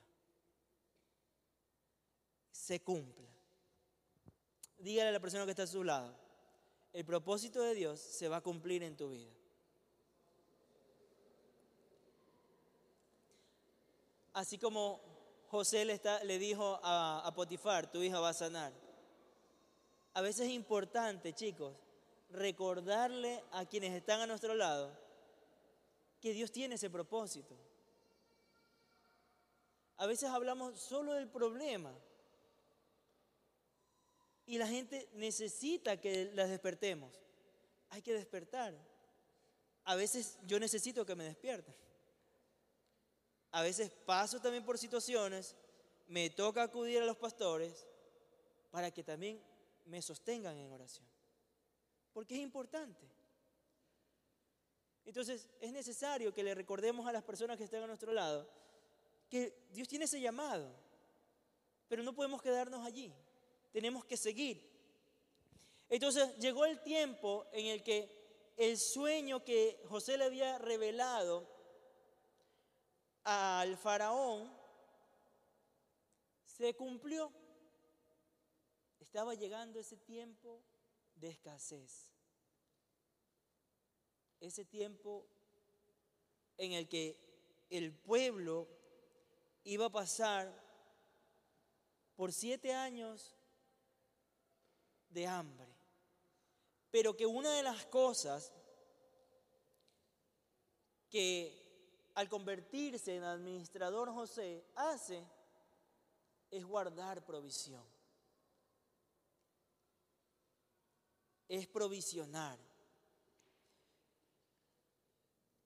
Se 2.50 2.80
cumpla. 2.80 3.28
Dígale 4.78 5.08
a 5.08 5.12
la 5.12 5.20
persona 5.20 5.44
que 5.44 5.50
está 5.50 5.64
a 5.64 5.66
su 5.66 5.82
lado, 5.82 6.14
el 6.92 7.04
propósito 7.04 7.60
de 7.62 7.74
Dios 7.74 8.00
se 8.00 8.28
va 8.28 8.38
a 8.38 8.40
cumplir 8.40 8.82
en 8.82 8.96
tu 8.96 9.10
vida. 9.10 9.32
Así 14.32 14.56
como 14.56 15.00
José 15.48 15.84
le, 15.84 15.94
está, 15.94 16.22
le 16.22 16.38
dijo 16.38 16.78
a, 16.82 17.26
a 17.26 17.34
Potifar, 17.34 17.90
tu 17.90 18.02
hija 18.02 18.20
va 18.20 18.28
a 18.28 18.34
sanar. 18.34 18.72
A 20.14 20.20
veces 20.20 20.46
es 20.46 20.52
importante, 20.52 21.32
chicos, 21.32 21.74
recordarle 22.30 23.42
a 23.50 23.64
quienes 23.66 23.92
están 23.94 24.20
a 24.20 24.26
nuestro 24.26 24.54
lado 24.54 25.07
que 26.20 26.32
Dios 26.32 26.50
tiene 26.50 26.74
ese 26.74 26.90
propósito. 26.90 27.56
A 29.96 30.06
veces 30.06 30.30
hablamos 30.30 30.78
solo 30.78 31.14
del 31.14 31.28
problema 31.28 31.92
y 34.46 34.58
la 34.58 34.66
gente 34.66 35.08
necesita 35.14 36.00
que 36.00 36.30
las 36.34 36.48
despertemos. 36.48 37.12
Hay 37.90 38.02
que 38.02 38.14
despertar. 38.14 38.74
A 39.84 39.94
veces 39.96 40.38
yo 40.46 40.60
necesito 40.60 41.04
que 41.04 41.16
me 41.16 41.24
despierten. 41.24 41.74
A 43.50 43.62
veces 43.62 43.90
paso 43.90 44.40
también 44.40 44.64
por 44.64 44.78
situaciones, 44.78 45.56
me 46.06 46.30
toca 46.30 46.62
acudir 46.62 47.02
a 47.02 47.06
los 47.06 47.16
pastores 47.16 47.86
para 48.70 48.90
que 48.90 49.02
también 49.02 49.42
me 49.86 50.00
sostengan 50.02 50.56
en 50.56 50.70
oración. 50.70 51.06
Porque 52.12 52.34
es 52.36 52.40
importante. 52.40 53.17
Entonces 55.08 55.48
es 55.60 55.72
necesario 55.72 56.32
que 56.32 56.44
le 56.44 56.54
recordemos 56.54 57.08
a 57.08 57.12
las 57.12 57.24
personas 57.24 57.56
que 57.56 57.64
están 57.64 57.82
a 57.82 57.86
nuestro 57.88 58.12
lado 58.12 58.48
que 59.28 59.66
Dios 59.72 59.88
tiene 59.88 60.04
ese 60.04 60.20
llamado, 60.20 60.70
pero 61.88 62.02
no 62.02 62.14
podemos 62.14 62.40
quedarnos 62.40 62.86
allí 62.86 63.12
tenemos 63.72 64.04
que 64.04 64.16
seguir. 64.16 64.60
Entonces 65.88 66.36
llegó 66.38 66.64
el 66.64 66.82
tiempo 66.82 67.46
en 67.52 67.66
el 67.66 67.82
que 67.82 68.52
el 68.56 68.76
sueño 68.76 69.44
que 69.44 69.80
José 69.88 70.18
le 70.18 70.24
había 70.24 70.58
revelado 70.58 71.46
al 73.24 73.76
faraón 73.76 74.52
se 76.44 76.74
cumplió. 76.74 77.32
Estaba 79.00 79.34
llegando 79.34 79.78
ese 79.78 79.96
tiempo 79.96 80.60
de 81.14 81.30
escasez. 81.30 82.17
Ese 84.40 84.64
tiempo 84.64 85.26
en 86.56 86.72
el 86.72 86.88
que 86.88 87.16
el 87.70 87.92
pueblo 87.92 88.68
iba 89.64 89.86
a 89.86 89.90
pasar 89.90 90.52
por 92.16 92.32
siete 92.32 92.72
años 92.72 93.34
de 95.10 95.26
hambre. 95.26 95.68
Pero 96.90 97.16
que 97.16 97.26
una 97.26 97.54
de 97.54 97.62
las 97.62 97.86
cosas 97.86 98.52
que 101.08 102.10
al 102.14 102.28
convertirse 102.28 103.16
en 103.16 103.22
administrador 103.22 104.12
José 104.12 104.64
hace 104.74 105.24
es 106.50 106.64
guardar 106.64 107.24
provisión. 107.24 107.84
Es 111.46 111.66
provisionar. 111.66 112.67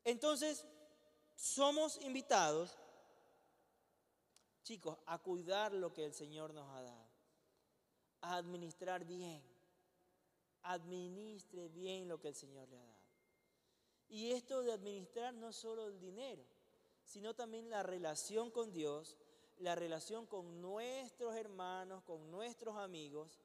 Entonces, 0.05 0.64
somos 1.36 2.00
invitados, 2.03 2.76
chicos, 4.62 4.98
a 5.07 5.18
cuidar 5.18 5.72
lo 5.72 5.92
que 5.92 6.05
el 6.05 6.14
Señor 6.14 6.55
nos 6.55 6.68
ha 6.70 6.82
dado 6.82 7.12
a 8.22 8.36
administrar 8.36 9.05
bien. 9.05 9.42
Administre 10.62 11.68
bien 11.68 12.09
lo 12.09 12.20
que 12.20 12.28
el 12.28 12.34
Señor 12.34 12.68
le 12.68 12.76
ha 12.76 12.80
dado. 12.80 13.03
Y 14.09 14.30
esto 14.30 14.62
de 14.62 14.72
administrar 14.72 15.34
no 15.34 15.53
solo 15.53 15.86
el 15.86 15.98
dinero, 15.98 16.44
sino 17.05 17.34
también 17.34 17.68
la 17.68 17.82
relación 17.82 18.50
con 18.50 18.72
Dios, 18.72 19.16
la 19.59 19.74
relación 19.74 20.26
con 20.26 20.61
nuestros 20.61 21.34
hermanos, 21.34 22.03
con 22.05 22.30
nuestros 22.30 22.76
amigos. 22.76 23.40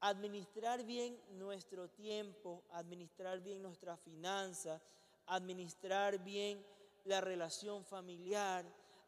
Administrar 0.00 0.84
bien 0.84 1.20
nuestro 1.30 1.88
tiempo, 1.88 2.62
administrar 2.70 3.40
bien 3.40 3.62
nuestra 3.62 3.96
finanza, 3.96 4.80
administrar 5.28 6.22
bien 6.22 6.64
la 7.04 7.20
relación 7.20 7.84
familiar, 7.84 8.64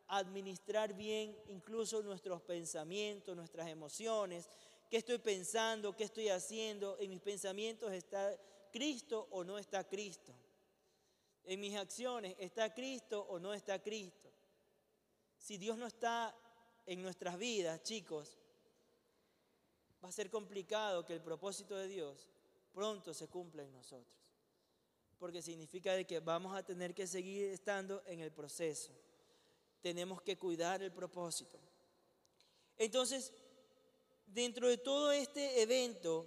administrar 0.09 0.95
bien 0.95 1.37
incluso 1.49 2.03
nuestros 2.03 2.43
pensamientos, 2.43 3.37
nuestras 3.37 3.69
emociones. 3.69 4.49
¿Qué 4.89 4.97
estoy 4.97 5.19
pensando? 5.19 5.95
¿Qué 5.95 6.05
estoy 6.05 6.29
haciendo? 6.29 6.99
¿En 6.99 7.11
mis 7.11 7.21
pensamientos 7.21 7.93
está 7.93 8.37
Cristo 8.73 9.29
o 9.31 9.45
no 9.45 9.59
está 9.59 9.85
Cristo? 9.89 10.35
¿En 11.45 11.61
mis 11.61 11.77
acciones 11.77 12.35
está 12.39 12.75
Cristo 12.75 13.27
o 13.29 13.39
no 13.39 13.55
está 13.55 13.81
Cristo? 13.81 14.31
Si 15.39 15.57
Dios 15.59 15.79
no 15.79 15.87
está 15.87 16.35
en 16.87 17.03
nuestras 17.03 17.39
vidas, 17.39 17.83
chicos, 17.83 18.37
va 20.05 20.09
a 20.09 20.13
ser 20.13 20.31
complicado 20.31 21.05
que 21.05 21.15
el 21.15 21.23
propósito 21.23 21.77
de 21.77 21.89
Dios 21.89 22.29
pronto 22.73 23.15
se 23.15 23.29
cumpla 23.29 23.63
en 23.63 23.73
nosotros. 23.73 24.20
Porque 25.21 25.41
significa 25.41 25.93
de 25.93 26.05
que 26.05 26.19
vamos 26.19 26.57
a 26.57 26.65
tener 26.65 26.93
que 26.93 27.07
seguir 27.07 27.45
estando 27.53 28.03
en 28.07 28.19
el 28.19 28.33
proceso 28.33 28.91
tenemos 29.81 30.21
que 30.23 30.39
cuidar 30.39 30.83
el 30.83 30.93
propósito. 30.93 31.59
Entonces, 32.77 33.33
dentro 34.27 34.69
de 34.69 34.79
todo 34.79 35.11
este 35.13 35.63
evento, 35.63 36.27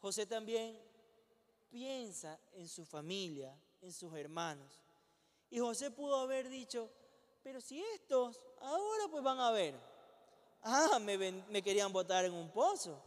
José 0.00 0.26
también 0.26 0.78
piensa 1.68 2.38
en 2.52 2.68
su 2.68 2.84
familia, 2.84 3.56
en 3.80 3.92
sus 3.92 4.14
hermanos. 4.14 4.80
Y 5.50 5.58
José 5.58 5.90
pudo 5.90 6.16
haber 6.16 6.48
dicho, 6.48 6.90
pero 7.42 7.60
si 7.60 7.82
estos 7.94 8.40
ahora 8.60 9.08
pues 9.10 9.22
van 9.22 9.40
a 9.40 9.50
ver, 9.50 9.74
ah, 10.62 10.98
me, 11.00 11.16
me 11.18 11.62
querían 11.62 11.92
botar 11.92 12.24
en 12.24 12.32
un 12.32 12.50
pozo. 12.50 13.02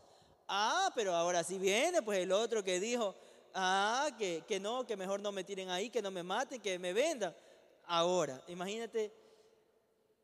Ah, 0.53 0.91
pero 0.93 1.15
ahora 1.15 1.45
sí 1.45 1.57
viene, 1.57 2.01
pues 2.01 2.19
el 2.19 2.33
otro 2.33 2.61
que 2.61 2.77
dijo, 2.77 3.15
ah, 3.53 4.09
que, 4.17 4.43
que 4.45 4.59
no, 4.59 4.85
que 4.85 4.97
mejor 4.97 5.21
no 5.21 5.31
me 5.31 5.45
tiren 5.45 5.69
ahí, 5.69 5.89
que 5.89 6.01
no 6.01 6.11
me 6.11 6.23
maten, 6.23 6.61
que 6.61 6.77
me 6.77 6.91
vendan 6.91 7.33
ahora. 7.85 8.43
Imagínate, 8.49 9.13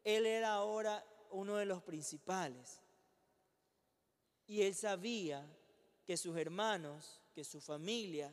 él 0.03 0.25
era 0.25 0.51
ahora 0.51 1.01
uno 1.31 1.55
de 1.55 1.63
los 1.65 1.81
principales. 1.81 2.81
Y 4.47 4.63
él 4.63 4.75
sabía 4.75 5.47
que 6.05 6.17
sus 6.17 6.35
hermanos, 6.35 7.21
que 7.33 7.45
su 7.45 7.61
familia 7.61 8.29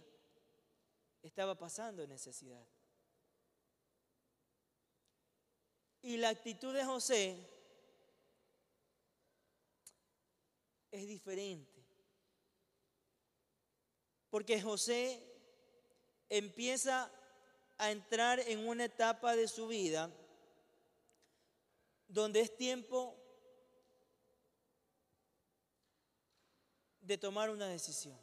estaba 1.22 1.54
pasando 1.54 2.04
necesidad. 2.08 2.66
Y 6.02 6.16
la 6.16 6.30
actitud 6.30 6.74
de 6.74 6.84
José 6.84 7.38
es 10.90 11.06
diferente. 11.06 11.73
Porque 14.34 14.60
José 14.60 15.24
empieza 16.28 17.08
a 17.78 17.92
entrar 17.92 18.40
en 18.40 18.66
una 18.66 18.86
etapa 18.86 19.36
de 19.36 19.46
su 19.46 19.68
vida 19.68 20.10
donde 22.08 22.40
es 22.40 22.56
tiempo 22.56 23.16
de 27.00 27.16
tomar 27.16 27.48
una 27.48 27.68
decisión. 27.68 28.18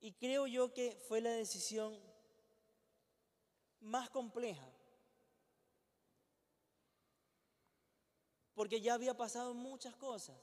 Y 0.00 0.14
creo 0.14 0.48
yo 0.48 0.74
que 0.74 1.00
fue 1.06 1.20
la 1.20 1.30
decisión 1.30 1.96
más 3.78 4.10
compleja. 4.10 4.68
Porque 8.54 8.80
ya 8.80 8.94
había 8.94 9.16
pasado 9.16 9.54
muchas 9.54 9.94
cosas. 9.94 10.36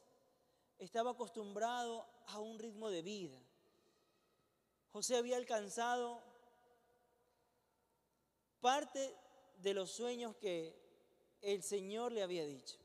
Estaba 0.80 1.12
acostumbrado 1.12 2.13
a 2.28 2.40
un 2.40 2.60
ritmo 2.60 2.90
de 2.90 3.02
vida. 3.02 3.40
José 4.92 5.16
había 5.16 5.38
alcanzado 5.38 6.22
parte 8.62 9.16
de 9.58 9.74
los 9.74 9.92
sueños 9.92 10.36
que 10.36 10.76
el 11.42 11.64
Señor 11.64 12.12
le 12.12 12.24
había 12.24 12.46
dicho. 12.46 12.78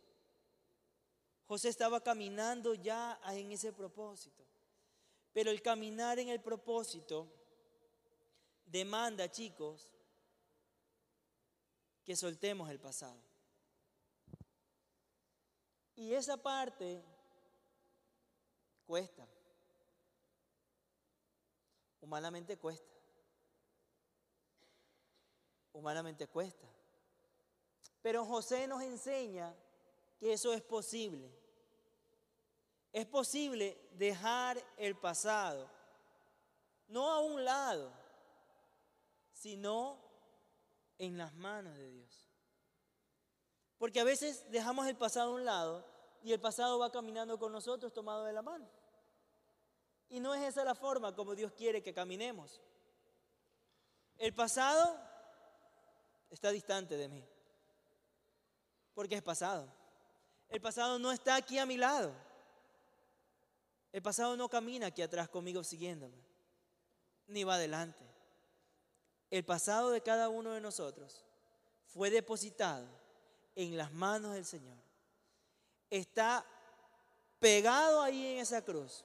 José 1.46 1.68
estaba 1.68 2.02
caminando 2.02 2.74
ya 2.74 3.20
en 3.30 3.52
ese 3.52 3.72
propósito. 3.72 4.44
Pero 5.32 5.50
el 5.50 5.62
caminar 5.62 6.18
en 6.18 6.28
el 6.28 6.40
propósito 6.40 7.32
demanda, 8.66 9.30
chicos, 9.30 9.88
que 12.04 12.16
soltemos 12.16 12.70
el 12.70 12.80
pasado. 12.80 13.20
Y 15.94 16.12
esa 16.14 16.36
parte 16.36 17.02
cuesta. 18.88 19.28
Humanamente 22.00 22.56
cuesta. 22.56 22.90
Humanamente 25.74 26.26
cuesta. 26.26 26.66
Pero 28.00 28.24
José 28.24 28.66
nos 28.66 28.82
enseña 28.82 29.54
que 30.18 30.32
eso 30.32 30.54
es 30.54 30.62
posible. 30.62 31.30
Es 32.90 33.04
posible 33.04 33.78
dejar 33.92 34.56
el 34.78 34.96
pasado, 34.96 35.70
no 36.88 37.10
a 37.10 37.20
un 37.20 37.44
lado, 37.44 37.92
sino 39.34 39.98
en 40.96 41.18
las 41.18 41.34
manos 41.34 41.76
de 41.76 41.90
Dios. 41.90 42.26
Porque 43.76 44.00
a 44.00 44.04
veces 44.04 44.50
dejamos 44.50 44.86
el 44.86 44.96
pasado 44.96 45.32
a 45.32 45.34
un 45.34 45.44
lado 45.44 45.84
y 46.22 46.32
el 46.32 46.40
pasado 46.40 46.78
va 46.78 46.90
caminando 46.90 47.38
con 47.38 47.52
nosotros 47.52 47.92
tomado 47.92 48.24
de 48.24 48.32
la 48.32 48.40
mano. 48.40 48.77
Y 50.10 50.20
no 50.20 50.34
es 50.34 50.42
esa 50.42 50.64
la 50.64 50.74
forma 50.74 51.14
como 51.14 51.34
Dios 51.34 51.52
quiere 51.52 51.82
que 51.82 51.92
caminemos. 51.92 52.60
El 54.16 54.34
pasado 54.34 54.98
está 56.30 56.50
distante 56.50 56.96
de 56.96 57.08
mí, 57.08 57.24
porque 58.94 59.14
es 59.14 59.22
pasado. 59.22 59.72
El 60.48 60.60
pasado 60.60 60.98
no 60.98 61.12
está 61.12 61.36
aquí 61.36 61.58
a 61.58 61.66
mi 61.66 61.76
lado. 61.76 62.12
El 63.92 64.02
pasado 64.02 64.36
no 64.36 64.48
camina 64.48 64.86
aquí 64.86 65.02
atrás 65.02 65.28
conmigo 65.28 65.62
siguiéndome, 65.64 66.18
ni 67.26 67.44
va 67.44 67.54
adelante. 67.54 68.04
El 69.30 69.44
pasado 69.44 69.90
de 69.90 70.00
cada 70.00 70.28
uno 70.28 70.52
de 70.52 70.60
nosotros 70.60 71.24
fue 71.86 72.10
depositado 72.10 72.86
en 73.54 73.76
las 73.76 73.92
manos 73.92 74.34
del 74.34 74.44
Señor. 74.44 74.76
Está 75.90 76.44
pegado 77.38 78.02
ahí 78.02 78.26
en 78.26 78.38
esa 78.38 78.62
cruz, 78.64 79.04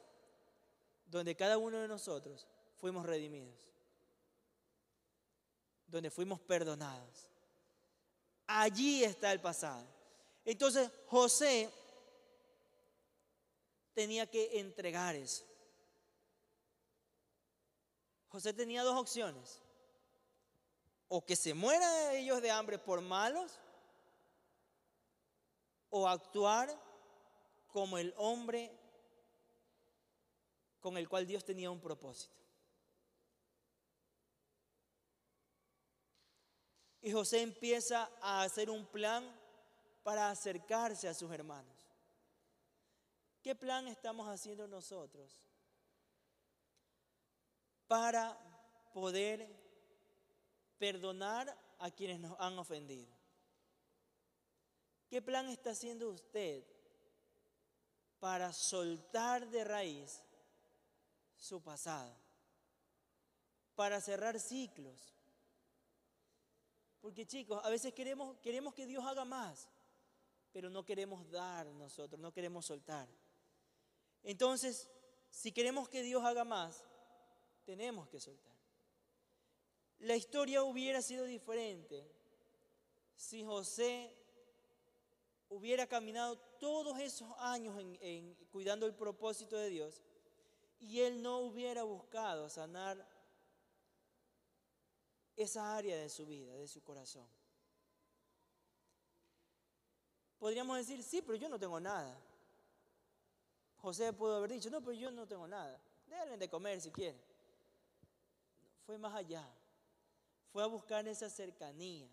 donde 1.14 1.36
cada 1.36 1.60
uno 1.60 1.78
de 1.78 1.88
nosotros 1.88 2.48
fuimos 2.76 3.06
redimidos, 3.06 3.70
donde 5.88 6.10
fuimos 6.10 6.40
perdonados. 6.42 7.30
Allí 8.48 9.04
está 9.04 9.32
el 9.32 9.40
pasado. 9.40 9.86
Entonces 10.44 10.90
José 11.08 11.72
tenía 13.94 14.30
que 14.30 14.60
entregar 14.60 15.16
eso. 15.16 15.46
José 18.30 18.52
tenía 18.52 18.82
dos 18.82 18.98
opciones. 18.98 19.60
O 21.08 21.24
que 21.24 21.36
se 21.36 21.54
mueran 21.54 22.16
ellos 22.16 22.42
de 22.42 22.50
hambre 22.50 22.80
por 22.80 23.02
malos, 23.02 23.60
o 25.92 26.08
actuar 26.08 26.76
como 27.68 28.00
el 28.00 28.16
hombre 28.18 28.72
con 30.84 30.98
el 30.98 31.08
cual 31.08 31.26
Dios 31.26 31.46
tenía 31.46 31.72
un 31.72 31.80
propósito. 31.80 32.36
Y 37.02 37.10
José 37.14 37.42
empieza 37.42 38.12
a 38.22 38.44
hacer 38.44 38.70
un 38.70 38.86
plan 38.88 39.24
para 40.04 40.30
acercarse 40.30 41.08
a 41.08 41.14
sus 41.14 41.32
hermanos. 41.32 41.74
¿Qué 43.42 43.56
plan 43.56 43.88
estamos 43.88 44.28
haciendo 44.28 44.68
nosotros 44.68 45.48
para 47.88 48.38
poder 48.94 49.48
perdonar 50.78 51.58
a 51.80 51.92
quienes 51.92 52.20
nos 52.20 52.38
han 52.42 52.60
ofendido? 52.60 53.16
¿Qué 55.08 55.22
plan 55.22 55.48
está 55.48 55.72
haciendo 55.72 56.10
usted 56.10 56.66
para 58.20 58.52
soltar 58.52 59.48
de 59.50 59.64
raíz 59.64 60.23
su 61.44 61.62
pasado? 61.62 62.16
Para 63.76 64.00
cerrar 64.00 64.40
ciclos. 64.40 65.14
Porque 67.02 67.26
chicos, 67.26 67.60
a 67.64 67.70
veces 67.70 67.94
queremos, 67.94 68.38
queremos 68.38 68.74
que 68.74 68.86
Dios 68.86 69.06
haga 69.06 69.26
más, 69.26 69.68
pero 70.54 70.70
no 70.70 70.86
queremos 70.86 71.30
dar 71.30 71.66
nosotros, 71.68 72.20
no 72.20 72.32
queremos 72.32 72.66
soltar. 72.66 73.10
Entonces, 74.24 74.90
si 75.30 75.52
queremos 75.52 75.90
que 75.90 76.02
Dios 76.02 76.24
haga 76.24 76.46
más, 76.46 76.86
tenemos 77.66 78.08
que 78.08 78.22
soltar. 78.22 78.54
La 80.00 80.16
historia 80.16 80.64
hubiera 80.64 81.02
sido 81.02 81.26
diferente 81.26 82.10
si 83.18 83.44
José 83.44 84.16
hubiera 85.50 85.88
caminado 85.88 86.38
todos 86.60 87.00
esos 87.00 87.30
años 87.40 87.78
en, 88.00 88.34
cuidando 88.52 88.86
el 88.86 88.96
propósito 88.96 89.58
de 89.58 89.70
Dios 89.70 90.02
y 90.80 91.02
él 91.02 91.22
no 91.22 91.40
hubiera 91.40 91.84
buscado 91.84 92.50
sanar 92.50 93.06
esa 95.36 95.76
área 95.76 95.98
de 95.98 96.10
su 96.10 96.26
vida, 96.26 96.54
de 96.56 96.68
su 96.68 96.82
corazón. 96.84 97.28
Podríamos 100.38 100.78
decir, 100.78 101.02
sí, 101.04 101.22
pero 101.22 101.38
yo 101.38 101.48
no 101.48 101.58
tengo 101.58 101.80
nada. 101.80 102.20
José 103.78 104.14
pudo 104.14 104.38
haber 104.38 104.52
dicho, 104.52 104.70
no, 104.70 104.82
pero 104.82 104.94
yo 104.94 105.12
no 105.12 105.28
tengo 105.28 105.48
nada. 105.48 105.82
Déjenle 106.08 106.38
de 106.38 106.50
comer 106.50 106.82
si 106.82 106.92
quieren. 106.92 107.20
Fue 108.86 108.98
más 108.98 109.14
allá. 109.14 109.48
Fue 110.52 110.64
a 110.64 110.68
buscar 110.68 111.08
esa 111.08 111.30
cercanía. 111.30 112.08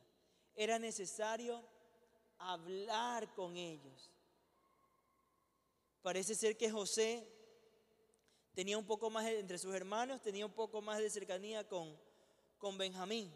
Era 0.55 0.79
necesario 0.79 1.63
hablar 2.39 3.33
con 3.35 3.57
ellos. 3.57 4.11
Parece 6.03 6.35
ser 6.35 6.57
que 6.57 6.71
José 6.71 7.40
tenía 8.55 8.79
un 8.79 8.87
poco 8.87 9.11
más, 9.11 9.27
entre 9.27 9.59
sus 9.59 9.75
hermanos, 9.75 10.21
tenía 10.21 10.47
un 10.47 10.53
poco 10.53 10.81
más 10.83 10.99
de 10.99 11.11
cercanía 11.11 11.67
con, 11.67 11.97
con 12.59 12.77
Benjamín. 12.79 13.33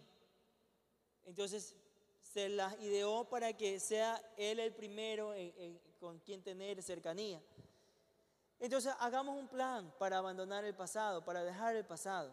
Entonces 1.24 1.74
se 2.22 2.48
las 2.48 2.78
ideó 2.80 3.28
para 3.28 3.52
que 3.56 3.78
sea 3.80 4.20
él 4.36 4.58
el 4.58 4.74
primero 4.74 5.32
con 6.00 6.18
quien 6.18 6.42
tener 6.42 6.82
cercanía. 6.82 7.40
Entonces 8.58 8.94
hagamos 8.98 9.38
un 9.38 9.48
plan 9.48 9.92
para 9.98 10.18
abandonar 10.18 10.64
el 10.64 10.74
pasado, 10.74 11.24
para 11.24 11.44
dejar 11.44 11.76
el 11.76 11.84
pasado. 11.84 12.32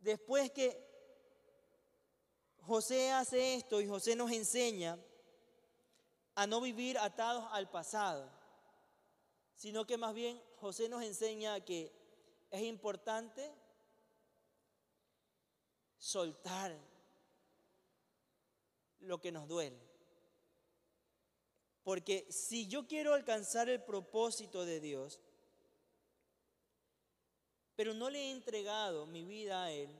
Después 0.00 0.50
que 0.50 0.88
José 2.62 3.12
hace 3.12 3.54
esto 3.54 3.80
y 3.80 3.86
José 3.86 4.16
nos 4.16 4.30
enseña 4.30 4.98
a 6.34 6.46
no 6.46 6.60
vivir 6.60 6.98
atados 6.98 7.44
al 7.52 7.68
pasado, 7.70 8.30
sino 9.60 9.86
que 9.86 9.98
más 9.98 10.14
bien 10.14 10.42
José 10.56 10.88
nos 10.88 11.02
enseña 11.02 11.62
que 11.62 11.92
es 12.50 12.62
importante 12.62 13.52
soltar 15.98 16.74
lo 19.00 19.20
que 19.20 19.30
nos 19.30 19.46
duele. 19.46 19.78
Porque 21.82 22.26
si 22.32 22.68
yo 22.68 22.88
quiero 22.88 23.12
alcanzar 23.12 23.68
el 23.68 23.84
propósito 23.84 24.64
de 24.64 24.80
Dios, 24.80 25.20
pero 27.76 27.92
no 27.92 28.08
le 28.08 28.18
he 28.18 28.30
entregado 28.30 29.04
mi 29.04 29.26
vida 29.26 29.64
a 29.64 29.72
Él, 29.72 29.94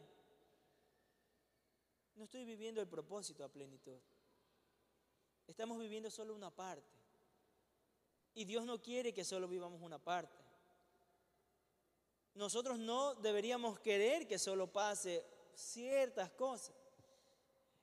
no 2.15 2.25
estoy 2.25 2.47
viviendo 2.47 2.81
el 2.81 2.89
propósito 2.89 3.45
a 3.45 3.53
plenitud. 3.53 4.01
Estamos 5.47 5.79
viviendo 5.79 6.11
solo 6.11 6.35
una 6.35 6.51
parte. 6.51 7.00
Y 8.35 8.45
Dios 8.45 8.65
no 8.65 8.81
quiere 8.81 9.13
que 9.13 9.25
solo 9.25 9.49
vivamos 9.49 9.81
una 9.83 9.99
parte. 9.99 10.39
Nosotros 12.35 12.79
no 12.79 13.15
deberíamos 13.17 13.81
querer 13.81 14.27
que 14.27 14.39
solo 14.39 14.73
pase 14.73 15.25
ciertas 15.55 16.31
cosas. 16.31 16.75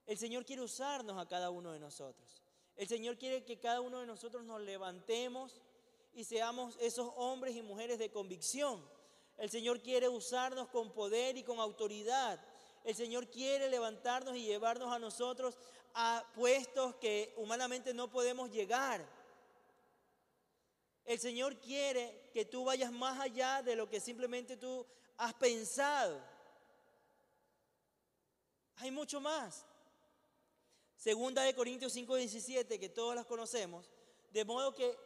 El 0.05 0.17
Señor 0.17 0.45
quiere 0.45 0.61
usarnos 0.61 1.17
a 1.17 1.27
cada 1.27 1.49
uno 1.49 1.73
de 1.73 1.79
nosotros. 1.79 2.41
El 2.77 2.87
Señor 2.87 3.17
quiere 3.17 3.43
que 3.43 3.59
cada 3.59 3.81
uno 3.81 3.99
de 3.99 4.07
nosotros 4.07 4.43
nos 4.43 4.61
levantemos 4.61 5.61
y 6.13 6.23
seamos 6.23 6.77
esos 6.79 7.11
hombres 7.17 7.55
y 7.55 7.61
mujeres 7.61 7.99
de 7.99 8.09
convicción. 8.09 8.83
El 9.37 9.49
Señor 9.49 9.81
quiere 9.81 10.07
usarnos 10.07 10.69
con 10.69 10.93
poder 10.93 11.37
y 11.37 11.43
con 11.43 11.59
autoridad. 11.59 12.39
El 12.83 12.95
Señor 12.95 13.29
quiere 13.29 13.69
levantarnos 13.69 14.35
y 14.35 14.45
llevarnos 14.45 14.91
a 14.91 14.99
nosotros 14.99 15.57
a 15.93 16.25
puestos 16.35 16.95
que 16.95 17.33
humanamente 17.37 17.93
no 17.93 18.09
podemos 18.09 18.49
llegar. 18.49 19.05
El 21.07 21.19
Señor 21.19 21.57
quiere 21.61 22.29
que 22.33 22.43
tú 22.43 22.65
vayas 22.65 22.91
más 22.91 23.17
allá 23.17 23.63
de 23.63 23.77
lo 23.77 23.89
que 23.89 24.01
simplemente 24.01 24.57
tú 24.57 24.85
has 25.15 25.33
pensado. 25.35 26.21
Hay 28.75 28.91
mucho 28.91 29.21
más. 29.21 29.65
Segunda 30.97 31.43
de 31.43 31.55
Corintios 31.55 31.93
5:17, 31.95 32.77
que 32.77 32.89
todos 32.89 33.15
las 33.15 33.25
conocemos, 33.25 33.89
de 34.31 34.43
modo 34.43 34.73
que 34.73 34.99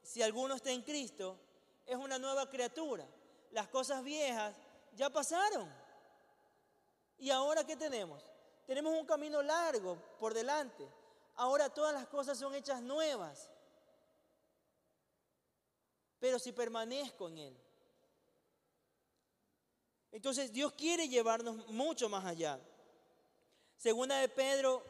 si 0.00 0.22
alguno 0.22 0.54
está 0.54 0.70
en 0.70 0.82
Cristo, 0.82 1.36
es 1.84 1.96
una 1.96 2.20
nueva 2.20 2.48
criatura. 2.48 3.04
Las 3.50 3.66
cosas 3.66 4.04
viejas 4.04 4.54
ya 4.94 5.10
pasaron. 5.10 5.68
¿Y 7.18 7.30
ahora 7.30 7.66
qué 7.66 7.74
tenemos? 7.74 8.22
Tenemos 8.64 8.94
un 8.94 9.06
camino 9.06 9.42
largo 9.42 9.96
por 10.20 10.34
delante. 10.34 10.88
Ahora 11.34 11.68
todas 11.68 11.92
las 11.92 12.06
cosas 12.06 12.38
son 12.38 12.54
hechas 12.54 12.80
nuevas. 12.80 13.50
Pero 16.20 16.38
si 16.38 16.52
permanezco 16.52 17.28
en 17.28 17.38
Él. 17.38 17.56
Entonces 20.12 20.52
Dios 20.52 20.72
quiere 20.72 21.08
llevarnos 21.08 21.68
mucho 21.68 22.08
más 22.08 22.24
allá. 22.24 22.58
Segunda 23.76 24.18
de 24.18 24.28
Pedro 24.28 24.82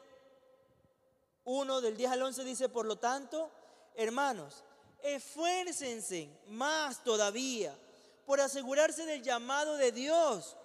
1 1.43 1.81
del 1.81 1.97
10 1.97 2.11
al 2.11 2.23
11 2.23 2.43
dice, 2.43 2.69
por 2.69 2.85
lo 2.85 2.97
tanto, 2.97 3.51
hermanos, 3.95 4.63
esfuércense 5.03 6.29
más 6.47 7.03
todavía 7.03 7.77
por 8.25 8.41
asegurarse 8.41 9.05
del 9.05 9.21
llamado 9.21 9.75
de 9.75 9.91
Dios, 9.91 10.55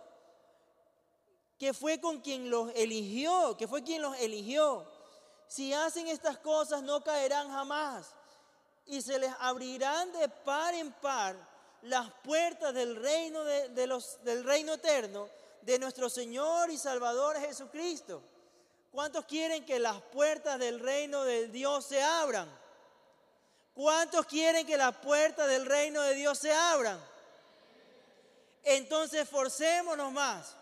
que 1.59 1.73
fue 1.73 2.01
con 2.01 2.21
quien 2.21 2.51
los 2.51 2.71
eligió, 2.75 3.57
que 3.57 3.69
fue 3.69 3.83
quien 3.83 4.03
los 4.03 4.17
eligió. 4.19 4.87
Si 5.49 5.73
hacen 5.73 6.09
estas 6.09 6.39
cosas 6.39 6.83
no 6.83 7.03
caerán 7.03 7.51
jamás 7.51 8.15
y 8.87 9.01
se 9.03 9.19
les 9.19 9.33
abrirán 9.41 10.13
de 10.13 10.29
par 10.29 10.75
en 10.75 10.93
par 10.93 11.37
las 11.83 12.11
puertas 12.23 12.73
del 12.75 12.97
reino, 12.97 13.45
de, 13.45 13.69
del 14.23 14.45
reino 14.45 14.75
eterno 14.75 15.29
de 15.63 15.79
nuestro 15.79 16.09
Señor 16.09 16.71
y 16.71 16.79
Salvador 16.79 17.39
Jesucristo. 17.39 18.23
¿Cuántos 18.91 19.25
quieren 19.25 19.65
que 19.65 19.79
las 19.79 20.01
puertas 20.01 20.59
del 20.59 20.79
reino 20.81 21.25
de 21.25 21.49
Dios 21.49 21.87
se 21.87 22.03
abran? 22.03 22.49
¿Cuántos 23.75 24.27
quieren 24.27 24.67
que 24.67 24.77
las 24.77 24.97
puertas 24.97 25.49
del 25.49 25.67
reino 25.67 26.01
de 26.03 26.15
Dios 26.15 26.39
se 26.39 26.53
abran? 26.53 27.01
Entonces 28.63 29.29
forcémonos 29.29 30.13
más. 30.13 30.57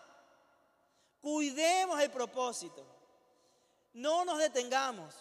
Cuidemos 1.21 2.01
el 2.01 2.11
propósito. 2.11 2.85
No 3.93 4.25
nos 4.25 4.39
detengamos. 4.39 5.15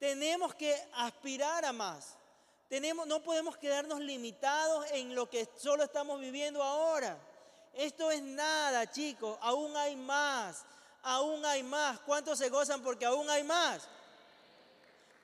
Tenemos 0.00 0.52
que 0.56 0.76
aspirar 0.94 1.64
a 1.64 1.72
más. 1.72 2.16
Tenemos, 2.68 3.06
no 3.06 3.22
podemos 3.22 3.56
quedarnos 3.56 4.00
limitados 4.00 4.86
en 4.90 5.14
lo 5.14 5.30
que 5.30 5.48
solo 5.56 5.84
estamos 5.84 6.18
viviendo 6.18 6.60
ahora. 6.60 7.16
Esto 7.74 8.10
es 8.10 8.20
nada, 8.20 8.90
chicos. 8.90 9.38
Aún 9.40 9.76
hay 9.76 9.94
más 9.94 10.64
aún 11.02 11.44
hay 11.44 11.62
más. 11.62 11.98
¿Cuántos 12.00 12.38
se 12.38 12.48
gozan 12.48 12.82
porque 12.82 13.04
aún 13.04 13.28
hay 13.30 13.44
más? 13.44 13.82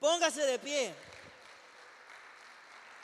Póngase 0.00 0.42
de 0.42 0.58
pie. 0.58 0.94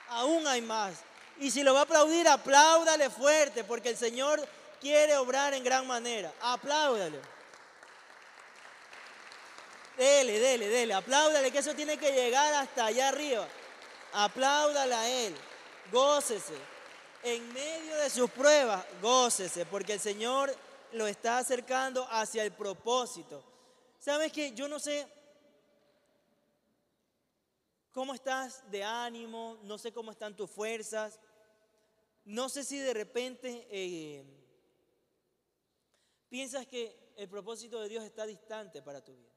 Aún 0.09 0.47
hay 0.47 0.61
más. 0.63 0.95
Y 1.39 1.51
si 1.51 1.63
lo 1.63 1.75
va 1.75 1.81
a 1.81 1.85
aplaudir, 1.85 2.29
apláudale 2.29 3.09
fuerte, 3.11 3.65
porque 3.65 3.91
el 3.91 3.97
Señor 3.97 4.47
quiere 4.81 5.17
obrar 5.17 5.55
en 5.55 5.65
gran 5.65 5.87
manera. 5.87 6.33
Apláudale. 6.41 7.21
Dele, 9.97 10.39
dele, 10.39 10.69
dele. 10.69 10.95
Apláudale, 10.95 11.51
que 11.51 11.59
eso 11.59 11.75
tiene 11.75 11.97
que 11.97 12.13
llegar 12.13 12.53
hasta 12.55 12.87
allá 12.87 13.09
arriba. 13.09 13.47
Apláudale 14.13 14.95
a 14.95 15.09
Él. 15.27 15.35
Gócese. 15.91 16.55
En 17.23 17.53
medio 17.53 17.97
de 17.97 18.11
sus 18.11 18.31
pruebas, 18.31 18.85
gócese, 19.01 19.65
porque 19.67 19.93
el 19.93 20.01
Señor 20.01 20.55
lo 20.93 21.07
está 21.07 21.39
acercando 21.39 22.07
hacia 22.11 22.43
el 22.43 22.53
propósito. 22.53 23.45
¿Sabes 23.99 24.33
que 24.33 24.53
Yo 24.53 24.67
no 24.67 24.81
sé 24.81 25.07
cómo 27.93 28.15
estás 28.15 28.69
de 28.71 28.83
ánimo, 28.83 29.59
no 29.63 29.79
sé 29.79 29.93
cómo 29.93 30.11
están 30.11 30.35
tus 30.35 30.51
fuerzas, 30.51 31.21
no 32.25 32.49
sé 32.49 32.65
si 32.65 32.79
de 32.79 32.95
repente 32.95 33.67
eh, 33.71 34.25
piensas 36.29 36.67
que 36.67 37.13
el 37.17 37.29
propósito 37.29 37.81
de 37.81 37.89
Dios 37.89 38.05
está 38.05 38.27
distante 38.27 38.81
para 38.83 39.05
tu 39.05 39.15
vida. 39.15 39.32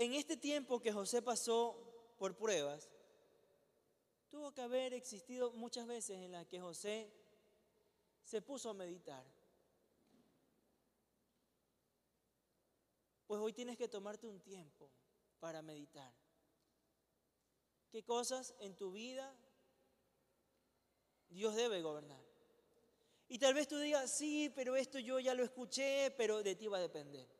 En 0.00 0.14
este 0.14 0.34
tiempo 0.34 0.80
que 0.80 0.94
José 0.94 1.20
pasó 1.20 1.76
por 2.16 2.34
pruebas, 2.34 2.88
tuvo 4.30 4.50
que 4.50 4.62
haber 4.62 4.94
existido 4.94 5.52
muchas 5.52 5.86
veces 5.86 6.16
en 6.16 6.32
las 6.32 6.46
que 6.46 6.58
José 6.58 7.12
se 8.24 8.40
puso 8.40 8.70
a 8.70 8.72
meditar. 8.72 9.22
Pues 13.26 13.42
hoy 13.42 13.52
tienes 13.52 13.76
que 13.76 13.88
tomarte 13.88 14.26
un 14.26 14.40
tiempo 14.40 14.90
para 15.38 15.60
meditar. 15.60 16.14
¿Qué 17.90 18.02
cosas 18.02 18.54
en 18.60 18.74
tu 18.76 18.92
vida 18.92 19.36
Dios 21.28 21.54
debe 21.56 21.82
gobernar? 21.82 22.24
Y 23.28 23.38
tal 23.38 23.52
vez 23.52 23.68
tú 23.68 23.76
digas, 23.76 24.10
sí, 24.10 24.50
pero 24.56 24.76
esto 24.76 24.98
yo 24.98 25.20
ya 25.20 25.34
lo 25.34 25.44
escuché, 25.44 26.10
pero 26.16 26.42
de 26.42 26.56
ti 26.56 26.68
va 26.68 26.78
a 26.78 26.88
depender. 26.88 27.39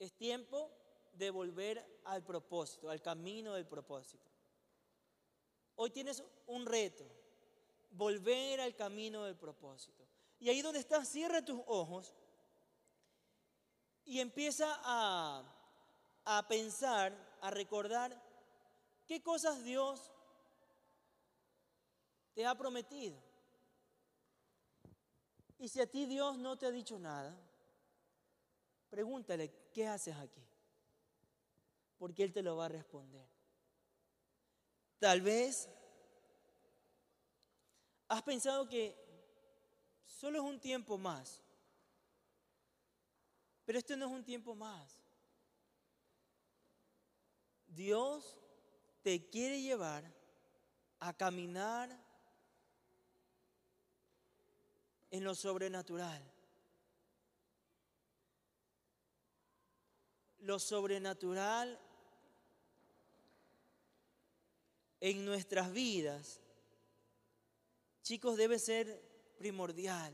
Es 0.00 0.14
tiempo 0.14 0.72
de 1.12 1.30
volver 1.30 2.00
al 2.06 2.24
propósito, 2.24 2.88
al 2.88 3.02
camino 3.02 3.52
del 3.52 3.66
propósito. 3.66 4.28
Hoy 5.76 5.90
tienes 5.90 6.24
un 6.46 6.64
reto 6.66 7.04
volver 7.90 8.60
al 8.60 8.74
camino 8.74 9.24
del 9.24 9.36
propósito. 9.36 10.06
Y 10.38 10.48
ahí 10.48 10.62
donde 10.62 10.80
estás, 10.80 11.06
cierra 11.06 11.44
tus 11.44 11.60
ojos 11.66 12.14
y 14.06 14.20
empieza 14.20 14.66
a, 14.82 15.44
a 16.24 16.48
pensar, 16.48 17.12
a 17.42 17.50
recordar 17.50 18.18
qué 19.06 19.22
cosas 19.22 19.62
Dios 19.62 20.10
te 22.32 22.46
ha 22.46 22.54
prometido. 22.56 23.18
Y 25.58 25.68
si 25.68 25.78
a 25.82 25.86
ti 25.86 26.06
Dios 26.06 26.38
no 26.38 26.56
te 26.56 26.64
ha 26.64 26.70
dicho 26.70 26.98
nada, 26.98 27.36
pregúntale, 28.88 29.52
¿qué 29.72 29.86
haces 29.86 30.16
aquí? 30.16 30.42
Porque 31.98 32.24
Él 32.24 32.32
te 32.32 32.42
lo 32.42 32.56
va 32.56 32.66
a 32.66 32.68
responder. 32.68 33.26
Tal 34.98 35.20
vez 35.22 35.68
¿Has 38.10 38.22
pensado 38.22 38.68
que 38.68 38.96
solo 40.04 40.38
es 40.38 40.44
un 40.44 40.58
tiempo 40.58 40.98
más? 40.98 41.40
Pero 43.64 43.78
esto 43.78 43.96
no 43.96 44.06
es 44.06 44.10
un 44.10 44.24
tiempo 44.24 44.52
más. 44.56 45.00
Dios 47.68 48.36
te 49.04 49.30
quiere 49.30 49.62
llevar 49.62 50.12
a 50.98 51.12
caminar 51.12 51.88
en 55.12 55.22
lo 55.22 55.36
sobrenatural. 55.36 56.20
Lo 60.40 60.58
sobrenatural 60.58 61.78
en 65.00 65.24
nuestras 65.24 65.72
vidas 65.72 66.40
chicos, 68.10 68.36
debe 68.36 68.58
ser 68.58 69.00
primordial. 69.38 70.12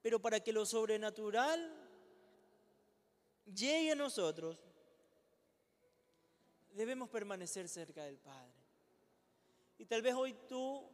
Pero 0.00 0.18
para 0.18 0.40
que 0.40 0.50
lo 0.50 0.64
sobrenatural 0.64 1.60
llegue 3.44 3.92
a 3.92 3.94
nosotros, 3.94 4.58
debemos 6.72 7.10
permanecer 7.10 7.68
cerca 7.68 8.04
del 8.04 8.16
Padre. 8.16 8.54
Y 9.76 9.84
tal 9.84 10.00
vez 10.00 10.14
hoy 10.14 10.34
tú, 10.48 10.88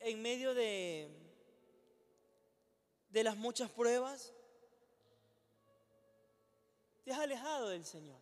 en 0.00 0.22
medio 0.22 0.54
de, 0.54 1.08
de 3.10 3.24
las 3.24 3.36
muchas 3.36 3.70
pruebas, 3.70 4.32
te 7.02 7.12
has 7.12 7.18
alejado 7.18 7.68
del 7.68 7.84
Señor. 7.84 8.20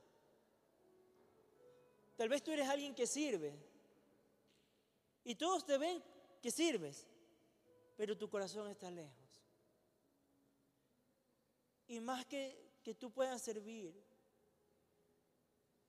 Tal 2.16 2.28
vez 2.28 2.42
tú 2.42 2.52
eres 2.52 2.68
alguien 2.68 2.94
que 2.94 3.06
sirve. 3.06 3.54
Y 5.24 5.34
todos 5.34 5.64
te 5.64 5.78
ven 5.78 6.02
que 6.40 6.50
sirves 6.50 7.06
pero 8.00 8.16
tu 8.16 8.30
corazón 8.30 8.66
está 8.70 8.90
lejos. 8.90 9.28
Y 11.86 12.00
más 12.00 12.24
que, 12.24 12.78
que 12.82 12.94
tú 12.94 13.10
puedas 13.12 13.42
servir, 13.42 13.94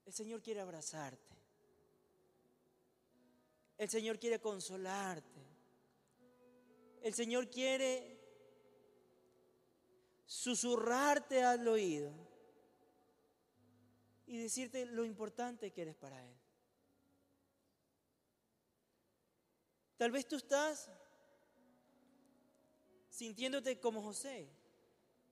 el 0.03 0.11
Señor 0.11 0.41
quiere 0.41 0.59
abrazarte. 0.59 1.33
El 3.77 3.89
Señor 3.89 4.19
quiere 4.19 4.41
consolarte. 4.41 5.39
El 7.01 7.13
Señor 7.13 7.49
quiere 7.49 8.19
susurrarte 10.25 11.45
al 11.45 11.65
oído 11.65 12.11
y 14.31 14.37
decirte 14.37 14.85
lo 14.85 15.03
importante 15.03 15.71
que 15.71 15.81
eres 15.81 15.95
para 15.97 16.25
Él. 16.25 16.33
Tal 19.97 20.09
vez 20.09 20.25
tú 20.25 20.37
estás 20.37 20.89
sintiéndote 23.09 23.77
como 23.77 24.01
José, 24.01 24.49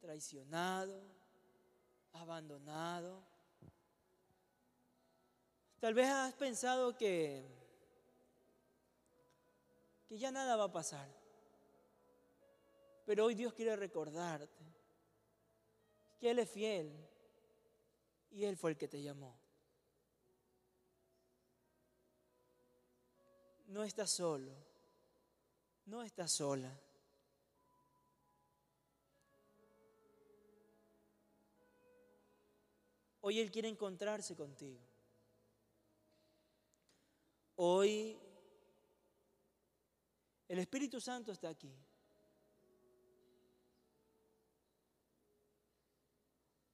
traicionado, 0.02 1.02
abandonado. 2.12 3.24
Tal 5.80 5.94
vez 5.94 6.10
has 6.10 6.34
pensado 6.34 6.98
que, 6.98 7.48
que 10.10 10.18
ya 10.18 10.30
nada 10.30 10.58
va 10.58 10.66
a 10.66 10.74
pasar. 10.74 11.10
Pero 13.06 13.24
hoy 13.24 13.34
Dios 13.34 13.54
quiere 13.54 13.78
recordarte 13.78 14.66
que 16.20 16.32
Él 16.32 16.40
es 16.40 16.50
fiel 16.50 17.09
y 18.32 18.46
Él 18.46 18.58
fue 18.58 18.72
el 18.72 18.78
que 18.78 18.88
te 18.88 19.02
llamó. 19.02 19.40
No 23.68 23.84
estás 23.84 24.10
solo, 24.10 24.52
no 25.86 26.02
estás 26.02 26.32
sola. 26.32 26.76
Hoy 33.22 33.40
Él 33.40 33.52
quiere 33.52 33.68
encontrarse 33.68 34.36
contigo. 34.36 34.80
Hoy 37.56 38.18
el 40.48 40.58
Espíritu 40.58 41.00
Santo 41.00 41.32
está 41.32 41.50
aquí. 41.50 41.72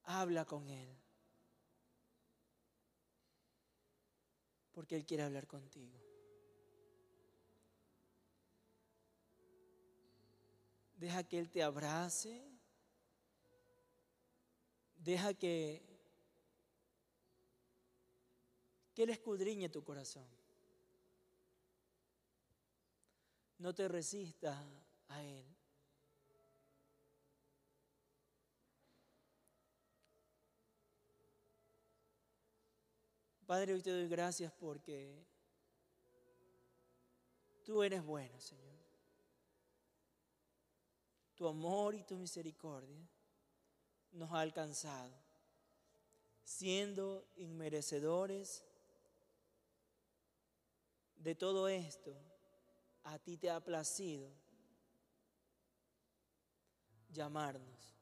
Habla 0.04 0.46
con 0.46 0.70
Él. 0.70 0.95
Porque 4.76 4.94
Él 4.94 5.06
quiere 5.06 5.22
hablar 5.22 5.46
contigo. 5.46 5.98
Deja 10.98 11.24
que 11.24 11.38
Él 11.38 11.48
te 11.48 11.62
abrace. 11.62 12.46
Deja 14.96 15.32
que, 15.32 15.82
que 18.94 19.04
Él 19.04 19.08
escudriñe 19.08 19.70
tu 19.70 19.82
corazón. 19.82 20.28
No 23.56 23.74
te 23.74 23.88
resistas 23.88 24.62
a 25.08 25.24
Él. 25.24 25.55
Padre, 33.46 33.74
hoy 33.74 33.80
te 33.80 33.90
doy 33.90 34.08
gracias 34.08 34.52
porque 34.52 35.24
tú 37.64 37.80
eres 37.84 38.04
bueno, 38.04 38.40
Señor. 38.40 38.74
Tu 41.36 41.46
amor 41.46 41.94
y 41.94 42.02
tu 42.02 42.16
misericordia 42.16 43.08
nos 44.10 44.32
ha 44.32 44.40
alcanzado, 44.40 45.12
siendo 46.42 47.24
inmerecedores 47.36 48.64
de 51.14 51.34
todo 51.36 51.68
esto 51.68 52.16
a 53.04 53.20
ti 53.20 53.36
te 53.36 53.48
ha 53.48 53.60
placido 53.60 54.28
llamarnos, 57.10 57.94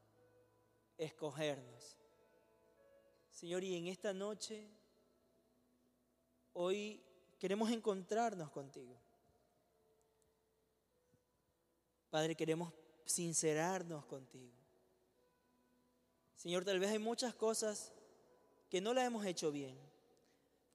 escogernos. 0.97 1.99
Señor, 3.31 3.63
y 3.63 3.77
en 3.77 3.89
esta 3.89 4.15
noche, 4.15 4.71
hoy 6.55 7.03
queremos 7.39 7.71
encontrarnos 7.71 8.51
contigo. 8.51 8.97
Padre, 12.11 12.35
queremos 12.35 12.73
sincerarnos 13.05 14.07
contigo. 14.07 14.53
Señor, 16.37 16.65
tal 16.65 16.79
vez 16.79 16.91
hay 16.91 16.99
muchas 16.99 17.35
cosas 17.35 17.93
que 18.71 18.81
no 18.81 18.95
las 18.95 19.07
hemos 19.07 19.25
hecho 19.27 19.51
bien. 19.51 19.79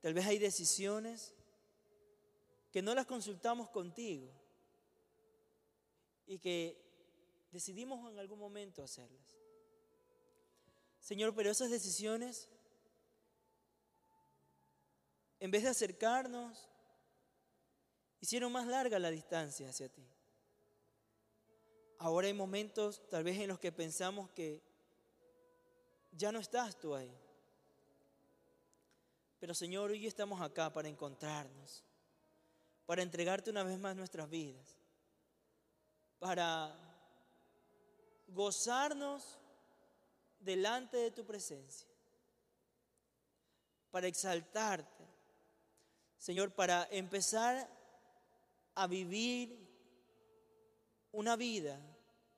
Tal 0.01 0.13
vez 0.13 0.25
hay 0.25 0.38
decisiones 0.38 1.34
que 2.71 2.82
no 2.82 2.93
las 2.93 3.05
consultamos 3.05 3.69
contigo 3.69 4.32
y 6.27 6.39
que 6.39 6.82
decidimos 7.51 8.11
en 8.11 8.19
algún 8.19 8.39
momento 8.39 8.84
hacerlas. 8.84 9.36
Señor, 10.99 11.34
pero 11.34 11.49
esas 11.49 11.71
decisiones, 11.71 12.47
en 15.39 15.51
vez 15.51 15.63
de 15.63 15.69
acercarnos, 15.69 16.69
hicieron 18.19 18.51
más 18.51 18.67
larga 18.67 18.99
la 18.99 19.11
distancia 19.11 19.69
hacia 19.69 19.89
ti. 19.89 20.07
Ahora 21.97 22.27
hay 22.27 22.33
momentos 22.33 23.07
tal 23.09 23.23
vez 23.23 23.37
en 23.39 23.49
los 23.49 23.59
que 23.59 23.71
pensamos 23.71 24.29
que 24.31 24.61
ya 26.11 26.31
no 26.31 26.39
estás 26.39 26.79
tú 26.79 26.95
ahí. 26.95 27.13
Pero 29.39 29.53
Señor, 29.53 29.91
hoy 29.91 30.05
estamos 30.05 30.41
acá 30.41 30.71
para 30.71 30.87
encontrarnos 30.87 31.83
para 32.89 33.03
entregarte 33.03 33.51
una 33.51 33.61
vez 33.61 33.77
más 33.77 33.95
nuestras 33.95 34.27
vidas, 34.27 34.79
para 36.17 36.75
gozarnos 38.29 39.37
delante 40.39 40.97
de 40.97 41.11
tu 41.11 41.23
presencia, 41.23 41.87
para 43.91 44.07
exaltarte, 44.07 45.05
Señor, 46.20 46.51
para 46.51 46.88
empezar 46.91 47.67
a 48.76 48.88
vivir 48.88 49.57
una 51.11 51.36
vida 51.36 51.80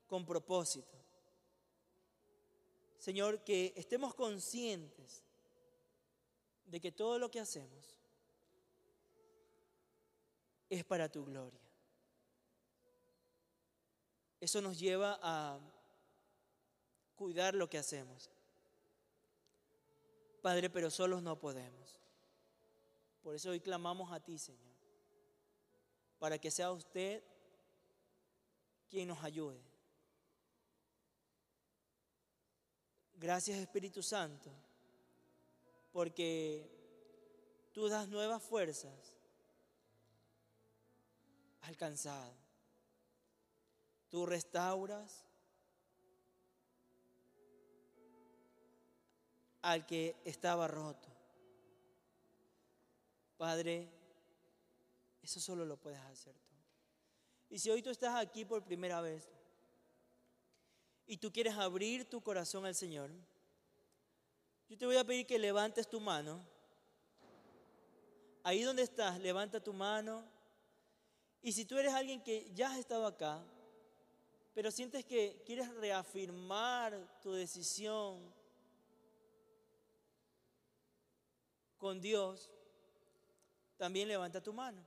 con 0.07 0.25
propósito. 0.25 0.97
Señor, 2.99 3.43
que 3.43 3.73
estemos 3.75 4.13
conscientes 4.13 5.23
de 6.65 6.79
que 6.79 6.91
todo 6.91 7.17
lo 7.17 7.29
que 7.31 7.39
hacemos 7.39 7.99
es 10.69 10.85
para 10.85 11.09
tu 11.09 11.25
gloria. 11.25 11.59
Eso 14.39 14.61
nos 14.61 14.79
lleva 14.79 15.19
a 15.21 15.59
cuidar 17.15 17.55
lo 17.55 17.69
que 17.69 17.77
hacemos. 17.77 18.29
Padre, 20.41 20.69
pero 20.69 20.89
solos 20.89 21.21
no 21.21 21.39
podemos. 21.39 22.00
Por 23.21 23.35
eso 23.35 23.51
hoy 23.51 23.59
clamamos 23.59 24.11
a 24.11 24.19
ti, 24.19 24.37
Señor, 24.37 24.73
para 26.19 26.37
que 26.37 26.49
sea 26.51 26.71
usted 26.71 27.23
quien 28.89 29.07
nos 29.07 29.23
ayude. 29.23 29.61
Gracias 33.13 33.59
Espíritu 33.59 34.01
Santo, 34.01 34.51
porque 35.91 36.67
tú 37.71 37.87
das 37.87 38.07
nuevas 38.07 38.41
fuerzas 38.41 39.15
alcanzado. 41.61 42.33
Tú 44.09 44.25
restauras 44.25 45.23
al 49.61 49.85
que 49.85 50.15
estaba 50.25 50.67
roto. 50.67 51.10
Padre, 53.41 53.89
eso 55.23 55.39
solo 55.39 55.65
lo 55.65 55.75
puedes 55.75 55.99
hacer 56.01 56.35
tú. 56.35 56.53
Y 57.49 57.57
si 57.57 57.71
hoy 57.71 57.81
tú 57.81 57.89
estás 57.89 58.15
aquí 58.15 58.45
por 58.45 58.63
primera 58.63 59.01
vez 59.01 59.27
y 61.07 61.17
tú 61.17 61.31
quieres 61.31 61.55
abrir 61.55 62.07
tu 62.07 62.21
corazón 62.21 62.67
al 62.67 62.75
Señor, 62.75 63.09
yo 64.69 64.77
te 64.77 64.85
voy 64.85 64.95
a 64.95 65.03
pedir 65.03 65.25
que 65.25 65.39
levantes 65.39 65.89
tu 65.89 65.99
mano. 65.99 66.45
Ahí 68.43 68.61
donde 68.61 68.83
estás, 68.83 69.19
levanta 69.19 69.59
tu 69.59 69.73
mano 69.73 70.23
y 71.41 71.51
si 71.53 71.65
tú 71.65 71.79
eres 71.79 71.95
alguien 71.95 72.21
que 72.21 72.47
ya 72.53 72.71
has 72.71 72.77
estado 72.77 73.07
acá, 73.07 73.43
pero 74.53 74.69
sientes 74.69 75.03
que 75.03 75.41
quieres 75.47 75.67
reafirmar 75.77 77.19
tu 77.23 77.31
decisión 77.31 78.21
con 81.79 81.99
Dios, 81.99 82.51
también 83.81 84.07
levanta 84.07 84.39
tu 84.39 84.53
mano. 84.53 84.85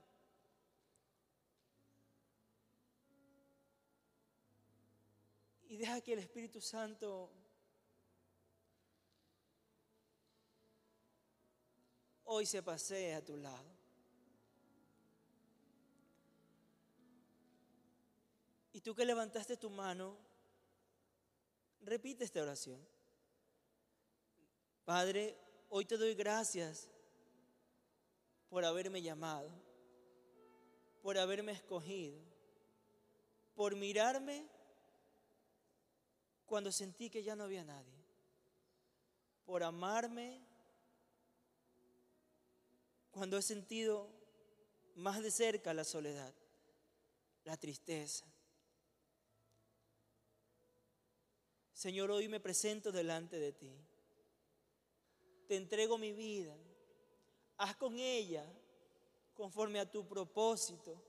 Y 5.67 5.75
deja 5.75 5.99
que 5.99 6.13
el 6.13 6.19
Espíritu 6.19 6.61
Santo 6.61 7.29
hoy 12.23 12.45
se 12.45 12.63
pasee 12.63 13.15
a 13.15 13.21
tu 13.25 13.35
lado. 13.35 13.69
Y 18.71 18.79
tú 18.79 18.95
que 18.95 19.03
levantaste 19.03 19.57
tu 19.57 19.69
mano, 19.69 20.15
repite 21.81 22.23
esta 22.23 22.41
oración. 22.41 22.79
Padre, 24.85 25.37
hoy 25.67 25.83
te 25.83 25.97
doy 25.97 26.15
gracias 26.15 26.94
por 28.49 28.65
haberme 28.65 29.01
llamado, 29.01 29.49
por 31.01 31.17
haberme 31.17 31.51
escogido, 31.51 32.19
por 33.55 33.75
mirarme 33.75 34.47
cuando 36.45 36.71
sentí 36.71 37.09
que 37.09 37.23
ya 37.23 37.35
no 37.35 37.43
había 37.43 37.63
nadie, 37.63 37.93
por 39.45 39.63
amarme 39.63 40.41
cuando 43.11 43.37
he 43.37 43.41
sentido 43.41 44.09
más 44.95 45.21
de 45.21 45.31
cerca 45.31 45.73
la 45.73 45.83
soledad, 45.83 46.33
la 47.43 47.57
tristeza. 47.57 48.25
Señor, 51.73 52.09
hoy 52.11 52.27
me 52.27 52.39
presento 52.39 52.91
delante 52.91 53.39
de 53.39 53.51
ti. 53.51 53.71
Te 55.47 55.55
entrego 55.55 55.97
mi 55.97 56.13
vida. 56.13 56.55
Haz 57.57 57.75
con 57.77 57.97
ella 57.97 58.45
conforme 59.33 59.79
a 59.79 59.89
tu 59.89 60.05
propósito. 60.07 61.01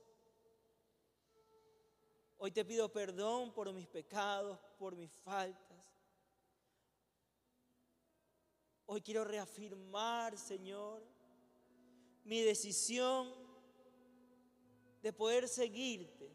Hoy 2.37 2.51
te 2.51 2.63
pido 2.63 2.91
perdón 2.91 3.53
por 3.53 3.71
mis 3.73 3.87
pecados, 3.87 4.59
por 4.77 4.95
mis 4.95 5.11
faltas. 5.11 5.67
Hoy 8.85 9.01
quiero 9.01 9.25
reafirmar, 9.25 10.37
Señor, 10.37 11.03
mi 12.23 12.41
decisión 12.41 13.33
de 15.01 15.11
poder 15.11 15.47
seguirte, 15.47 16.31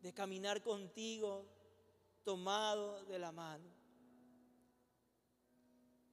de 0.00 0.12
caminar 0.12 0.62
contigo 0.62 1.46
tomado 2.24 3.04
de 3.04 3.18
la 3.18 3.30
mano. 3.30 3.68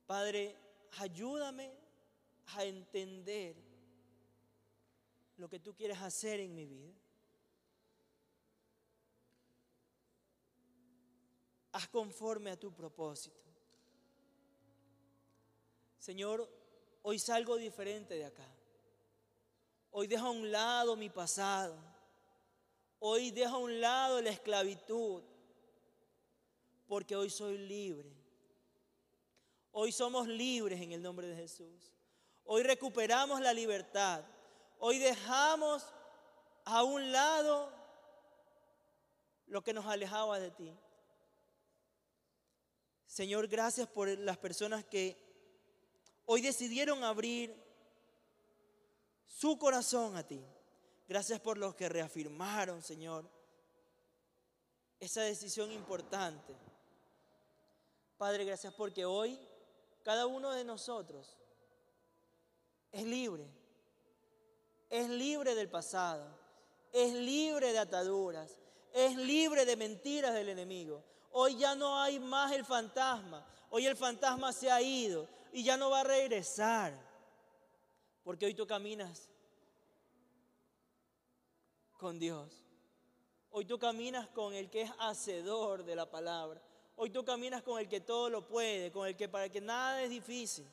Padre, 0.05 0.55
ayúdame 0.97 1.73
a 2.55 2.65
entender 2.65 3.55
lo 5.37 5.49
que 5.49 5.59
tú 5.59 5.75
quieres 5.75 5.99
hacer 5.99 6.39
en 6.39 6.53
mi 6.53 6.65
vida. 6.65 6.93
Haz 11.71 11.87
conforme 11.87 12.51
a 12.51 12.59
tu 12.59 12.73
propósito. 12.73 13.39
Señor, 15.97 16.49
hoy 17.03 17.17
salgo 17.17 17.55
diferente 17.55 18.15
de 18.15 18.25
acá. 18.25 18.47
Hoy 19.91 20.07
dejo 20.07 20.27
a 20.27 20.31
un 20.31 20.51
lado 20.51 20.95
mi 20.95 21.09
pasado. 21.09 21.77
Hoy 22.99 23.31
dejo 23.31 23.55
a 23.55 23.59
un 23.59 23.79
lado 23.79 24.21
la 24.21 24.31
esclavitud. 24.31 25.23
Porque 26.87 27.15
hoy 27.15 27.29
soy 27.29 27.57
libre. 27.57 28.20
Hoy 29.73 29.91
somos 29.91 30.27
libres 30.27 30.81
en 30.81 30.91
el 30.91 31.01
nombre 31.01 31.27
de 31.27 31.35
Jesús. 31.35 31.93
Hoy 32.43 32.63
recuperamos 32.63 33.39
la 33.39 33.53
libertad. 33.53 34.23
Hoy 34.79 34.99
dejamos 34.99 35.85
a 36.65 36.83
un 36.83 37.11
lado 37.11 37.71
lo 39.47 39.63
que 39.63 39.73
nos 39.73 39.85
alejaba 39.85 40.39
de 40.39 40.51
ti. 40.51 40.77
Señor, 43.05 43.47
gracias 43.47 43.87
por 43.87 44.07
las 44.07 44.37
personas 44.37 44.83
que 44.83 45.17
hoy 46.25 46.41
decidieron 46.41 47.03
abrir 47.03 47.55
su 49.25 49.57
corazón 49.57 50.17
a 50.17 50.27
ti. 50.27 50.43
Gracias 51.07 51.39
por 51.39 51.57
los 51.57 51.75
que 51.75 51.89
reafirmaron, 51.89 52.81
Señor, 52.81 53.29
esa 54.99 55.21
decisión 55.23 55.71
importante. 55.71 56.55
Padre, 58.17 58.45
gracias 58.45 58.73
porque 58.73 59.03
hoy 59.03 59.39
cada 60.03 60.27
uno 60.27 60.51
de 60.51 60.63
nosotros 60.63 61.37
es 62.91 63.03
libre. 63.03 63.47
Es 64.89 65.09
libre 65.09 65.55
del 65.55 65.69
pasado. 65.69 66.25
Es 66.91 67.13
libre 67.13 67.71
de 67.71 67.79
ataduras. 67.79 68.57
Es 68.93 69.15
libre 69.15 69.65
de 69.65 69.77
mentiras 69.77 70.33
del 70.33 70.49
enemigo. 70.49 71.03
Hoy 71.31 71.57
ya 71.57 71.75
no 71.75 71.99
hay 71.99 72.19
más 72.19 72.51
el 72.51 72.65
fantasma. 72.65 73.45
Hoy 73.69 73.87
el 73.87 73.95
fantasma 73.95 74.51
se 74.51 74.69
ha 74.69 74.81
ido 74.81 75.27
y 75.53 75.63
ya 75.63 75.77
no 75.77 75.89
va 75.89 76.01
a 76.01 76.03
regresar. 76.03 76.93
Porque 78.23 78.45
hoy 78.45 78.53
tú 78.53 78.67
caminas 78.67 79.29
con 81.97 82.19
Dios. 82.19 82.65
Hoy 83.51 83.65
tú 83.65 83.79
caminas 83.79 84.27
con 84.29 84.53
el 84.53 84.69
que 84.69 84.81
es 84.81 84.91
hacedor 84.99 85.83
de 85.83 85.95
la 85.95 86.09
palabra. 86.09 86.61
Hoy 86.95 87.09
tú 87.09 87.25
caminas 87.25 87.63
con 87.63 87.79
el 87.79 87.87
que 87.87 88.01
todo 88.01 88.29
lo 88.29 88.47
puede, 88.47 88.91
con 88.91 89.07
el 89.07 89.15
que 89.15 89.27
para 89.27 89.49
que 89.49 89.61
nada 89.61 90.03
es 90.03 90.09
difícil. 90.09 90.67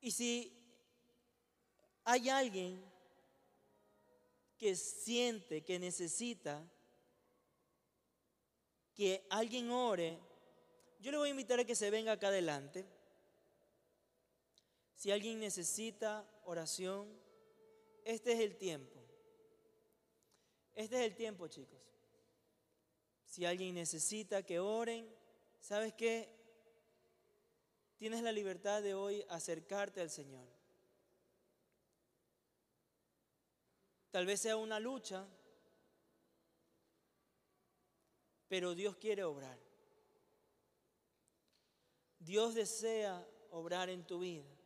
Y 0.00 0.10
si 0.10 0.56
hay 2.04 2.30
alguien 2.30 2.82
que 4.56 4.74
siente 4.74 5.62
que 5.62 5.78
necesita 5.78 6.66
que 8.94 9.26
alguien 9.30 9.70
ore, 9.70 10.18
yo 10.98 11.12
le 11.12 11.18
voy 11.18 11.28
a 11.28 11.30
invitar 11.30 11.60
a 11.60 11.64
que 11.64 11.76
se 11.76 11.90
venga 11.90 12.12
acá 12.12 12.28
adelante. 12.28 12.84
Si 14.96 15.12
alguien 15.12 15.38
necesita 15.38 16.26
oración, 16.44 17.06
este 18.08 18.32
es 18.32 18.40
el 18.40 18.56
tiempo. 18.56 19.04
Este 20.74 20.96
es 20.96 21.02
el 21.02 21.14
tiempo, 21.14 21.46
chicos. 21.46 21.78
Si 23.26 23.44
alguien 23.44 23.74
necesita 23.74 24.42
que 24.42 24.58
oren, 24.60 25.14
¿sabes 25.60 25.92
qué? 25.92 26.34
Tienes 27.98 28.22
la 28.22 28.32
libertad 28.32 28.82
de 28.82 28.94
hoy 28.94 29.26
acercarte 29.28 30.00
al 30.00 30.08
Señor. 30.08 30.48
Tal 34.10 34.24
vez 34.24 34.40
sea 34.40 34.56
una 34.56 34.80
lucha, 34.80 35.28
pero 38.48 38.74
Dios 38.74 38.96
quiere 38.96 39.22
obrar. 39.22 39.58
Dios 42.18 42.54
desea 42.54 43.28
obrar 43.50 43.90
en 43.90 44.06
tu 44.06 44.20
vida. 44.20 44.57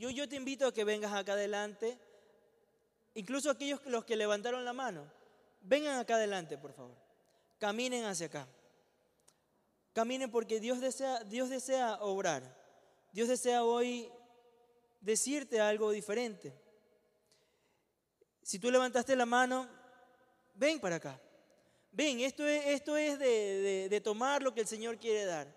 Yo, 0.00 0.08
yo 0.08 0.26
te 0.26 0.36
invito 0.36 0.66
a 0.66 0.72
que 0.72 0.82
vengas 0.82 1.12
acá 1.12 1.34
adelante, 1.34 1.98
incluso 3.12 3.50
aquellos 3.50 3.84
los 3.84 4.06
que 4.06 4.16
levantaron 4.16 4.64
la 4.64 4.72
mano, 4.72 5.04
vengan 5.60 5.98
acá 5.98 6.14
adelante, 6.14 6.56
por 6.56 6.72
favor. 6.72 6.96
Caminen 7.58 8.06
hacia 8.06 8.28
acá. 8.28 8.48
Caminen 9.92 10.30
porque 10.30 10.58
Dios 10.58 10.80
desea, 10.80 11.22
Dios 11.24 11.50
desea 11.50 11.98
obrar. 12.00 12.42
Dios 13.12 13.28
desea 13.28 13.62
hoy 13.62 14.10
decirte 15.02 15.60
algo 15.60 15.90
diferente. 15.90 16.54
Si 18.42 18.58
tú 18.58 18.70
levantaste 18.70 19.14
la 19.14 19.26
mano, 19.26 19.68
ven 20.54 20.80
para 20.80 20.96
acá. 20.96 21.20
Ven, 21.92 22.20
esto 22.20 22.46
es, 22.46 22.68
esto 22.68 22.96
es 22.96 23.18
de, 23.18 23.88
de 23.90 24.00
tomar 24.00 24.42
lo 24.42 24.54
que 24.54 24.62
el 24.62 24.66
Señor 24.66 24.98
quiere 24.98 25.26
dar. 25.26 25.54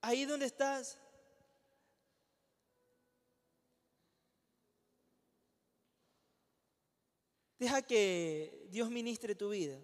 Ahí 0.00 0.24
donde 0.24 0.46
estás, 0.46 1.01
Deja 7.62 7.80
que 7.80 8.66
Dios 8.70 8.90
ministre 8.90 9.36
tu 9.36 9.50
vida. 9.50 9.80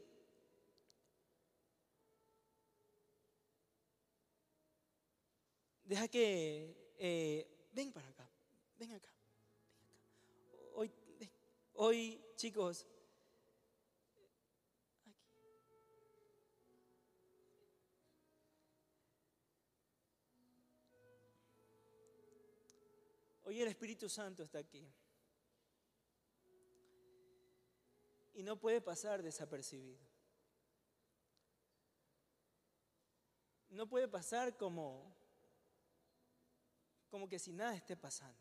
Deja 5.84 6.08
que... 6.08 6.74
Eh, 6.98 7.46
ven 7.72 7.92
para 7.92 8.08
acá, 8.08 8.28
ven 8.80 8.90
acá. 8.90 9.12
Hoy, 11.74 12.20
chicos, 12.34 12.84
Hoy 23.44 23.62
el 23.62 23.68
Espíritu 23.68 24.08
Santo 24.08 24.42
está 24.42 24.58
aquí. 24.58 24.84
Y 28.38 28.44
no 28.44 28.56
puede 28.56 28.80
pasar 28.80 29.20
desapercibido. 29.20 29.98
No 33.70 33.88
puede 33.88 34.06
pasar 34.06 34.56
como, 34.56 35.12
como 37.10 37.28
que 37.28 37.40
si 37.40 37.52
nada 37.52 37.74
esté 37.74 37.96
pasando. 37.96 38.38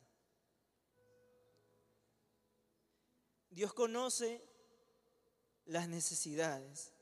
Dios 3.49 3.73
conoce 3.73 4.47
las 5.65 5.89
necesidades. 5.89 6.93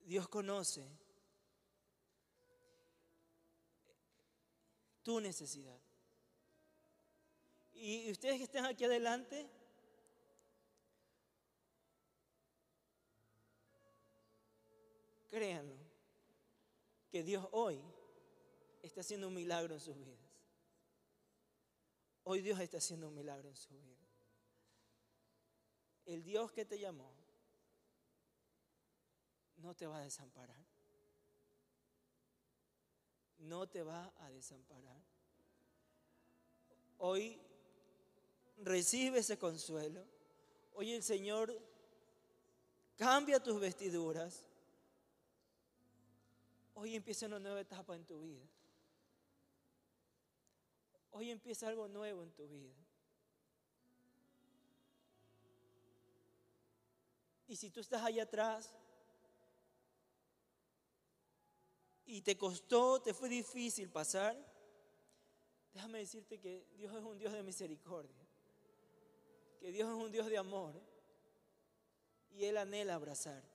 Dios 0.00 0.28
conoce 0.28 0.88
tu 5.02 5.20
necesidad. 5.20 5.78
Y 7.74 8.10
ustedes 8.10 8.38
que 8.38 8.44
están 8.44 8.64
aquí 8.64 8.84
adelante, 8.84 9.46
créanlo, 15.32 15.74
que 17.10 17.22
Dios 17.22 17.48
hoy 17.52 17.82
está 18.82 19.00
haciendo 19.00 19.28
un 19.28 19.34
milagro 19.34 19.72
en 19.72 19.80
sus 19.80 19.96
vidas. 19.96 20.20
Hoy 22.24 22.42
Dios 22.42 22.60
está 22.60 22.76
haciendo 22.76 23.08
un 23.08 23.14
milagro 23.14 23.48
en 23.48 23.56
su 23.56 23.70
vida. 23.70 23.96
El 26.04 26.22
Dios 26.22 26.52
que 26.52 26.66
te 26.66 26.78
llamó 26.78 27.10
no 29.56 29.74
te 29.74 29.86
va 29.86 29.98
a 29.98 30.02
desamparar. 30.02 30.66
No 33.38 33.66
te 33.66 33.82
va 33.82 34.12
a 34.18 34.30
desamparar. 34.30 35.02
Hoy 36.98 37.40
recibe 38.58 39.20
ese 39.20 39.38
consuelo. 39.38 40.04
Hoy 40.74 40.92
el 40.92 41.02
Señor 41.02 41.58
cambia 42.96 43.42
tus 43.42 43.58
vestiduras. 43.58 44.44
Hoy 46.74 46.96
empieza 46.96 47.26
una 47.26 47.38
nueva 47.38 47.60
etapa 47.60 47.94
en 47.94 48.04
tu 48.04 48.20
vida. 48.20 48.46
Hoy 51.10 51.30
empieza 51.30 51.68
algo 51.68 51.88
nuevo 51.88 52.22
en 52.22 52.32
tu 52.32 52.48
vida. 52.48 52.74
Y 57.46 57.56
si 57.56 57.70
tú 57.70 57.80
estás 57.80 58.02
allá 58.02 58.22
atrás 58.22 58.72
y 62.06 62.22
te 62.22 62.38
costó, 62.38 63.02
te 63.02 63.12
fue 63.12 63.28
difícil 63.28 63.90
pasar, 63.90 64.34
déjame 65.74 65.98
decirte 65.98 66.40
que 66.40 66.66
Dios 66.76 66.94
es 66.94 67.02
un 67.02 67.18
Dios 67.18 67.34
de 67.34 67.42
misericordia, 67.42 68.26
que 69.60 69.70
Dios 69.70 69.90
es 69.90 69.94
un 69.94 70.10
Dios 70.10 70.28
de 70.28 70.38
amor 70.38 70.80
y 72.30 72.44
Él 72.44 72.56
anhela 72.56 72.94
abrazarte. 72.94 73.51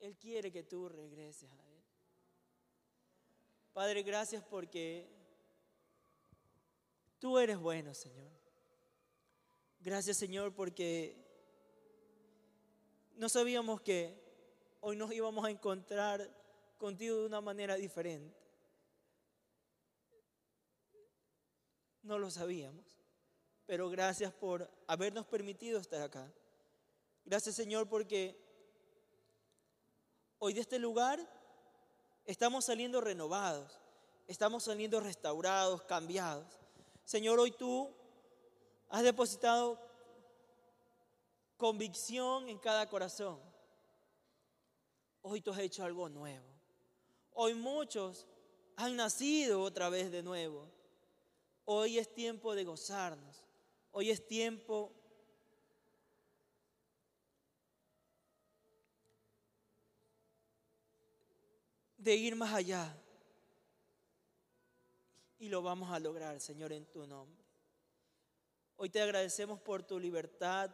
Él 0.00 0.16
quiere 0.16 0.50
que 0.50 0.62
tú 0.62 0.88
regreses 0.88 1.50
a 1.50 1.68
Él. 1.68 1.82
Padre, 3.72 4.02
gracias 4.02 4.42
porque 4.44 5.18
Tú 7.18 7.38
eres 7.38 7.58
bueno, 7.58 7.94
Señor. 7.94 8.30
Gracias, 9.80 10.16
Señor, 10.16 10.54
porque 10.54 11.16
no 13.16 13.28
sabíamos 13.28 13.80
que 13.80 14.22
hoy 14.80 14.96
nos 14.96 15.12
íbamos 15.12 15.44
a 15.44 15.50
encontrar 15.50 16.30
contigo 16.76 17.16
de 17.16 17.26
una 17.26 17.40
manera 17.40 17.74
diferente. 17.74 18.38
No 22.02 22.18
lo 22.18 22.30
sabíamos, 22.30 23.00
pero 23.66 23.90
gracias 23.90 24.32
por 24.32 24.70
habernos 24.86 25.26
permitido 25.26 25.80
estar 25.80 26.00
acá. 26.00 26.32
Gracias, 27.24 27.56
Señor, 27.56 27.88
porque 27.88 28.47
hoy 30.38 30.52
de 30.52 30.60
este 30.60 30.78
lugar 30.78 31.18
estamos 32.24 32.64
saliendo 32.64 33.00
renovados, 33.00 33.78
estamos 34.26 34.64
saliendo 34.64 35.00
restaurados, 35.00 35.82
cambiados. 35.82 36.46
Señor, 37.04 37.38
hoy 37.38 37.50
tú 37.50 37.90
has 38.88 39.02
depositado 39.02 39.78
convicción 41.56 42.48
en 42.48 42.58
cada 42.58 42.88
corazón. 42.88 43.40
Hoy 45.22 45.40
tú 45.40 45.50
has 45.50 45.58
hecho 45.58 45.84
algo 45.84 46.08
nuevo. 46.08 46.46
Hoy 47.32 47.54
muchos 47.54 48.26
han 48.76 48.96
nacido 48.96 49.62
otra 49.62 49.88
vez 49.88 50.10
de 50.10 50.22
nuevo. 50.22 50.68
Hoy 51.64 51.98
es 51.98 52.14
tiempo 52.14 52.54
de 52.54 52.64
gozarnos. 52.64 53.44
Hoy 53.90 54.10
es 54.10 54.26
tiempo 54.26 54.92
de 62.08 62.16
ir 62.16 62.34
más 62.34 62.54
allá. 62.54 62.96
Y 65.38 65.50
lo 65.50 65.60
vamos 65.60 65.90
a 65.90 65.98
lograr, 65.98 66.40
Señor, 66.40 66.72
en 66.72 66.86
tu 66.86 67.06
nombre. 67.06 67.44
Hoy 68.78 68.88
te 68.88 69.02
agradecemos 69.02 69.60
por 69.60 69.82
tu 69.82 70.00
libertad 70.00 70.70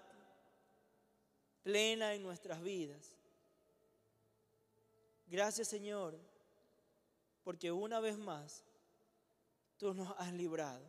plena 1.65 2.15
en 2.15 2.23
nuestras 2.23 2.63
vidas. 2.63 3.17
Gracias, 5.27 5.67
Señor, 5.67 6.17
porque 7.43 7.73
una 7.73 7.99
vez 7.99 8.17
más 8.17 8.63
tú 9.77 9.93
nos 9.93 10.15
has 10.19 10.33
librado 10.33 10.89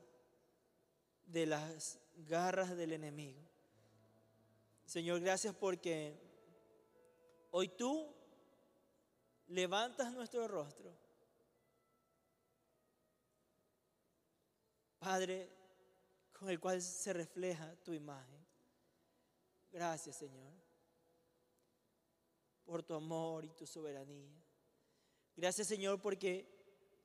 de 1.25 1.47
las 1.47 1.97
garras 2.27 2.77
del 2.77 2.91
enemigo. 2.91 3.41
Señor, 4.85 5.21
gracias 5.21 5.55
porque 5.55 6.15
hoy 7.49 7.67
tú 7.67 8.14
levantas 9.47 10.13
nuestro 10.13 10.47
rostro 10.47 11.05
Padre, 15.05 15.47
con 16.33 16.49
el 16.49 16.59
cual 16.59 16.81
se 16.81 17.13
refleja 17.13 17.75
tu 17.83 17.93
imagen. 17.93 18.43
Gracias, 19.71 20.15
Señor, 20.15 20.51
por 22.65 22.81
tu 22.81 22.95
amor 22.95 23.45
y 23.45 23.51
tu 23.51 23.67
soberanía. 23.67 24.33
Gracias, 25.35 25.67
Señor, 25.67 26.01
porque 26.01 26.49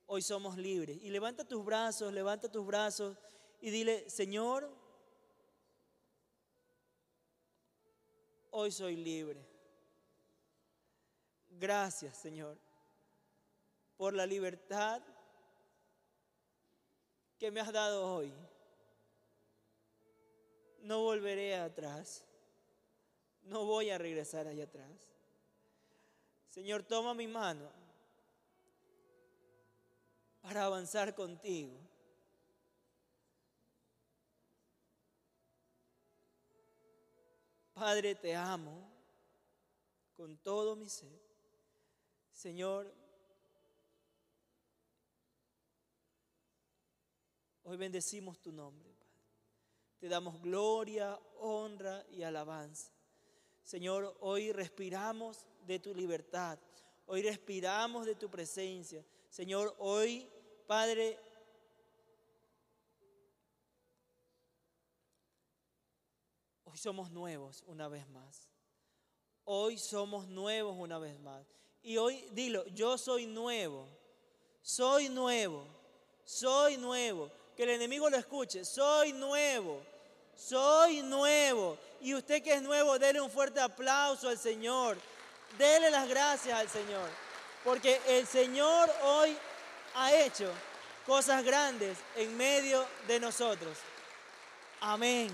hoy 0.07 0.23
somos 0.23 0.57
libres. 0.57 0.97
Y 1.03 1.11
levanta 1.11 1.47
tus 1.47 1.63
brazos, 1.63 2.11
levanta 2.11 2.51
tus 2.51 2.65
brazos 2.65 3.19
y 3.61 3.69
dile, 3.69 4.09
Señor, 4.09 4.75
hoy 8.51 8.73
soy 8.73 8.97
libre. 8.97 9.50
Gracias, 11.61 12.17
Señor, 12.17 12.57
por 13.99 14.15
la 14.15 14.25
libertad 14.25 15.03
que 17.39 17.51
me 17.51 17.61
has 17.61 17.71
dado 17.71 18.15
hoy, 18.15 18.33
no 20.81 21.03
volveré 21.03 21.55
atrás. 21.57 22.25
No 23.43 23.67
voy 23.67 23.91
a 23.91 23.99
regresar 23.99 24.47
allá 24.47 24.65
atrás. 24.65 25.13
Señor, 26.49 26.83
toma 26.83 27.13
mi 27.13 27.27
mano 27.27 27.71
para 30.41 30.65
avanzar 30.65 31.15
contigo. 31.15 31.79
Padre, 37.75 38.15
te 38.15 38.35
amo 38.35 38.91
con 40.17 40.39
todo 40.39 40.75
mi 40.75 40.89
ser. 40.89 41.30
Señor, 42.41 42.91
Hoy 47.65 47.77
bendecimos 47.77 48.41
tu 48.41 48.51
nombre, 48.51 48.93
Padre. 48.95 49.21
Te 49.99 50.09
damos 50.09 50.41
gloria, 50.41 51.21
honra 51.39 52.05
y 52.11 52.23
alabanza. 52.23 52.91
Señor, 53.63 54.17
hoy 54.21 54.53
respiramos 54.53 55.47
de 55.67 55.79
tu 55.81 55.95
libertad. 55.95 56.59
Hoy 57.07 57.23
respiramos 57.23 58.07
de 58.07 58.15
tu 58.15 58.31
presencia. 58.31 59.05
Señor, 59.29 59.77
hoy, 59.79 60.27
Padre, 60.67 61.19
hoy 66.65 66.79
somos 66.79 67.11
nuevos 67.11 67.63
una 67.67 67.87
vez 67.87 68.09
más. 68.09 68.49
Hoy 69.45 69.77
somos 69.77 70.27
nuevos 70.27 70.75
una 70.79 70.99
vez 70.99 71.21
más. 71.21 71.47
Y 71.83 71.97
hoy, 71.97 72.25
dilo, 72.33 72.65
yo 72.69 72.99
soy 72.99 73.27
nuevo. 73.27 73.87
Soy 74.63 75.09
nuevo. 75.09 75.67
Soy 76.25 76.77
nuevo 76.77 77.31
que 77.61 77.65
el 77.65 77.71
enemigo 77.71 78.09
lo 78.09 78.17
escuche. 78.17 78.65
Soy 78.65 79.13
nuevo, 79.13 79.83
soy 80.35 81.03
nuevo. 81.03 81.77
Y 82.01 82.15
usted 82.15 82.43
que 82.43 82.55
es 82.55 82.63
nuevo, 82.63 82.99
dele 82.99 83.21
un 83.21 83.31
fuerte 83.31 83.61
aplauso 83.61 84.29
al 84.31 84.39
Señor. 84.39 84.97
Dele 85.59 85.91
las 85.91 86.09
gracias 86.09 86.59
al 86.59 86.71
Señor. 86.71 87.09
Porque 87.63 88.01
el 88.07 88.27
Señor 88.27 88.91
hoy 89.03 89.37
ha 89.95 90.15
hecho 90.15 90.51
cosas 91.05 91.45
grandes 91.45 91.99
en 92.17 92.35
medio 92.37 92.87
de 93.07 93.21
nosotros. 93.21 93.77
Amén. 94.81 95.31